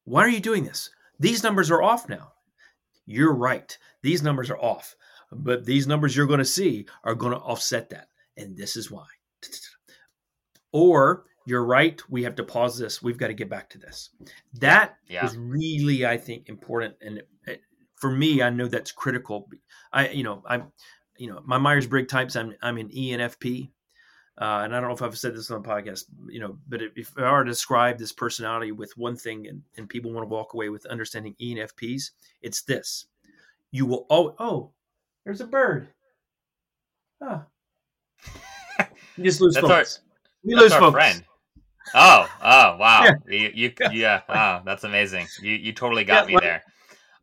why 0.05 0.21
are 0.21 0.29
you 0.29 0.39
doing 0.39 0.63
this? 0.63 0.89
These 1.19 1.43
numbers 1.43 1.69
are 1.69 1.83
off 1.83 2.07
now. 2.07 2.31
You're 3.05 3.33
right. 3.33 3.77
These 4.01 4.23
numbers 4.23 4.49
are 4.49 4.57
off 4.57 4.95
but 5.31 5.65
these 5.65 5.87
numbers 5.87 6.15
you're 6.15 6.27
going 6.27 6.39
to 6.39 6.45
see 6.45 6.85
are 7.03 7.15
going 7.15 7.33
to 7.33 7.39
offset 7.39 7.89
that 7.89 8.07
and 8.37 8.55
this 8.55 8.75
is 8.75 8.89
why. 8.89 9.05
Or 10.71 11.25
you're 11.45 11.65
right 11.65 12.01
we 12.09 12.23
have 12.23 12.35
to 12.35 12.43
pause 12.43 12.77
this. 12.77 13.01
We've 13.01 13.17
got 13.17 13.27
to 13.27 13.33
get 13.33 13.49
back 13.49 13.69
to 13.71 13.77
this. 13.77 14.09
That 14.55 14.97
yeah. 15.07 15.25
is 15.25 15.37
really 15.37 16.05
i 16.05 16.17
think 16.17 16.49
important 16.49 16.95
and 17.01 17.21
for 17.97 18.11
me, 18.11 18.41
I 18.41 18.49
know 18.49 18.67
that's 18.67 18.91
critical. 18.91 19.49
I, 19.91 20.09
you 20.09 20.23
know, 20.23 20.43
I'm, 20.47 20.71
you 21.17 21.27
know, 21.27 21.41
my 21.45 21.57
Myers 21.57 21.87
Briggs 21.87 22.11
types. 22.11 22.35
I'm, 22.35 22.53
I'm 22.61 22.77
an 22.77 22.89
ENFP, 22.89 23.69
uh, 24.39 24.61
and 24.63 24.75
I 24.75 24.79
don't 24.79 24.89
know 24.89 24.95
if 24.95 25.01
I've 25.01 25.17
said 25.17 25.35
this 25.35 25.49
on 25.49 25.61
the 25.61 25.67
podcast, 25.67 26.05
you 26.29 26.39
know, 26.39 26.57
but 26.69 26.81
if 26.95 27.11
I 27.17 27.31
were 27.31 27.43
to 27.43 27.49
describe 27.49 27.97
this 27.97 28.11
personality 28.11 28.71
with 28.71 28.95
one 28.97 29.17
thing, 29.17 29.47
and, 29.47 29.61
and 29.77 29.89
people 29.89 30.11
want 30.11 30.23
to 30.23 30.33
walk 30.33 30.53
away 30.53 30.69
with 30.69 30.85
understanding 30.85 31.35
ENFPs, 31.41 32.11
it's 32.41 32.61
this: 32.61 33.07
you 33.71 33.85
will 33.87 34.05
oh 34.09 34.35
oh, 34.39 34.71
there's 35.25 35.41
a 35.41 35.47
bird. 35.47 35.89
Ah, 37.21 37.45
you 39.17 39.23
just 39.23 39.41
lose 39.41 39.53
that's 39.55 39.67
focus. 39.67 39.99
Our, 39.99 40.37
we 40.43 40.55
lose 40.55 40.73
focus. 40.73 40.93
Friend. 40.93 41.23
Oh, 41.95 42.29
oh, 42.43 42.77
wow! 42.77 43.03
Yeah. 43.27 43.39
You, 43.39 43.51
you, 43.55 43.73
yeah. 43.79 43.91
yeah, 43.91 44.21
wow, 44.29 44.61
that's 44.63 44.83
amazing. 44.83 45.27
You, 45.41 45.53
you 45.53 45.73
totally 45.73 46.03
got 46.03 46.25
yeah, 46.25 46.27
me 46.27 46.33
well, 46.33 46.41
there. 46.41 46.63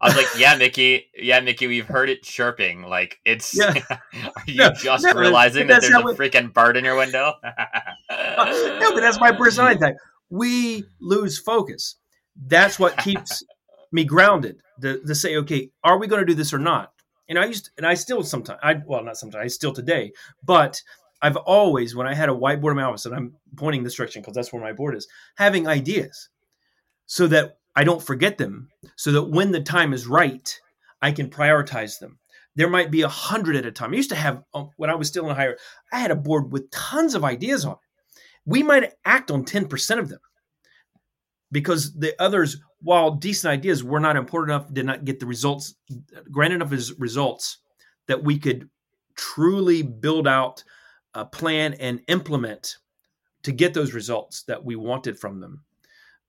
I 0.01 0.09
was 0.09 0.17
like, 0.17 0.27
"Yeah, 0.39 0.57
Mickey. 0.57 1.07
Yeah, 1.17 1.41
Mickey. 1.41 1.67
We've 1.67 1.87
heard 1.87 2.11
it 2.11 2.23
chirping. 2.23 2.83
Like 2.83 3.21
it's. 3.25 3.57
Yeah. 3.57 3.75
are 3.91 4.33
you 4.47 4.57
no, 4.57 4.71
just 4.73 5.05
no, 5.05 5.13
realizing 5.13 5.67
that 5.69 5.83
there's 5.83 5.95
a 5.95 6.03
freaking 6.15 6.53
bird 6.53 6.77
in 6.77 6.85
your 6.85 6.97
window?" 6.97 7.35
no, 7.43 8.93
but 8.95 9.01
that's 9.01 9.21
my 9.21 9.33
personality 9.33 9.81
type. 9.81 9.97
We 10.31 10.85
lose 11.01 11.39
focus. 11.39 11.97
That's 12.37 12.79
what 12.79 12.97
keeps 12.99 13.43
me 13.93 14.05
grounded. 14.05 14.61
To, 14.83 15.01
to 15.01 15.15
say, 15.15 15.37
okay, 15.37 15.71
are 15.85 15.99
we 15.99 16.09
going 16.09 16.21
to 16.21 16.27
do 16.27 16.35
this 16.35 16.53
or 16.53 16.59
not? 16.59 16.93
And 17.29 17.39
I 17.39 17.47
used, 17.47 17.71
and 17.79 17.87
I 17.87 17.95
still 17.95 18.23
sometimes, 18.23 18.59
I 18.63 18.83
well, 18.85 19.03
not 19.03 19.17
sometimes, 19.17 19.43
I 19.45 19.47
still 19.47 19.73
today, 19.73 20.13
but 20.43 20.83
I've 21.23 21.37
always, 21.37 21.95
when 21.95 22.07
I 22.07 22.15
had 22.15 22.29
a 22.29 22.33
whiteboard 22.33 22.73
in 22.73 22.77
my 22.77 22.83
office, 22.83 23.07
and 23.07 23.15
I'm 23.15 23.35
pointing 23.57 23.83
this 23.83 23.95
direction 23.95 24.21
because 24.21 24.35
that's 24.35 24.53
where 24.53 24.61
my 24.61 24.73
board 24.73 24.95
is, 24.95 25.09
having 25.37 25.67
ideas, 25.67 26.29
so 27.07 27.27
that 27.29 27.59
I 27.77 27.85
don't 27.85 28.03
forget 28.03 28.39
them 28.39 28.69
so 28.97 29.13
that 29.13 29.25
when 29.25 29.51
the 29.53 29.61
time 29.61 29.93
is 29.93 30.07
right, 30.07 30.61
I 31.03 31.13
can 31.13 31.29
prioritize 31.29 31.99
them. 31.99 32.19
There 32.57 32.71
might 32.71 32.91
be 32.91 33.03
a 33.03 33.09
hundred 33.09 33.57
at 33.57 33.67
a 33.67 33.73
time. 33.73 33.93
I 33.93 33.97
used 33.97 34.11
to 34.11 34.17
have, 34.17 34.45
um, 34.55 34.71
when 34.77 34.91
I 34.91 34.95
was 34.95 35.09
still 35.09 35.29
in 35.29 35.35
higher, 35.35 35.57
I 35.93 35.99
had 35.99 36.13
a 36.13 36.17
board 36.17 36.53
with 36.53 36.71
tons 36.71 37.15
of 37.15 37.25
ideas 37.25 37.65
on 37.65 37.73
it. 37.73 37.79
We 38.47 38.63
might 38.63 38.93
act 39.05 39.31
on 39.31 39.45
10% 39.45 39.99
of 39.99 40.09
them 40.09 40.21
because 41.51 41.95
the 41.95 42.15
others, 42.23 42.59
while 42.81 43.11
decent 43.11 43.51
ideas, 43.51 43.83
were 43.83 44.01
not 44.01 44.17
important 44.17 44.55
enough, 44.55 44.73
did 44.73 44.87
not 44.87 45.05
get 45.05 45.19
the 45.19 45.27
results, 45.27 45.75
grand 46.31 46.53
enough 46.53 46.73
as 46.73 46.99
results 46.99 47.59
that 48.07 48.23
we 48.23 48.39
could 48.39 48.69
truly 49.17 49.83
build 49.83 50.29
out 50.29 50.63
a 51.15 51.25
plan 51.25 51.75
and 51.75 52.03
implement 52.09 52.77
to 53.43 53.53
get 53.53 53.75
those 53.75 53.95
results 53.95 54.43
that 54.45 54.65
we 54.65 54.77
wanted 54.77 55.19
from 55.19 55.41
them 55.41 55.65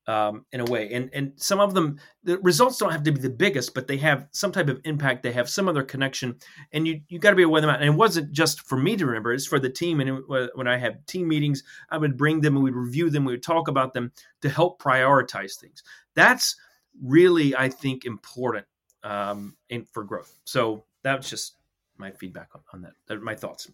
um, 0.06 0.44
in 0.52 0.60
a 0.60 0.64
way. 0.64 0.92
And 0.92 1.10
and 1.12 1.32
some 1.36 1.60
of 1.60 1.74
them, 1.74 1.98
the 2.22 2.38
results 2.38 2.78
don't 2.78 2.92
have 2.92 3.02
to 3.04 3.12
be 3.12 3.20
the 3.20 3.30
biggest, 3.30 3.74
but 3.74 3.86
they 3.86 3.96
have 3.98 4.28
some 4.30 4.52
type 4.52 4.68
of 4.68 4.80
impact. 4.84 5.22
They 5.22 5.32
have 5.32 5.48
some 5.48 5.68
other 5.68 5.82
connection, 5.82 6.36
and 6.72 6.86
you 6.86 7.00
you 7.08 7.18
got 7.18 7.30
to 7.30 7.36
be 7.36 7.42
aware 7.42 7.58
of 7.58 7.62
them 7.62 7.70
out. 7.70 7.80
And 7.80 7.92
it 7.92 7.96
wasn't 7.96 8.32
just 8.32 8.62
for 8.62 8.76
me 8.76 8.96
to 8.96 9.06
remember; 9.06 9.32
it's 9.32 9.46
for 9.46 9.58
the 9.58 9.70
team. 9.70 10.00
And 10.00 10.10
it, 10.10 10.50
when 10.54 10.68
I 10.68 10.76
have 10.76 11.04
team 11.06 11.28
meetings, 11.28 11.62
I 11.90 11.98
would 11.98 12.16
bring 12.16 12.40
them 12.40 12.56
and 12.56 12.64
we'd 12.64 12.74
review 12.74 13.10
them. 13.10 13.24
We 13.24 13.34
would 13.34 13.42
talk 13.42 13.68
about 13.68 13.94
them 13.94 14.12
to 14.42 14.48
help 14.48 14.80
prioritize 14.80 15.56
things. 15.56 15.82
That's 16.14 16.56
really, 17.02 17.54
I 17.56 17.68
think, 17.68 18.04
important 18.04 18.66
um, 19.02 19.56
in, 19.68 19.84
for 19.92 20.04
growth. 20.04 20.38
So 20.44 20.84
that's 21.02 21.28
just 21.28 21.56
my 21.98 22.10
feedback 22.10 22.50
on, 22.54 22.62
on 22.72 22.82
that. 23.08 23.22
My 23.22 23.34
thoughts 23.34 23.68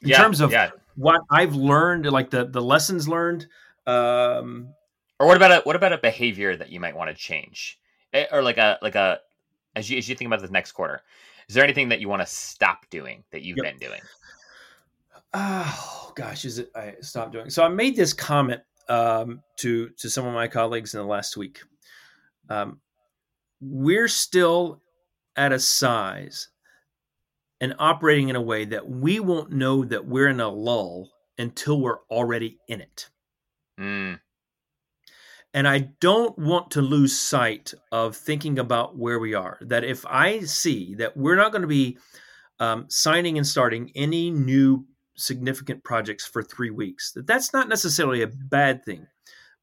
in 0.00 0.08
yeah, 0.08 0.18
terms 0.18 0.40
of 0.40 0.52
yeah. 0.52 0.70
what 0.96 1.22
I've 1.30 1.54
learned, 1.54 2.06
like 2.06 2.30
the 2.30 2.44
the 2.44 2.62
lessons 2.62 3.08
learned. 3.08 3.46
Um, 3.86 4.74
or 5.18 5.26
what 5.26 5.36
about 5.36 5.50
a 5.50 5.60
what 5.64 5.76
about 5.76 5.92
a 5.92 5.98
behavior 5.98 6.56
that 6.56 6.70
you 6.70 6.80
might 6.80 6.96
want 6.96 7.10
to 7.10 7.14
change, 7.14 7.78
eh, 8.12 8.26
or 8.32 8.42
like 8.42 8.58
a 8.58 8.78
like 8.82 8.94
a 8.94 9.20
as 9.76 9.90
you 9.90 9.98
as 9.98 10.08
you 10.08 10.14
think 10.14 10.26
about 10.26 10.40
the 10.40 10.48
next 10.48 10.72
quarter, 10.72 11.02
is 11.48 11.54
there 11.54 11.64
anything 11.64 11.88
that 11.88 12.00
you 12.00 12.08
want 12.08 12.22
to 12.22 12.26
stop 12.26 12.88
doing 12.90 13.24
that 13.30 13.42
you've 13.42 13.56
yep. 13.56 13.66
been 13.66 13.88
doing? 13.88 14.00
Oh 15.34 16.12
gosh, 16.14 16.44
is 16.44 16.58
it 16.58 16.70
I 16.74 16.94
stopped 17.00 17.32
doing? 17.32 17.50
So 17.50 17.62
I 17.64 17.68
made 17.68 17.96
this 17.96 18.12
comment 18.12 18.60
um, 18.88 19.42
to 19.56 19.88
to 19.90 20.08
some 20.08 20.26
of 20.26 20.34
my 20.34 20.48
colleagues 20.48 20.94
in 20.94 21.00
the 21.00 21.06
last 21.06 21.36
week. 21.36 21.60
Um, 22.48 22.80
we're 23.60 24.08
still 24.08 24.80
at 25.36 25.52
a 25.52 25.58
size 25.58 26.48
and 27.60 27.74
operating 27.78 28.28
in 28.28 28.36
a 28.36 28.40
way 28.40 28.64
that 28.64 28.88
we 28.88 29.20
won't 29.20 29.50
know 29.50 29.84
that 29.84 30.06
we're 30.06 30.28
in 30.28 30.40
a 30.40 30.48
lull 30.48 31.10
until 31.38 31.80
we're 31.80 32.00
already 32.10 32.58
in 32.68 32.80
it. 32.80 33.08
Mm. 33.78 34.20
And 35.54 35.66
I 35.66 35.90
don't 36.00 36.38
want 36.38 36.72
to 36.72 36.82
lose 36.82 37.18
sight 37.18 37.72
of 37.90 38.16
thinking 38.16 38.58
about 38.58 38.98
where 38.98 39.18
we 39.18 39.34
are. 39.34 39.58
That 39.62 39.84
if 39.84 40.04
I 40.06 40.40
see 40.40 40.94
that 40.96 41.16
we're 41.16 41.36
not 41.36 41.52
going 41.52 41.62
to 41.62 41.68
be 41.68 41.98
um, 42.60 42.86
signing 42.88 43.38
and 43.38 43.46
starting 43.46 43.90
any 43.94 44.30
new 44.30 44.86
significant 45.16 45.84
projects 45.84 46.26
for 46.26 46.42
three 46.42 46.70
weeks, 46.70 47.12
that 47.12 47.26
that's 47.26 47.52
not 47.52 47.68
necessarily 47.68 48.22
a 48.22 48.28
bad 48.28 48.84
thing, 48.84 49.06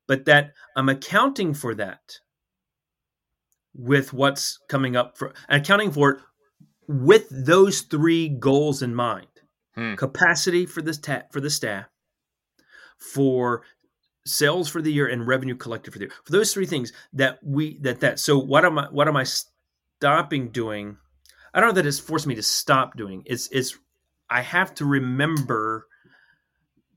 but 0.07 0.25
that 0.25 0.53
I'm 0.75 0.89
accounting 0.89 1.53
for 1.53 1.75
that 1.75 2.19
with 3.75 4.13
what's 4.13 4.59
coming 4.69 4.95
up 4.95 5.17
for 5.17 5.33
accounting 5.49 5.91
for 5.91 6.11
it 6.11 6.21
with 6.87 7.27
those 7.29 7.81
three 7.81 8.29
goals 8.29 8.81
in 8.81 8.95
mind 8.95 9.27
hmm. 9.75 9.95
capacity 9.95 10.65
for 10.65 10.81
this 10.81 10.97
ta- 10.97 11.23
for 11.31 11.41
the 11.41 11.49
staff 11.49 11.85
for 12.97 13.63
sales 14.25 14.67
for 14.67 14.81
the 14.81 14.91
year 14.91 15.07
and 15.07 15.27
revenue 15.27 15.55
collected 15.55 15.91
for 15.91 15.99
the 15.99 16.05
year. 16.05 16.13
For 16.23 16.31
those 16.31 16.53
three 16.53 16.65
things 16.65 16.91
that 17.13 17.39
we 17.43 17.77
that 17.79 17.99
that 18.01 18.19
so 18.19 18.37
what 18.37 18.65
am 18.65 18.79
I 18.79 18.87
what 18.91 19.07
am 19.07 19.17
I 19.17 19.23
stopping 19.23 20.49
doing? 20.49 20.97
I 21.53 21.59
don't 21.59 21.69
know 21.69 21.75
that 21.75 21.85
it's 21.85 21.99
forced 21.99 22.27
me 22.27 22.35
to 22.35 22.43
stop 22.43 22.97
doing. 22.97 23.23
It's 23.25 23.47
it's 23.51 23.77
I 24.29 24.41
have 24.41 24.73
to 24.75 24.85
remember 24.85 25.87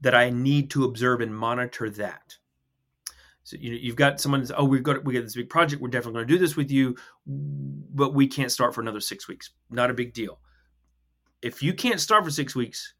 that 0.00 0.14
I 0.14 0.30
need 0.30 0.70
to 0.70 0.84
observe 0.84 1.20
and 1.20 1.34
monitor 1.34 1.90
that. 1.90 2.36
So 3.44 3.56
you 3.58 3.70
know, 3.70 3.78
you've 3.80 3.96
got 3.96 4.20
someone. 4.20 4.40
That's, 4.40 4.52
oh, 4.56 4.64
we've 4.64 4.82
got 4.82 5.04
we 5.04 5.14
got 5.14 5.22
this 5.22 5.34
big 5.34 5.50
project. 5.50 5.82
We're 5.82 5.88
definitely 5.88 6.18
going 6.18 6.28
to 6.28 6.34
do 6.34 6.38
this 6.38 6.56
with 6.56 6.70
you, 6.70 6.96
but 7.26 8.14
we 8.14 8.26
can't 8.26 8.52
start 8.52 8.74
for 8.74 8.80
another 8.80 9.00
six 9.00 9.26
weeks. 9.28 9.50
Not 9.70 9.90
a 9.90 9.94
big 9.94 10.12
deal. 10.12 10.38
If 11.40 11.62
you 11.62 11.72
can't 11.72 12.00
start 12.00 12.24
for 12.24 12.30
six 12.30 12.54
weeks, 12.54 12.94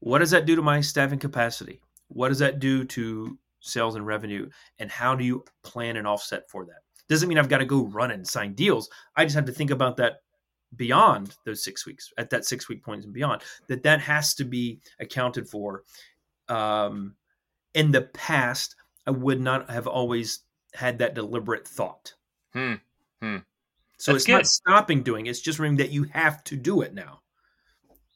what 0.00 0.18
does 0.18 0.30
that 0.30 0.46
do 0.46 0.56
to 0.56 0.62
my 0.62 0.80
staffing 0.80 1.18
capacity? 1.18 1.80
What 2.08 2.28
does 2.28 2.38
that 2.38 2.58
do 2.58 2.84
to 2.86 3.38
sales 3.60 3.96
and 3.96 4.06
revenue 4.06 4.48
and 4.78 4.90
how 4.90 5.14
do 5.14 5.24
you 5.24 5.44
plan 5.62 5.96
an 5.96 6.06
offset 6.06 6.48
for 6.48 6.64
that? 6.66 6.82
Doesn't 7.08 7.28
mean 7.28 7.38
i've 7.38 7.48
got 7.48 7.58
to 7.58 7.64
go 7.64 7.84
run 7.86 8.10
and 8.10 8.26
sign 8.26 8.54
deals. 8.54 8.90
I 9.16 9.24
just 9.24 9.36
have 9.36 9.46
to 9.46 9.52
think 9.52 9.70
about 9.70 9.96
that 9.96 10.22
beyond 10.76 11.34
those 11.44 11.64
six 11.64 11.86
weeks 11.86 12.12
at 12.18 12.30
that 12.30 12.44
six 12.44 12.68
week 12.68 12.84
point 12.84 13.04
and 13.04 13.12
beyond 13.12 13.42
that 13.68 13.82
that 13.82 14.00
has 14.00 14.34
to 14.34 14.44
be 14.44 14.80
accounted 15.00 15.48
for 15.48 15.82
um, 16.48 17.14
in 17.74 17.90
the 17.90 18.02
past. 18.02 18.76
I 19.06 19.10
would 19.10 19.40
not 19.40 19.70
have 19.70 19.86
always 19.86 20.40
had 20.74 20.98
that 20.98 21.14
deliberate 21.14 21.66
thought. 21.66 22.12
Hmm. 22.52 22.74
Hmm. 23.22 23.38
so 23.96 24.12
That's 24.12 24.24
it's 24.24 24.28
not 24.28 24.46
stopping 24.46 25.02
doing 25.02 25.26
it, 25.26 25.30
it's 25.30 25.40
just 25.40 25.58
remembering 25.58 25.88
that 25.88 25.94
you 25.94 26.04
have 26.04 26.44
to 26.44 26.56
do 26.56 26.82
it 26.82 26.94
now. 26.94 27.20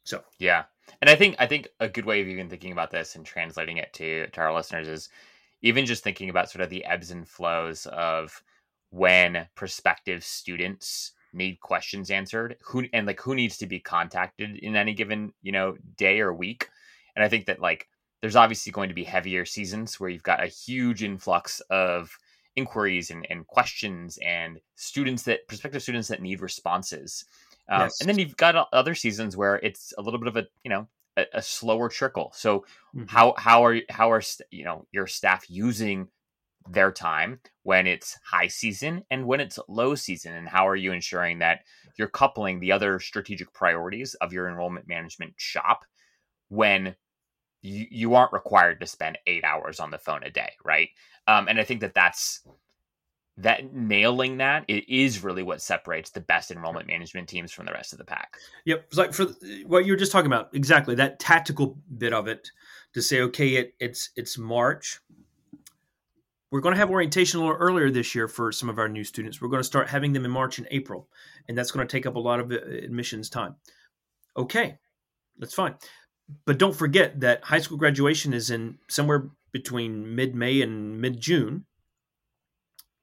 So. 0.05 0.22
Yeah, 0.38 0.64
and 1.01 1.09
I 1.09 1.14
think 1.14 1.36
I 1.38 1.47
think 1.47 1.68
a 1.80 1.88
good 1.88 2.05
way 2.05 2.20
of 2.20 2.28
even 2.28 2.49
thinking 2.49 2.72
about 2.72 2.90
this 2.90 3.14
and 3.14 3.24
translating 3.24 3.78
it 3.78 3.93
to 3.95 4.26
to 4.28 4.40
our 4.40 4.55
listeners 4.55 4.88
is 4.88 5.09
even 5.62 5.86
just 5.86 6.04
thinking 6.04 6.28
about 6.28 6.50
sort 6.50 6.62
of 6.62 6.70
the 6.70 6.84
ebbs 6.84 7.10
and 7.10 7.28
flows 7.28 7.86
of 7.86 8.42
when 8.90 9.46
prospective 9.54 10.24
students 10.24 11.12
need 11.32 11.60
questions 11.60 12.10
answered, 12.10 12.56
who 12.62 12.84
and 12.92 13.06
like 13.06 13.20
who 13.20 13.34
needs 13.34 13.56
to 13.58 13.66
be 13.66 13.80
contacted 13.80 14.56
in 14.56 14.76
any 14.76 14.92
given 14.92 15.32
you 15.42 15.52
know 15.52 15.76
day 15.96 16.20
or 16.20 16.32
week. 16.32 16.68
And 17.16 17.24
I 17.24 17.28
think 17.28 17.46
that 17.46 17.60
like 17.60 17.88
there's 18.20 18.36
obviously 18.36 18.72
going 18.72 18.88
to 18.88 18.94
be 18.94 19.04
heavier 19.04 19.44
seasons 19.44 19.98
where 19.98 20.10
you've 20.10 20.22
got 20.22 20.42
a 20.42 20.46
huge 20.46 21.02
influx 21.02 21.60
of 21.70 22.16
inquiries 22.54 23.10
and, 23.10 23.26
and 23.30 23.46
questions 23.46 24.18
and 24.24 24.60
students 24.76 25.22
that 25.24 25.46
prospective 25.48 25.82
students 25.82 26.08
that 26.08 26.20
need 26.20 26.42
responses 26.42 27.24
um, 27.70 27.82
Yes. 27.82 28.00
and 28.00 28.08
then 28.08 28.18
you've 28.18 28.36
got 28.36 28.68
other 28.72 28.94
seasons 28.94 29.36
where 29.36 29.56
it's 29.56 29.94
a 29.96 30.02
little 30.02 30.20
bit 30.20 30.28
of 30.28 30.36
a 30.36 30.46
you 30.62 30.68
know 30.68 30.86
a, 31.16 31.26
a 31.34 31.42
slower 31.42 31.88
trickle. 31.88 32.32
So 32.34 32.64
Mhm. 32.94 33.06
how 33.08 33.34
how 33.38 33.64
are 33.64 33.80
how 33.90 34.10
are 34.12 34.22
you 34.50 34.64
know 34.64 34.86
your 34.92 35.06
staff 35.06 35.44
using 35.50 36.08
their 36.68 36.92
time 36.92 37.40
when 37.64 37.86
it's 37.86 38.18
high 38.24 38.46
season 38.48 39.04
and 39.10 39.26
when 39.26 39.40
it's 39.40 39.58
low 39.68 39.94
season? 39.94 40.34
And 40.34 40.48
how 40.48 40.68
are 40.68 40.76
you 40.76 40.92
ensuring 40.92 41.40
that 41.40 41.60
you're 41.98 42.08
coupling 42.08 42.60
the 42.60 42.72
other 42.72 43.00
strategic 43.00 43.52
priorities 43.52 44.14
of 44.16 44.32
your 44.32 44.48
enrollment 44.48 44.88
management 44.88 45.34
shop 45.36 45.84
when 46.48 46.96
you, 47.62 47.86
you 47.90 48.14
aren't 48.14 48.32
required 48.32 48.80
to 48.80 48.86
spend 48.86 49.18
eight 49.26 49.44
hours 49.44 49.80
on 49.80 49.90
the 49.90 49.98
phone 49.98 50.22
a 50.24 50.30
day 50.30 50.52
right? 50.64 50.90
Um, 51.28 51.48
and 51.48 51.60
i 51.60 51.64
think 51.64 51.80
that 51.82 51.94
that's 51.94 52.42
that 53.38 53.72
nailing 53.74 54.36
that 54.36 54.64
it 54.68 54.86
is 54.92 55.24
really 55.24 55.42
what 55.42 55.62
separates 55.62 56.10
the 56.10 56.20
best 56.20 56.50
enrollment 56.50 56.86
management 56.86 57.28
teams 57.28 57.50
from 57.50 57.64
the 57.64 57.72
rest 57.72 57.92
of 57.92 57.98
the 57.98 58.04
pack 58.04 58.36
Yep. 58.64 58.84
It's 58.88 58.98
like 58.98 59.12
for 59.12 59.26
what 59.66 59.84
you 59.84 59.92
were 59.92 59.98
just 59.98 60.12
talking 60.12 60.26
about, 60.26 60.54
exactly 60.54 60.94
that 60.96 61.18
tactical 61.18 61.78
bit 61.98 62.12
of 62.12 62.28
it 62.28 62.50
to 62.94 63.02
say, 63.02 63.20
okay, 63.22 63.48
it, 63.56 63.74
it's 63.80 64.10
it's 64.16 64.38
March. 64.38 65.00
We're 66.50 66.60
going 66.60 66.74
to 66.74 66.78
have 66.78 66.90
orientation 66.90 67.40
a 67.40 67.42
little 67.42 67.56
earlier 67.56 67.90
this 67.90 68.14
year 68.14 68.28
for 68.28 68.52
some 68.52 68.68
of 68.68 68.78
our 68.78 68.88
new 68.88 69.04
students. 69.04 69.40
We're 69.40 69.48
going 69.48 69.60
to 69.60 69.64
start 69.64 69.88
having 69.88 70.12
them 70.12 70.26
in 70.26 70.30
March 70.30 70.58
and 70.58 70.68
April, 70.70 71.08
and 71.48 71.56
that's 71.56 71.70
going 71.70 71.86
to 71.86 71.90
take 71.90 72.04
up 72.04 72.16
a 72.16 72.20
lot 72.20 72.40
of 72.40 72.50
admissions 72.52 73.30
time. 73.30 73.56
Okay, 74.36 74.78
that's 75.38 75.54
fine, 75.54 75.74
but 76.44 76.58
don't 76.58 76.76
forget 76.76 77.20
that 77.20 77.42
high 77.42 77.60
school 77.60 77.78
graduation 77.78 78.34
is 78.34 78.50
in 78.50 78.78
somewhere 78.88 79.30
between 79.50 80.14
mid 80.14 80.34
May 80.34 80.60
and 80.60 81.00
mid 81.00 81.20
June. 81.20 81.64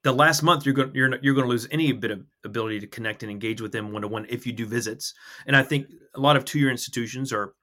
The 0.02 0.12
last 0.12 0.42
month 0.42 0.64
you're 0.64 0.74
going 0.74 0.92
you're 0.94 1.18
you're 1.22 1.34
going 1.34 1.46
to 1.46 1.50
lose 1.50 1.68
any 1.70 1.92
bit 1.92 2.10
of 2.10 2.24
ability 2.44 2.80
to 2.80 2.86
connect 2.86 3.22
and 3.22 3.30
engage 3.30 3.60
with 3.60 3.72
them 3.72 3.92
one 3.92 4.02
to 4.02 4.08
one 4.08 4.26
if 4.28 4.46
you 4.46 4.52
do 4.52 4.66
visits. 4.66 5.14
And 5.46 5.56
I 5.56 5.62
think 5.62 5.86
a 6.14 6.20
lot 6.20 6.36
of 6.36 6.44
two 6.44 6.58
year 6.58 6.70
institutions 6.70 7.32
or 7.32 7.54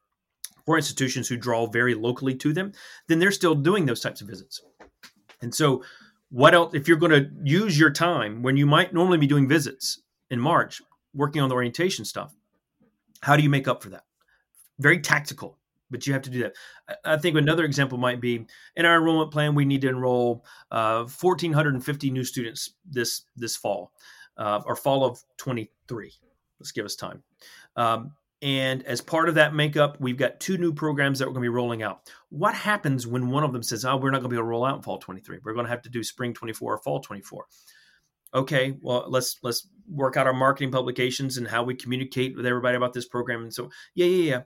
or 0.68 0.76
institutions 0.76 1.28
who 1.28 1.38
draw 1.38 1.66
very 1.66 1.96
locally 1.96 2.36
to 2.36 2.54
them, 2.54 2.74
then 3.08 3.20
they're 3.20 3.32
still 3.32 3.56
doing 3.56 3.86
those 3.86 4.02
types 4.02 4.22
of 4.22 4.28
visits. 4.28 4.62
And 5.42 5.56
so, 5.56 5.84
what 6.30 6.54
else, 6.54 6.74
if 6.74 6.88
you're 6.88 6.98
going 6.98 7.12
to 7.14 7.30
use 7.44 7.80
your 7.80 7.90
time 7.90 8.44
when 8.44 8.58
you 8.58 8.66
might 8.66 8.94
normally 8.94 9.18
be 9.18 9.28
doing 9.28 9.48
visits 9.48 10.02
in 10.30 10.40
March, 10.40 10.82
working 11.14 11.42
on 11.42 11.48
the 11.48 11.56
orientation 11.56 12.04
stuff, 12.04 12.36
how 13.22 13.38
do 13.38 13.44
you 13.44 13.50
make 13.50 13.68
up 13.68 13.82
for 13.82 13.90
that? 13.90 14.04
Very 14.78 15.00
tactical, 15.00 15.58
but 15.90 16.06
you 16.06 16.14
have 16.14 16.22
to 16.24 16.30
do 16.30 16.44
that. 16.44 16.54
I 17.04 17.18
think 17.18 17.38
another 17.38 17.64
example 17.64 17.98
might 17.98 18.22
be 18.22 18.46
in 18.76 18.86
our 18.86 18.98
enrollment 18.98 19.32
plan, 19.32 19.56
we 19.56 19.66
need 19.66 19.82
to 19.82 19.90
enroll 19.90 20.46
uh, 20.72 21.04
1,450 21.04 22.10
new 22.12 22.24
students 22.24 22.74
this 22.90 23.24
this 23.36 23.56
fall, 23.56 23.92
uh, 24.38 24.62
or 24.66 24.76
fall 24.76 25.06
of 25.06 25.24
23. 25.38 26.14
Let's 26.60 26.72
give 26.72 26.86
us 26.86 26.96
time. 26.96 27.24
Um, 27.76 28.14
and 28.42 28.84
as 28.84 29.02
part 29.02 29.30
of 29.30 29.36
that 29.36 29.56
makeup, 29.56 29.98
we've 30.00 30.18
got 30.18 30.40
two 30.40 30.58
new 30.58 30.72
programs 30.72 31.18
that 31.18 31.28
we're 31.28 31.34
going 31.34 31.44
to 31.44 31.50
be 31.50 31.56
rolling 31.56 31.82
out. 31.82 32.02
What 32.30 32.54
happens 32.54 33.08
when 33.08 33.30
one 33.30 33.44
of 33.44 33.52
them 33.52 33.64
says, 33.64 33.84
"Oh, 33.84 33.98
we're 33.98 34.12
not 34.12 34.20
going 34.20 34.30
to 34.30 34.36
be 34.36 34.36
able 34.36 34.46
to 34.46 34.50
roll 34.50 34.66
out 34.66 34.78
in 34.78 34.84
fall 34.84 35.00
23. 35.00 35.40
We're 35.44 35.54
going 35.54 35.66
to 35.66 35.72
have 35.72 35.82
to 35.84 35.90
do 35.90 36.04
spring 36.04 36.34
24 36.34 36.74
or 36.74 36.78
fall 36.78 37.00
24." 37.00 37.46
Okay, 38.34 38.78
well, 38.82 39.06
let's 39.08 39.38
let's 39.42 39.68
work 39.88 40.18
out 40.18 40.28
our 40.28 40.34
marketing 40.34 40.72
publications 40.72 41.38
and 41.38 41.48
how 41.48 41.64
we 41.64 41.74
communicate 41.74 42.36
with 42.36 42.46
everybody 42.46 42.78
about 42.78 42.94
this 42.94 43.08
program. 43.08 43.42
And 43.42 43.54
so, 43.54 43.70
yeah, 43.96 44.06
yeah, 44.06 44.30
yeah, 44.30 44.42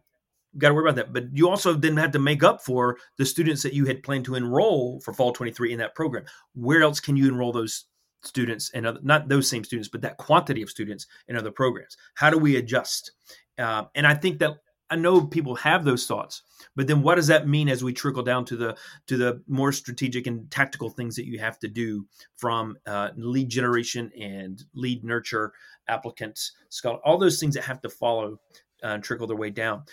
got 0.58 0.70
to 0.70 0.74
worry 0.74 0.90
about 0.90 0.96
that. 0.96 1.14
But 1.14 1.26
you 1.34 1.50
also 1.50 1.74
then 1.74 1.98
have 1.98 2.12
to 2.12 2.20
make 2.20 2.44
up 2.44 2.62
for 2.62 2.98
the 3.18 3.26
students 3.26 3.64
that 3.64 3.74
you 3.74 3.86
had 3.86 4.04
planned 4.04 4.26
to 4.26 4.36
enroll 4.36 5.00
for 5.02 5.14
fall 5.14 5.32
23 5.32 5.72
in 5.72 5.80
that 5.80 5.96
program. 5.96 6.26
Where 6.54 6.82
else 6.82 7.00
can 7.00 7.16
you 7.16 7.28
enroll 7.28 7.52
those 7.52 7.86
students 8.24 8.70
and 8.74 8.86
other, 8.86 9.00
not 9.02 9.30
those 9.30 9.50
same 9.50 9.64
students, 9.64 9.90
but 9.90 10.02
that 10.02 10.18
quantity 10.18 10.62
of 10.62 10.70
students 10.70 11.08
in 11.28 11.38
other 11.38 11.52
programs? 11.52 11.98
How 12.16 12.30
do 12.30 12.38
we 12.38 12.58
adjust? 12.58 13.12
Uh, 13.58 13.84
and 13.96 14.06
I 14.06 14.14
think 14.14 14.40
that 14.40 14.58
I 14.90 14.98
know 14.98 15.26
people 15.26 15.56
have 15.56 15.86
those 15.86 16.06
thoughts, 16.06 16.44
but 16.76 16.86
then 16.86 17.02
what 17.02 17.16
does 17.16 17.28
that 17.28 17.48
mean 17.48 17.70
as 17.70 17.82
we 17.82 17.94
trickle 17.94 18.24
down 18.24 18.44
to 18.46 18.58
the 18.58 18.78
to 19.08 19.16
the 19.16 19.42
more 19.48 19.72
strategic 19.72 20.28
and 20.28 20.52
tactical 20.52 20.90
things 20.90 21.16
that 21.16 21.26
you 21.26 21.40
have 21.40 21.58
to 21.60 21.70
do 21.70 22.06
from 22.36 22.76
uh, 22.86 23.12
lead 23.16 23.48
generation 23.48 24.12
and 24.20 24.66
lead 24.74 25.06
nurture 25.06 25.54
applicants, 25.88 26.52
scholar, 26.68 27.00
all 27.06 27.18
those 27.18 27.40
things 27.40 27.56
that 27.56 27.64
have 27.64 27.82
to 27.82 27.90
follow 27.90 28.38
uh, 28.84 28.98
trickle 28.98 29.28
their 29.28 29.38
way 29.38 29.50
down. 29.50 29.84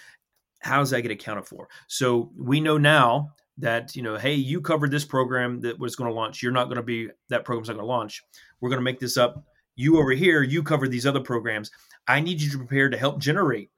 How 0.61 0.79
does 0.79 0.91
that 0.91 1.03
get 1.03 1.11
accounted 1.11 1.47
for? 1.47 1.69
So 1.87 2.31
we 2.37 2.61
know 2.61 2.79
now 2.79 3.33
that 3.59 3.95
you 3.97 4.03
know, 4.03 4.17
hey, 4.17 4.35
you 4.35 4.61
covered 4.61 4.91
this 4.91 5.05
program 5.05 5.61
that 5.61 5.79
was 5.79 5.97
going 5.97 6.11
to 6.11 6.15
launch. 6.15 6.43
You're 6.43 6.53
not 6.53 6.65
going 6.65 6.77
to 6.77 6.83
be 6.83 7.09
that 7.29 7.45
program's 7.45 7.69
not 7.69 7.75
going 7.75 7.85
to 7.85 7.93
launch. 7.93 8.23
We're 8.61 8.71
going 8.71 8.79
to 8.81 8.85
make 8.85 9.01
this 9.01 9.17
up. 9.17 9.45
You 9.77 9.99
over 9.99 10.13
here, 10.13 10.43
you 10.43 10.63
cover 10.63 10.89
these 10.89 11.07
other 11.07 11.21
programs. 11.21 11.71
I 12.07 12.21
need 12.21 12.41
you 12.41 12.51
to 12.51 12.59
prepare 12.59 12.89
to 12.89 12.97
help 12.97 13.21
generate 13.21 13.71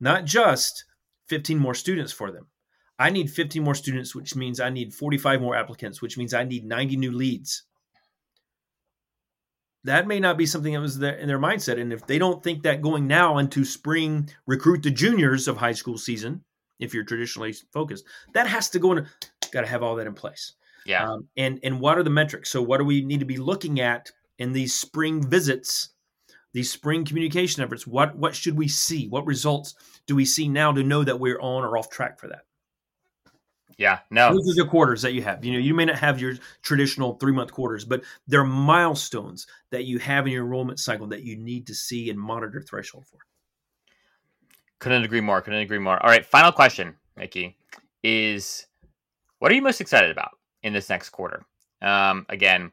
not 0.00 0.24
just 0.24 0.84
15 1.28 1.58
more 1.58 1.74
students 1.74 2.12
for 2.12 2.30
them. 2.30 2.46
I 2.98 3.10
need 3.10 3.30
15 3.30 3.62
more 3.62 3.74
students, 3.74 4.14
which 4.14 4.34
means 4.34 4.60
I 4.60 4.70
need 4.70 4.92
45 4.92 5.40
more 5.40 5.56
applicants, 5.56 6.02
which 6.02 6.18
means 6.18 6.34
I 6.34 6.44
need 6.44 6.64
90 6.64 6.96
new 6.96 7.12
leads. 7.12 7.64
That 9.84 10.06
may 10.06 10.20
not 10.20 10.36
be 10.36 10.46
something 10.46 10.72
that 10.72 10.80
was 10.80 10.98
there 10.98 11.14
in 11.14 11.28
their 11.28 11.38
mindset. 11.38 11.80
And 11.80 11.92
if 11.92 12.06
they 12.06 12.18
don't 12.18 12.42
think 12.42 12.62
that 12.62 12.82
going 12.82 13.06
now 13.06 13.38
into 13.38 13.64
spring 13.64 14.28
recruit 14.46 14.82
the 14.82 14.90
juniors 14.90 15.48
of 15.48 15.56
high 15.56 15.72
school 15.72 15.96
season, 15.96 16.44
if 16.78 16.94
you're 16.94 17.04
traditionally 17.04 17.54
focused, 17.72 18.04
that 18.34 18.46
has 18.46 18.70
to 18.70 18.78
go 18.78 18.92
in. 18.92 19.06
Got 19.52 19.62
to 19.62 19.66
have 19.66 19.82
all 19.82 19.96
that 19.96 20.06
in 20.06 20.14
place. 20.14 20.54
yeah 20.84 21.08
Um, 21.08 21.28
and 21.36 21.58
and 21.62 21.80
what 21.80 21.96
are 21.98 22.02
the 22.02 22.10
metrics? 22.10 22.50
So 22.50 22.62
what 22.62 22.78
do 22.78 22.84
we 22.84 23.04
need 23.04 23.20
to 23.20 23.26
be 23.26 23.38
looking 23.38 23.80
at 23.80 24.10
in 24.38 24.52
these 24.52 24.74
spring 24.74 25.28
visits, 25.28 25.90
these 26.52 26.70
spring 26.70 27.04
communication 27.04 27.62
efforts? 27.62 27.86
What 27.86 28.16
what 28.16 28.34
should 28.34 28.58
we 28.58 28.68
see? 28.68 29.08
What 29.08 29.26
results 29.26 29.74
do 30.06 30.14
we 30.16 30.24
see 30.24 30.48
now 30.48 30.72
to 30.72 30.82
know 30.82 31.04
that 31.04 31.20
we're 31.20 31.40
on 31.40 31.64
or 31.64 31.78
off 31.78 31.88
track 31.88 32.18
for 32.18 32.28
that? 32.28 32.42
Yeah 33.76 33.98
no 34.10 34.32
Those 34.32 34.50
are 34.50 34.64
the 34.64 34.68
quarters 34.68 35.02
that 35.02 35.12
you 35.12 35.22
have. 35.22 35.44
You 35.44 35.52
know, 35.52 35.58
you 35.58 35.74
may 35.74 35.84
not 35.84 35.96
have 35.96 36.20
your 36.20 36.34
traditional 36.62 37.14
three 37.14 37.32
month 37.32 37.52
quarters, 37.52 37.84
but 37.84 38.02
there 38.26 38.40
are 38.40 38.46
milestones 38.46 39.46
that 39.70 39.84
you 39.84 39.98
have 39.98 40.26
in 40.26 40.32
your 40.32 40.44
enrollment 40.44 40.80
cycle 40.80 41.06
that 41.08 41.22
you 41.22 41.36
need 41.36 41.66
to 41.66 41.74
see 41.74 42.10
and 42.10 42.18
monitor 42.18 42.60
threshold 42.60 43.06
for. 43.06 43.18
Couldn't 44.78 45.04
agree 45.04 45.20
more. 45.20 45.40
Couldn't 45.40 45.60
agree 45.60 45.78
more. 45.78 46.02
All 46.02 46.10
right, 46.10 46.24
final 46.24 46.52
question, 46.52 46.96
Mickey, 47.16 47.56
is 48.02 48.66
what 49.38 49.50
are 49.50 49.54
you 49.54 49.62
most 49.62 49.80
excited 49.80 50.10
about 50.10 50.30
in 50.62 50.72
this 50.72 50.88
next 50.88 51.10
quarter? 51.10 51.44
Um, 51.82 52.26
again, 52.28 52.72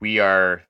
we 0.00 0.18
are 0.18 0.62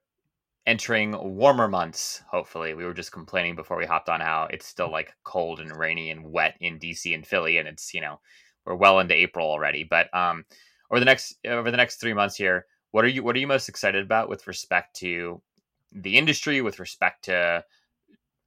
entering 0.67 1.17
warmer 1.37 1.67
months. 1.67 2.23
Hopefully, 2.31 2.75
we 2.75 2.85
were 2.85 2.95
just 2.95 3.11
complaining 3.11 3.57
before 3.57 3.77
we 3.77 3.87
hopped 3.87 4.09
on 4.09 4.21
how 4.21 4.49
it's 4.51 4.67
still 4.67 4.91
like 4.91 5.15
cold 5.25 5.61
and 5.61 5.75
rainy 5.75 6.11
and 6.11 6.31
wet 6.31 6.57
in 6.61 6.79
DC 6.79 7.13
and 7.15 7.27
Philly, 7.27 7.59
and 7.59 7.67
it's 7.67 7.95
you 7.95 8.01
know 8.01 8.21
we're 8.69 8.77
well 8.77 9.01
into 9.01 9.15
April 9.15 9.51
already. 9.51 9.85
But 9.85 10.15
um, 10.15 10.45
over 10.91 11.01
the 11.01 11.07
next 11.07 11.37
over 11.47 11.71
the 11.71 11.77
next 11.77 11.97
three 11.97 12.15
months 12.15 12.37
here, 12.37 12.67
what 12.91 13.05
are 13.05 13.09
you 13.09 13.23
what 13.23 13.35
are 13.35 13.39
you 13.39 13.47
most 13.47 13.69
excited 13.69 14.05
about 14.05 14.29
with 14.29 14.47
respect 14.47 14.97
to 14.97 15.41
the 15.93 16.19
industry, 16.19 16.61
with 16.61 16.79
respect 16.79 17.25
to 17.25 17.65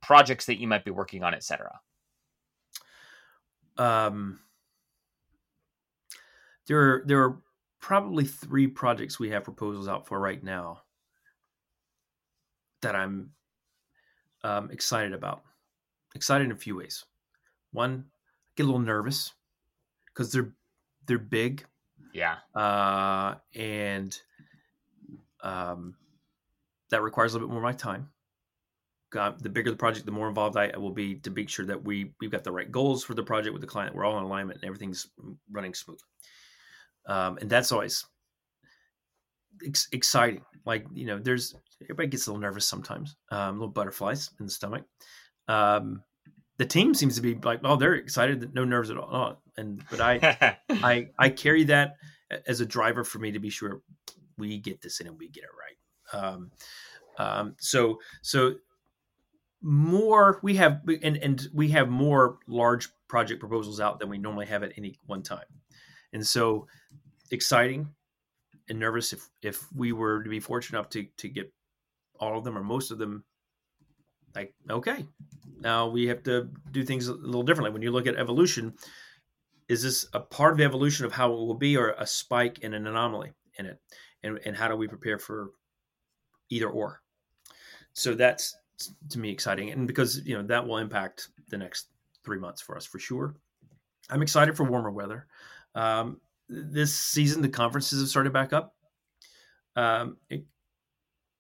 projects 0.02 0.46
that 0.46 0.60
you 0.60 0.68
might 0.68 0.86
be 0.86 0.92
working 0.92 1.24
on, 1.24 1.34
et 1.34 1.44
cetera? 1.44 1.80
Um, 3.78 4.40
there 6.68 6.80
are 6.80 7.04
there 7.06 7.24
are 7.24 7.42
probably 7.80 8.26
three 8.26 8.68
projects 8.68 9.20
we 9.20 9.32
have 9.32 9.44
proposals 9.44 9.88
out 9.88 10.08
for 10.08 10.20
right 10.20 10.44
now 10.44 10.82
that 12.82 12.96
I'm 12.96 13.32
um, 14.44 14.70
excited 14.72 15.14
about. 15.14 15.42
Excited 16.14 16.46
in 16.46 16.52
a 16.52 16.56
few 16.56 16.76
ways. 16.76 17.06
One, 17.72 18.06
I 18.10 18.52
get 18.58 18.64
a 18.64 18.66
little 18.66 18.82
nervous 18.82 19.32
because 20.14 20.32
they're 20.32 20.54
they're 21.08 21.18
big 21.18 21.66
Yeah. 22.14 22.38
uh, 22.56 23.36
and 23.56 24.18
um, 25.44 25.96
that 26.90 27.02
requires 27.02 27.34
a 27.34 27.36
little 27.38 27.48
bit 27.48 27.54
more 27.54 27.62
of 27.62 27.64
my 27.64 27.74
time. 27.78 28.10
got 29.12 29.42
the 29.42 29.50
bigger 29.50 29.72
the 29.72 29.78
project, 29.78 30.06
the 30.06 30.12
more 30.12 30.28
involved 30.30 30.58
I 30.58 30.76
will 30.78 30.92
be 30.92 31.16
to 31.16 31.32
make 31.32 31.50
sure 31.50 31.66
that 31.66 31.84
we 31.84 32.14
we've 32.20 32.32
got 32.32 32.44
the 32.44 32.52
right 32.52 32.72
goals 32.72 33.04
for 33.04 33.14
the 33.14 33.24
project 33.24 33.54
with 33.54 33.62
the 33.62 33.68
client. 33.68 33.96
We're 33.96 34.06
all 34.06 34.18
in 34.18 34.24
alignment 34.24 34.60
and 34.60 34.66
everything's 34.66 35.08
running 35.52 35.74
smooth. 35.74 36.00
Um, 37.08 37.38
and 37.42 37.50
that's 37.50 37.72
always 37.72 38.06
ex- 39.66 39.88
exciting. 39.92 40.44
Like 40.66 40.86
you 40.94 41.06
know, 41.06 41.18
there's 41.18 41.56
everybody 41.82 42.08
gets 42.10 42.28
a 42.28 42.30
little 42.32 42.42
nervous 42.42 42.66
sometimes, 42.68 43.16
um, 43.32 43.56
little 43.56 43.74
butterflies 43.74 44.30
in 44.40 44.46
the 44.46 44.52
stomach. 44.52 44.84
Um, 45.48 46.04
the 46.62 46.68
team 46.68 46.94
seems 46.94 47.16
to 47.16 47.24
be 47.24 47.34
like, 47.34 47.62
oh, 47.64 47.76
they're 47.76 47.96
excited, 47.96 48.54
no 48.54 48.64
nerves 48.64 48.92
at 48.92 48.98
all. 48.98 49.10
Oh, 49.12 49.38
and 49.58 49.84
but 49.90 50.00
I, 50.00 50.60
I, 50.70 51.10
I 51.18 51.30
carry 51.30 51.64
that 51.64 51.96
as 52.46 52.62
a 52.62 52.68
driver 52.68 53.04
for 53.04 53.18
me 53.18 53.32
to 53.32 53.40
be 53.40 53.50
sure 53.50 53.82
we 54.38 54.60
get 54.60 54.80
this 54.80 55.00
in 55.00 55.08
and 55.08 55.18
we 55.18 55.28
get 55.28 55.44
it 55.44 55.50
right. 55.58 56.24
Um, 56.24 56.52
um, 57.18 57.56
so, 57.60 57.98
so 58.22 58.58
more 59.64 60.40
we 60.44 60.54
have, 60.58 60.82
and 61.02 61.18
and 61.18 61.48
we 61.52 61.70
have 61.70 61.90
more 61.90 62.38
large 62.48 62.90
project 63.08 63.40
proposals 63.40 63.80
out 63.80 63.98
than 63.98 64.08
we 64.08 64.20
normally 64.20 64.46
have 64.46 64.62
at 64.62 64.74
any 64.78 65.00
one 65.08 65.24
time, 65.24 65.46
and 66.14 66.26
so 66.26 66.68
exciting 67.32 67.90
and 68.70 68.78
nervous 68.78 69.14
if 69.14 69.28
if 69.42 69.66
we 69.74 69.94
were 69.94 70.22
to 70.22 70.30
be 70.30 70.40
fortunate 70.40 70.78
enough 70.78 70.92
to 70.92 71.08
to 71.18 71.28
get 71.28 71.52
all 72.20 72.38
of 72.38 72.44
them 72.44 72.56
or 72.56 72.64
most 72.64 72.92
of 72.92 73.00
them 73.00 73.24
like 74.36 74.54
okay 74.70 75.06
now 75.60 75.88
we 75.88 76.08
have 76.08 76.24
to 76.24 76.50
do 76.72 76.84
things 76.84 77.08
a 77.08 77.14
little 77.14 77.44
differently. 77.44 77.72
When 77.72 77.82
you 77.82 77.92
look 77.92 78.08
at 78.08 78.16
evolution 78.16 78.74
is 79.72 79.84
this 79.84 80.06
a 80.12 80.20
part 80.20 80.52
of 80.52 80.58
the 80.58 80.66
evolution 80.66 81.06
of 81.06 81.14
how 81.14 81.32
it 81.32 81.38
will 81.38 81.54
be 81.54 81.78
or 81.78 81.96
a 81.98 82.06
spike 82.06 82.60
and 82.62 82.76
an 82.76 82.88
anomaly 82.88 83.32
in 83.58 83.66
it? 83.66 83.80
And, 84.22 84.38
and 84.44 84.54
how 84.54 84.68
do 84.68 84.76
we 84.76 84.86
prepare 84.86 85.18
for 85.18 85.52
either 86.50 86.68
or? 86.68 87.02
So 87.94 88.14
that's 88.14 88.58
to 89.12 89.20
me 89.20 89.32
exciting. 89.32 89.72
And 89.72 89.88
because 89.88 90.22
you 90.26 90.36
know 90.36 90.44
that 90.44 90.68
will 90.68 90.78
impact 90.78 91.30
the 91.48 91.58
next 91.58 91.88
three 92.26 92.38
months 92.38 92.62
for 92.62 92.76
us 92.76 92.86
for 92.86 93.00
sure. 93.00 93.36
I'm 94.10 94.22
excited 94.22 94.58
for 94.58 94.66
warmer 94.66 94.92
weather. 94.92 95.28
Um, 95.74 96.20
this 96.50 96.94
season 96.94 97.42
the 97.42 97.48
conferences 97.48 98.02
have 98.02 98.10
started 98.10 98.34
back 98.34 98.52
up. 98.52 98.76
Um, 99.78 100.18
it, 100.30 100.44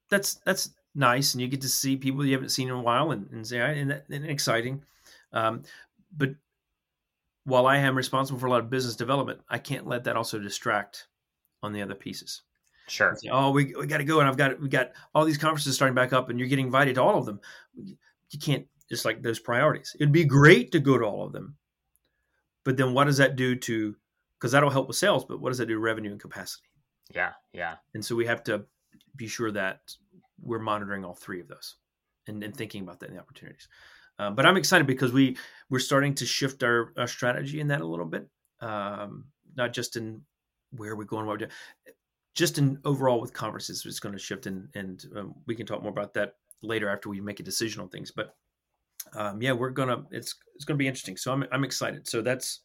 that's 0.10 0.36
that's 0.46 0.70
nice, 0.96 1.34
and 1.34 1.42
you 1.42 1.48
get 1.48 1.62
to 1.62 1.70
see 1.70 1.96
people 1.98 2.26
you 2.26 2.34
haven't 2.34 2.50
seen 2.50 2.68
in 2.68 2.74
a 2.74 2.82
while, 2.82 3.12
and, 3.12 3.30
and 3.32 3.46
say, 3.46 3.60
and, 3.60 3.92
that, 3.92 4.06
and 4.10 4.26
exciting. 4.26 4.84
Um, 5.34 5.64
but 6.16 6.32
while 7.46 7.68
I 7.68 7.78
am 7.78 7.96
responsible 7.96 8.40
for 8.40 8.48
a 8.48 8.50
lot 8.50 8.60
of 8.60 8.70
business 8.70 8.96
development, 8.96 9.42
I 9.50 9.58
can't 9.58 9.88
let 9.88 10.04
that 10.04 10.16
also 10.16 10.40
distract 10.40 11.08
on 11.64 11.74
the 11.74 11.82
other 11.82 11.96
pieces. 11.96 12.42
Sure. 12.88 13.16
Say, 13.16 13.30
oh, 13.32 13.52
we, 13.52 13.74
we 13.76 13.88
got 13.88 13.98
to 13.98 14.04
go, 14.04 14.20
and 14.20 14.28
I've 14.28 14.38
got 14.38 14.60
we 14.60 14.68
got 14.68 14.92
all 15.16 15.26
these 15.26 15.38
conferences 15.38 15.76
starting 15.76 15.96
back 15.96 16.14
up, 16.14 16.30
and 16.30 16.40
you're 16.40 16.50
getting 16.50 16.66
invited 16.66 16.96
to 16.96 17.02
all 17.02 17.18
of 17.18 17.26
them. 17.26 17.40
You 17.76 18.40
can't 18.40 18.68
just 18.90 19.06
like 19.06 19.22
those 19.22 19.40
priorities. 19.40 19.96
It'd 20.00 20.12
be 20.12 20.26
great 20.26 20.72
to 20.74 20.80
go 20.80 20.98
to 20.98 21.06
all 21.06 21.26
of 21.26 21.32
them, 21.32 21.56
but 22.64 22.78
then 22.78 22.94
what 22.94 23.06
does 23.06 23.18
that 23.18 23.36
do 23.36 23.56
to? 23.56 23.96
Because 24.38 24.52
that'll 24.52 24.72
help 24.72 24.88
with 24.88 24.98
sales, 24.98 25.24
but 25.24 25.40
what 25.40 25.50
does 25.50 25.60
that 25.60 25.68
do 25.68 25.76
to 25.76 25.80
revenue 25.80 26.12
and 26.12 26.20
capacity? 26.20 26.66
Yeah, 27.14 27.34
yeah. 27.54 27.76
And 27.94 28.04
so 28.04 28.16
we 28.16 28.26
have 28.26 28.44
to 28.46 28.66
be 29.16 29.28
sure 29.28 29.52
that 29.52 29.82
we're 30.42 30.60
monitoring 30.60 31.06
all 31.06 31.16
three 31.16 31.40
of 31.40 31.48
those 31.48 31.76
and, 32.28 32.44
and 32.44 32.56
thinking 32.56 32.84
about 32.84 33.00
that 33.00 33.10
in 33.10 33.16
the 33.16 33.22
opportunities. 33.22 33.68
Uh, 34.20 34.30
but 34.30 34.46
I'm 34.46 34.58
excited 34.58 34.86
because 34.88 35.12
we 35.12 35.38
we're 35.70 35.80
starting 35.80 36.14
to 36.16 36.26
shift 36.26 36.64
our, 36.64 36.94
our 36.98 37.08
strategy 37.08 37.60
in 37.60 37.68
that 37.68 37.82
a 37.82 37.86
little 37.86 38.06
bit, 38.06 38.28
um, 38.60 39.26
not 39.56 39.74
just 39.74 39.96
in 39.96 40.22
where 40.72 40.96
we're 40.96 41.06
going, 41.06 41.26
what 41.26 41.34
we're 41.34 41.38
doing, 41.38 41.52
just 42.36 42.58
in 42.58 42.78
overall 42.86 43.20
with 43.20 43.34
conferences. 43.34 43.84
It's 43.86 44.00
going 44.00 44.14
to 44.14 44.20
shift, 44.20 44.46
and 44.46 44.68
and 44.76 45.04
um, 45.16 45.34
we 45.48 45.56
can 45.56 45.66
talk 45.66 45.82
more 45.82 45.92
about 45.92 46.14
that 46.16 46.36
later 46.62 46.90
after 46.90 47.10
we 47.10 47.20
make 47.20 47.40
a 47.40 47.44
decision 47.44 47.82
on 47.82 47.90
things. 47.90 48.12
But 48.12 48.36
um, 49.16 49.42
yeah, 49.42 49.54
we're 49.54 49.72
gonna 49.72 50.04
it's 50.12 50.36
it's 50.56 50.66
gonna 50.66 50.78
be 50.78 50.88
interesting. 50.88 51.18
So 51.18 51.34
I'm 51.34 51.46
I'm 51.52 51.64
excited. 51.64 52.08
So 52.08 52.22
that's 52.22 52.62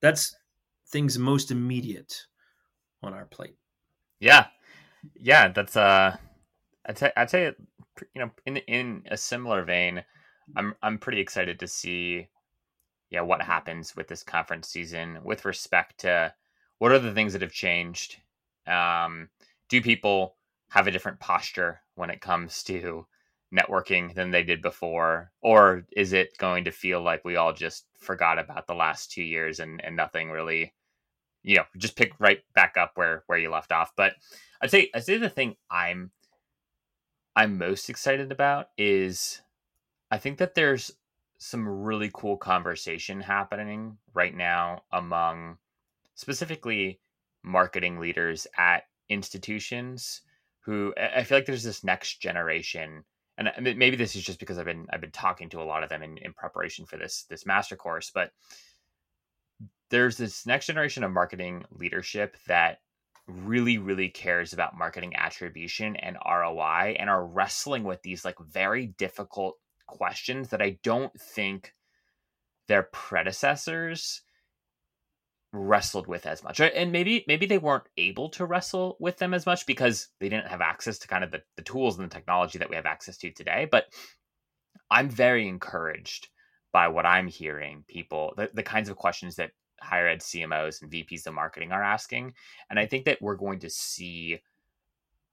that's 0.00 0.34
things 0.88 1.18
most 1.18 1.50
immediate 1.50 2.26
on 3.02 3.12
our 3.12 3.26
plate. 3.26 3.56
Yeah, 4.20 4.46
yeah, 5.16 5.48
that's 5.48 5.76
uh, 5.76 6.16
I'd 6.86 6.98
say 6.98 7.12
say 7.26 7.52
you 8.14 8.20
know 8.20 8.30
in 8.46 8.56
in 8.58 9.02
a 9.10 9.16
similar 9.16 9.64
vein, 9.64 10.04
I'm 10.56 10.74
I'm 10.82 10.98
pretty 10.98 11.20
excited 11.20 11.60
to 11.60 11.66
see 11.66 12.28
yeah 13.10 13.20
what 13.20 13.42
happens 13.42 13.94
with 13.96 14.08
this 14.08 14.22
conference 14.22 14.68
season 14.68 15.18
with 15.22 15.44
respect 15.44 15.98
to 16.00 16.32
what 16.78 16.92
are 16.92 16.98
the 16.98 17.12
things 17.12 17.32
that 17.32 17.42
have 17.42 17.52
changed. 17.52 18.16
Um, 18.66 19.28
do 19.68 19.80
people 19.80 20.36
have 20.70 20.86
a 20.86 20.90
different 20.90 21.20
posture 21.20 21.80
when 21.94 22.10
it 22.10 22.20
comes 22.20 22.62
to 22.64 23.06
networking 23.54 24.14
than 24.14 24.30
they 24.30 24.42
did 24.42 24.62
before 24.62 25.30
or 25.42 25.84
is 25.92 26.14
it 26.14 26.36
going 26.38 26.64
to 26.64 26.70
feel 26.70 27.02
like 27.02 27.22
we 27.24 27.36
all 27.36 27.52
just 27.52 27.84
forgot 27.98 28.38
about 28.38 28.66
the 28.66 28.74
last 28.74 29.12
two 29.12 29.22
years 29.22 29.60
and, 29.60 29.84
and 29.84 29.94
nothing 29.94 30.30
really 30.30 30.72
you 31.42 31.56
know 31.56 31.64
just 31.76 31.96
pick 31.96 32.12
right 32.18 32.40
back 32.54 32.76
up 32.78 32.92
where 32.94 33.24
where 33.26 33.38
you 33.38 33.50
left 33.50 33.70
off 33.70 33.92
but 33.94 34.14
i'd 34.62 34.70
say 34.70 34.88
i'd 34.94 35.04
say 35.04 35.18
the 35.18 35.28
thing 35.28 35.54
i'm 35.70 36.10
i'm 37.36 37.58
most 37.58 37.88
excited 37.90 38.30
about 38.32 38.68
is 38.76 39.40
i 40.10 40.18
think 40.18 40.38
that 40.38 40.54
there's 40.54 40.92
some 41.38 41.66
really 41.66 42.10
cool 42.14 42.36
conversation 42.36 43.20
happening 43.20 43.96
right 44.14 44.36
now 44.36 44.82
among 44.92 45.56
specifically 46.14 47.00
marketing 47.42 47.98
leaders 47.98 48.46
at 48.56 48.84
institutions 49.08 50.22
who 50.60 50.94
i 50.96 51.22
feel 51.24 51.38
like 51.38 51.46
there's 51.46 51.64
this 51.64 51.84
next 51.84 52.20
generation 52.20 53.04
and 53.38 53.50
maybe 53.76 53.96
this 53.96 54.14
is 54.14 54.22
just 54.22 54.38
because 54.38 54.58
i've 54.58 54.66
been 54.66 54.86
i've 54.92 55.00
been 55.00 55.10
talking 55.10 55.48
to 55.48 55.60
a 55.60 55.64
lot 55.64 55.82
of 55.82 55.88
them 55.88 56.02
in, 56.02 56.16
in 56.18 56.32
preparation 56.32 56.86
for 56.86 56.96
this 56.96 57.24
this 57.28 57.46
master 57.46 57.76
course 57.76 58.10
but 58.14 58.30
there's 59.90 60.16
this 60.16 60.46
next 60.46 60.66
generation 60.66 61.04
of 61.04 61.12
marketing 61.12 61.64
leadership 61.70 62.36
that 62.46 62.78
really 63.44 63.78
really 63.78 64.08
cares 64.08 64.52
about 64.52 64.76
marketing 64.76 65.14
attribution 65.16 65.96
and 65.96 66.16
ROI 66.26 66.96
and 66.98 67.08
are 67.08 67.24
wrestling 67.24 67.84
with 67.84 68.02
these 68.02 68.24
like 68.24 68.38
very 68.38 68.86
difficult 68.86 69.56
questions 69.86 70.48
that 70.48 70.62
I 70.62 70.78
don't 70.82 71.12
think 71.20 71.74
their 72.68 72.84
predecessors 72.84 74.22
wrestled 75.52 76.06
with 76.06 76.26
as 76.26 76.42
much. 76.42 76.60
And 76.60 76.92
maybe 76.92 77.24
maybe 77.28 77.46
they 77.46 77.58
weren't 77.58 77.88
able 77.98 78.30
to 78.30 78.46
wrestle 78.46 78.96
with 78.98 79.18
them 79.18 79.34
as 79.34 79.44
much 79.44 79.66
because 79.66 80.08
they 80.18 80.28
didn't 80.28 80.48
have 80.48 80.60
access 80.60 80.98
to 81.00 81.08
kind 81.08 81.24
of 81.24 81.30
the, 81.30 81.42
the 81.56 81.62
tools 81.62 81.98
and 81.98 82.10
the 82.10 82.14
technology 82.14 82.58
that 82.58 82.70
we 82.70 82.76
have 82.76 82.86
access 82.86 83.16
to 83.18 83.30
today 83.30 83.68
but 83.70 83.86
i'm 84.90 85.08
very 85.08 85.48
encouraged 85.48 86.28
by 86.72 86.88
what 86.88 87.06
i'm 87.06 87.26
hearing 87.26 87.84
people 87.88 88.34
the, 88.36 88.50
the 88.54 88.62
kinds 88.62 88.88
of 88.88 88.96
questions 88.96 89.36
that 89.36 89.50
higher 89.82 90.08
ed 90.08 90.20
CMOs 90.20 90.82
and 90.82 90.90
VPs 90.90 91.26
of 91.26 91.34
marketing 91.34 91.72
are 91.72 91.82
asking. 91.82 92.34
And 92.70 92.78
I 92.78 92.86
think 92.86 93.04
that 93.04 93.20
we're 93.20 93.36
going 93.36 93.60
to 93.60 93.70
see 93.70 94.40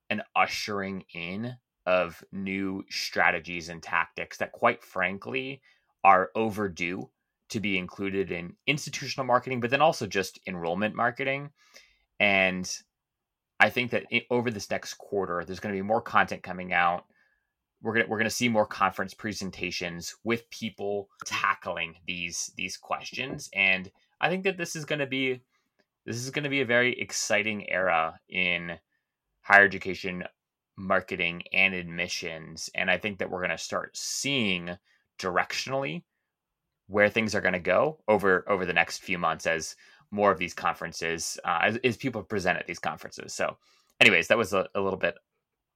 an 0.09 0.23
ushering 0.35 1.03
in 1.13 1.55
of 1.85 2.23
new 2.31 2.83
strategies 2.89 3.69
and 3.69 3.81
tactics 3.81 4.37
that, 4.37 4.51
quite 4.51 4.83
frankly, 4.83 5.61
are 6.03 6.29
overdue 6.35 7.09
to 7.49 7.59
be 7.59 7.77
included 7.77 8.31
in 8.31 8.55
institutional 8.67 9.25
marketing, 9.25 9.59
but 9.59 9.71
then 9.71 9.81
also 9.81 10.05
just 10.05 10.39
enrollment 10.47 10.95
marketing. 10.95 11.49
And 12.19 12.71
I 13.59 13.69
think 13.69 13.91
that 13.91 14.05
over 14.29 14.51
this 14.51 14.69
next 14.69 14.95
quarter, 14.95 15.43
there's 15.43 15.59
going 15.59 15.73
to 15.73 15.81
be 15.81 15.85
more 15.85 16.01
content 16.01 16.43
coming 16.43 16.73
out. 16.73 17.05
We're 17.81 17.93
gonna 17.93 18.07
we're 18.07 18.17
gonna 18.17 18.29
see 18.29 18.49
more 18.49 18.65
conference 18.65 19.13
presentations 19.13 20.13
with 20.25 20.49
people 20.49 21.07
tackling 21.25 21.95
these 22.05 22.51
these 22.57 22.75
questions, 22.75 23.49
and 23.53 23.89
I 24.21 24.29
think 24.29 24.43
that 24.43 24.57
this 24.57 24.75
is 24.75 24.85
going 24.85 24.99
to 24.99 25.07
be 25.07 25.41
this 26.05 26.17
is 26.17 26.31
going 26.31 26.43
to 26.43 26.49
be 26.49 26.61
a 26.61 26.65
very 26.65 26.99
exciting 26.99 27.69
era 27.69 28.19
in 28.29 28.77
higher 29.41 29.65
education 29.65 30.23
marketing 30.77 31.43
and 31.51 31.73
admissions 31.73 32.69
and 32.73 32.89
I 32.89 32.97
think 32.97 33.19
that 33.19 33.29
we're 33.29 33.41
going 33.41 33.49
to 33.49 33.57
start 33.57 33.97
seeing 33.97 34.77
directionally 35.19 36.03
where 36.87 37.09
things 37.09 37.35
are 37.35 37.41
going 37.41 37.53
to 37.53 37.59
go 37.59 37.99
over 38.07 38.49
over 38.49 38.65
the 38.65 38.73
next 38.73 38.99
few 38.99 39.17
months 39.17 39.45
as 39.45 39.75
more 40.11 40.31
of 40.31 40.39
these 40.39 40.53
conferences 40.53 41.37
uh, 41.45 41.59
as, 41.63 41.77
as, 41.83 41.97
people 41.97 42.23
present 42.23 42.57
at 42.57 42.65
these 42.65 42.79
conferences. 42.79 43.31
So, 43.33 43.57
anyways, 43.99 44.27
that 44.27 44.39
was 44.39 44.53
a, 44.53 44.67
a 44.73 44.81
little 44.81 44.97
bit 44.97 45.15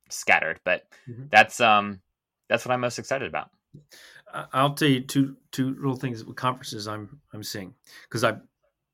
scattered, 0.09 0.59
but 0.63 0.83
mm-hmm. 1.07 1.25
that's 1.29 1.59
um 1.59 2.01
that's 2.49 2.65
what 2.65 2.73
I'm 2.73 2.81
most 2.81 2.99
excited 2.99 3.27
about. 3.27 3.49
I'll 4.34 4.73
tell 4.73 4.88
you 4.88 5.01
two 5.01 5.38
two 5.51 5.75
little 5.75 5.95
things 5.95 6.23
with 6.23 6.36
conferences 6.36 6.88
I'm 6.88 7.19
I'm 7.34 7.43
seeing 7.43 7.73
because 8.03 8.23
I've 8.23 8.41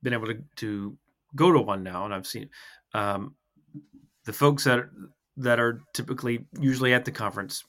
been 0.03 0.13
able 0.13 0.27
to 0.27 0.43
to 0.57 0.97
go 1.35 1.51
to 1.51 1.59
one 1.59 1.83
now 1.83 2.05
and 2.05 2.13
I've 2.13 2.27
seen 2.27 2.49
um, 2.93 3.35
the 4.25 4.33
folks 4.33 4.63
that 4.65 4.79
are, 4.79 4.91
that 5.37 5.59
are 5.59 5.81
typically 5.93 6.45
usually 6.59 6.93
at 6.93 7.05
the 7.05 7.11
conference. 7.11 7.63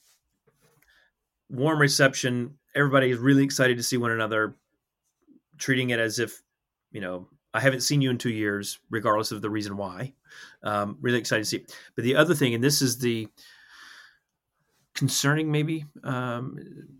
Warm 1.49 1.79
reception 1.79 2.57
everybody 2.75 3.11
is 3.11 3.17
really 3.17 3.43
excited 3.43 3.77
to 3.77 3.83
see 3.83 3.97
one 3.97 4.11
another 4.11 4.55
treating 5.57 5.91
it 5.91 5.99
as 5.99 6.19
if 6.19 6.41
you 6.91 7.01
know 7.01 7.27
I 7.53 7.59
haven't 7.59 7.81
seen 7.81 8.01
you 8.01 8.09
in 8.09 8.17
two 8.17 8.31
years 8.31 8.79
regardless 8.89 9.31
of 9.31 9.41
the 9.41 9.49
reason 9.49 9.77
why. 9.77 10.13
Um, 10.63 10.97
really 11.01 11.19
excited 11.19 11.43
to 11.43 11.49
see. 11.49 11.65
But 11.95 12.03
the 12.03 12.15
other 12.15 12.33
thing 12.33 12.53
and 12.53 12.63
this 12.63 12.81
is 12.81 12.97
the 12.97 13.27
concerning 15.01 15.51
maybe 15.51 15.83
um, 16.03 16.59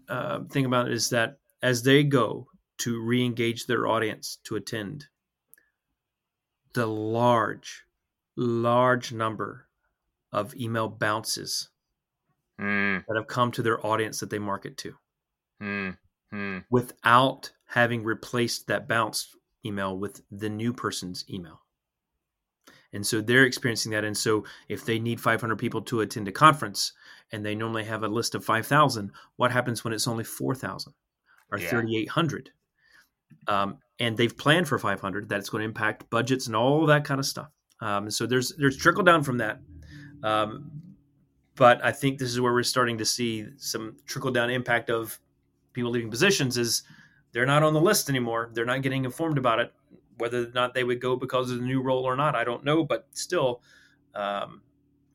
uh, 0.09 0.39
thing 0.45 0.65
about 0.65 0.87
it 0.87 0.93
is 0.93 1.09
that 1.09 1.37
as 1.61 1.83
they 1.83 2.03
go 2.03 2.47
to 2.79 2.99
re-engage 2.99 3.67
their 3.67 3.85
audience 3.85 4.39
to 4.43 4.55
attend, 4.55 5.05
the 6.73 6.87
large, 6.87 7.83
large 8.35 9.13
number 9.13 9.67
of 10.31 10.55
email 10.55 10.87
bounces 10.87 11.69
Mm, 12.61 13.03
that 13.07 13.15
have 13.15 13.27
come 13.27 13.51
to 13.51 13.63
their 13.63 13.83
audience 13.85 14.19
that 14.19 14.29
they 14.29 14.37
market 14.37 14.77
to 14.77 14.93
mm, 15.63 15.97
mm. 16.31 16.63
without 16.69 17.51
having 17.65 18.03
replaced 18.03 18.67
that 18.67 18.87
bounce 18.87 19.35
email 19.65 19.97
with 19.97 20.21
the 20.29 20.49
new 20.49 20.71
person's 20.71 21.25
email. 21.27 21.61
And 22.93 23.07
so 23.07 23.19
they're 23.19 23.45
experiencing 23.45 23.93
that. 23.93 24.03
And 24.03 24.15
so 24.15 24.43
if 24.69 24.85
they 24.85 24.99
need 24.99 25.19
500 25.19 25.57
people 25.57 25.81
to 25.83 26.01
attend 26.01 26.27
a 26.27 26.31
conference 26.31 26.93
and 27.31 27.45
they 27.45 27.55
normally 27.55 27.83
have 27.85 28.03
a 28.03 28.07
list 28.07 28.35
of 28.35 28.43
5,000, 28.43 29.11
what 29.37 29.51
happens 29.51 29.83
when 29.83 29.93
it's 29.93 30.07
only 30.07 30.23
4,000 30.23 30.93
or 31.51 31.57
Yeah. 31.57 31.69
3,800? 31.69 32.51
Um, 33.47 33.77
and 33.99 34.17
they've 34.17 34.35
planned 34.35 34.67
for 34.67 34.77
500, 34.77 35.29
that 35.29 35.39
it's 35.39 35.49
going 35.49 35.61
to 35.61 35.65
impact 35.65 36.09
budgets 36.09 36.47
and 36.47 36.55
all 36.55 36.85
that 36.85 37.05
kind 37.05 37.19
of 37.19 37.25
stuff. 37.25 37.49
Um, 37.79 38.11
so 38.11 38.25
there's 38.25 38.53
there's 38.57 38.77
trickle 38.77 39.03
down 39.03 39.23
from 39.23 39.37
that. 39.39 39.59
Um, 40.23 40.71
but 41.55 41.83
I 41.83 41.91
think 41.91 42.19
this 42.19 42.29
is 42.29 42.39
where 42.39 42.53
we're 42.53 42.63
starting 42.63 42.97
to 42.99 43.05
see 43.05 43.47
some 43.57 43.97
trickle 44.05 44.31
down 44.31 44.49
impact 44.49 44.89
of 44.89 45.19
people 45.73 45.91
leaving 45.91 46.09
positions 46.09 46.57
is 46.57 46.83
they're 47.31 47.45
not 47.45 47.63
on 47.63 47.73
the 47.73 47.81
list 47.81 48.09
anymore. 48.09 48.51
They're 48.53 48.65
not 48.65 48.81
getting 48.81 49.05
informed 49.05 49.37
about 49.37 49.59
it. 49.59 49.73
Whether 50.17 50.43
or 50.43 50.51
not 50.53 50.73
they 50.73 50.83
would 50.83 51.01
go 51.01 51.15
because 51.15 51.49
of 51.49 51.57
the 51.57 51.65
new 51.65 51.81
role 51.81 52.03
or 52.03 52.15
not, 52.15 52.35
I 52.35 52.43
don't 52.43 52.63
know. 52.63 52.83
But 52.83 53.07
still, 53.13 53.61
um, 54.13 54.61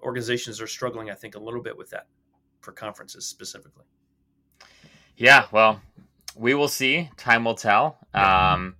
organizations 0.03 0.61
are 0.61 0.67
struggling, 0.67 1.11
I 1.11 1.15
think, 1.15 1.35
a 1.35 1.39
little 1.39 1.63
bit 1.63 1.77
with 1.77 1.91
that 1.91 2.07
for 2.61 2.73
conferences 2.73 3.27
specifically. 3.27 3.85
Yeah, 5.17 5.47
well, 5.51 5.81
we 6.35 6.55
will 6.55 6.69
see. 6.69 7.11
Time 7.17 7.45
will 7.45 7.55
tell. 7.55 7.99
Um, 8.13 8.77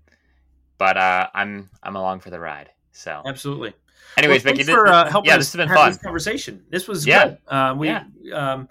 but 0.79 0.97
uh, 0.97 1.29
I'm 1.35 1.71
I'm 1.83 1.97
along 1.97 2.21
for 2.21 2.31
the 2.31 2.39
ride. 2.41 2.71
So, 2.93 3.23
Absolutely. 3.27 3.75
anyways, 4.17 4.45
well, 4.45 4.55
thanks 4.55 4.69
for 4.69 4.89
uh, 4.89 5.09
helping 5.11 5.29
yeah, 5.29 5.37
us 5.37 5.41
this 5.41 5.53
has 5.53 5.57
been 5.59 5.69
have 5.69 5.77
fun. 5.77 5.91
This 5.91 5.99
conversation. 5.99 6.65
This 6.71 6.89
was 6.89 7.07
Yeah. 7.07 7.29
good. 7.29 7.39
Um, 7.49 7.79
we 7.79 7.89
Yeah. 7.89 8.05
um, 8.33 8.69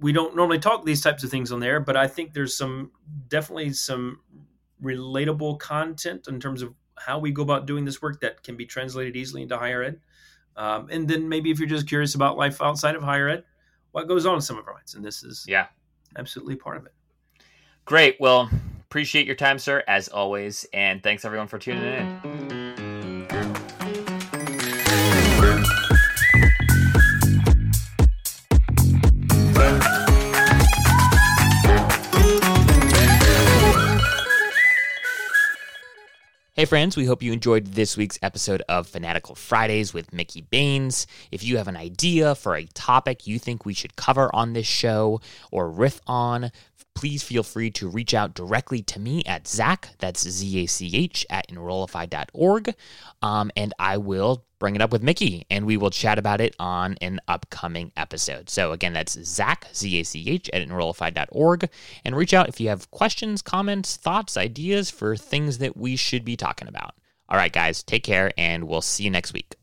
we 0.00 0.12
don't 0.12 0.36
normally 0.36 0.58
talk 0.58 0.84
these 0.84 1.00
types 1.00 1.24
of 1.24 1.30
things 1.30 1.50
on 1.52 1.60
there, 1.60 1.80
but 1.80 1.96
I 1.96 2.06
think 2.06 2.32
there's 2.32 2.56
some 2.56 2.92
definitely 3.28 3.72
some 3.72 4.20
relatable 4.82 5.58
content 5.58 6.28
in 6.28 6.38
terms 6.38 6.62
of 6.62 6.74
how 6.98 7.18
we 7.18 7.30
go 7.30 7.42
about 7.42 7.66
doing 7.66 7.84
this 7.84 8.02
work 8.02 8.20
that 8.20 8.42
can 8.42 8.56
be 8.56 8.66
translated 8.66 9.16
easily 9.16 9.42
into 9.42 9.56
higher 9.56 9.82
ed. 9.82 10.00
Um, 10.56 10.88
and 10.90 11.06
then 11.06 11.28
maybe 11.28 11.50
if 11.50 11.58
you're 11.58 11.68
just 11.68 11.86
curious 11.88 12.14
about 12.14 12.36
life 12.36 12.62
outside 12.62 12.94
of 12.94 13.02
higher 13.02 13.28
ed, 13.28 13.44
what 13.92 14.08
goes 14.08 14.26
on 14.26 14.36
in 14.36 14.40
some 14.40 14.58
of 14.58 14.66
our 14.66 14.74
minds, 14.74 14.94
and 14.94 15.04
this 15.04 15.22
is 15.22 15.44
Yeah, 15.46 15.66
absolutely 16.16 16.56
part 16.56 16.76
of 16.76 16.86
it. 16.86 16.92
great. 17.84 18.16
Well, 18.20 18.50
appreciate 18.88 19.26
your 19.26 19.36
time, 19.36 19.58
sir, 19.58 19.84
as 19.86 20.08
always, 20.08 20.66
and 20.72 21.02
thanks 21.02 21.24
everyone 21.24 21.48
for 21.48 21.58
tuning 21.58 21.84
in. 21.84 22.25
Hey, 36.58 36.64
friends, 36.64 36.96
we 36.96 37.04
hope 37.04 37.22
you 37.22 37.34
enjoyed 37.34 37.66
this 37.66 37.98
week's 37.98 38.18
episode 38.22 38.62
of 38.66 38.86
Fanatical 38.86 39.34
Fridays 39.34 39.92
with 39.92 40.14
Mickey 40.14 40.40
Baines. 40.40 41.06
If 41.30 41.44
you 41.44 41.58
have 41.58 41.68
an 41.68 41.76
idea 41.76 42.34
for 42.34 42.56
a 42.56 42.64
topic 42.64 43.26
you 43.26 43.38
think 43.38 43.66
we 43.66 43.74
should 43.74 43.94
cover 43.94 44.34
on 44.34 44.54
this 44.54 44.66
show 44.66 45.20
or 45.50 45.68
riff 45.68 46.00
on, 46.06 46.50
please 46.96 47.22
feel 47.22 47.42
free 47.42 47.70
to 47.70 47.88
reach 47.88 48.14
out 48.14 48.34
directly 48.34 48.82
to 48.82 48.98
me 48.98 49.22
at 49.26 49.46
Zach, 49.46 49.90
that's 49.98 50.28
Z 50.28 50.64
A 50.64 50.66
C 50.66 50.90
H, 50.96 51.26
at 51.30 51.46
enrollify.org, 51.48 52.74
um, 53.22 53.50
and 53.54 53.74
I 53.78 53.98
will 53.98 54.44
bring 54.58 54.74
it 54.74 54.80
up 54.80 54.90
with 54.90 55.02
Mickey 55.02 55.44
and 55.50 55.66
we 55.66 55.76
will 55.76 55.90
chat 55.90 56.18
about 56.18 56.40
it 56.40 56.56
on 56.58 56.96
an 57.02 57.20
upcoming 57.28 57.92
episode. 57.96 58.48
So, 58.48 58.72
again, 58.72 58.94
that's 58.94 59.22
Zach, 59.22 59.66
Z 59.74 60.00
A 60.00 60.04
C 60.04 60.28
H, 60.28 60.48
at 60.52 60.62
enrollify.org, 60.62 61.68
and 62.04 62.16
reach 62.16 62.32
out 62.32 62.48
if 62.48 62.60
you 62.60 62.70
have 62.70 62.90
questions, 62.90 63.42
comments, 63.42 63.96
thoughts, 63.96 64.38
ideas 64.38 64.90
for 64.90 65.16
things 65.16 65.58
that 65.58 65.76
we 65.76 65.96
should 65.96 66.24
be 66.24 66.36
talking 66.36 66.66
about. 66.66 66.94
All 67.28 67.36
right, 67.36 67.52
guys, 67.52 67.82
take 67.82 68.04
care, 68.04 68.32
and 68.38 68.64
we'll 68.64 68.80
see 68.80 69.04
you 69.04 69.10
next 69.10 69.34
week. 69.34 69.56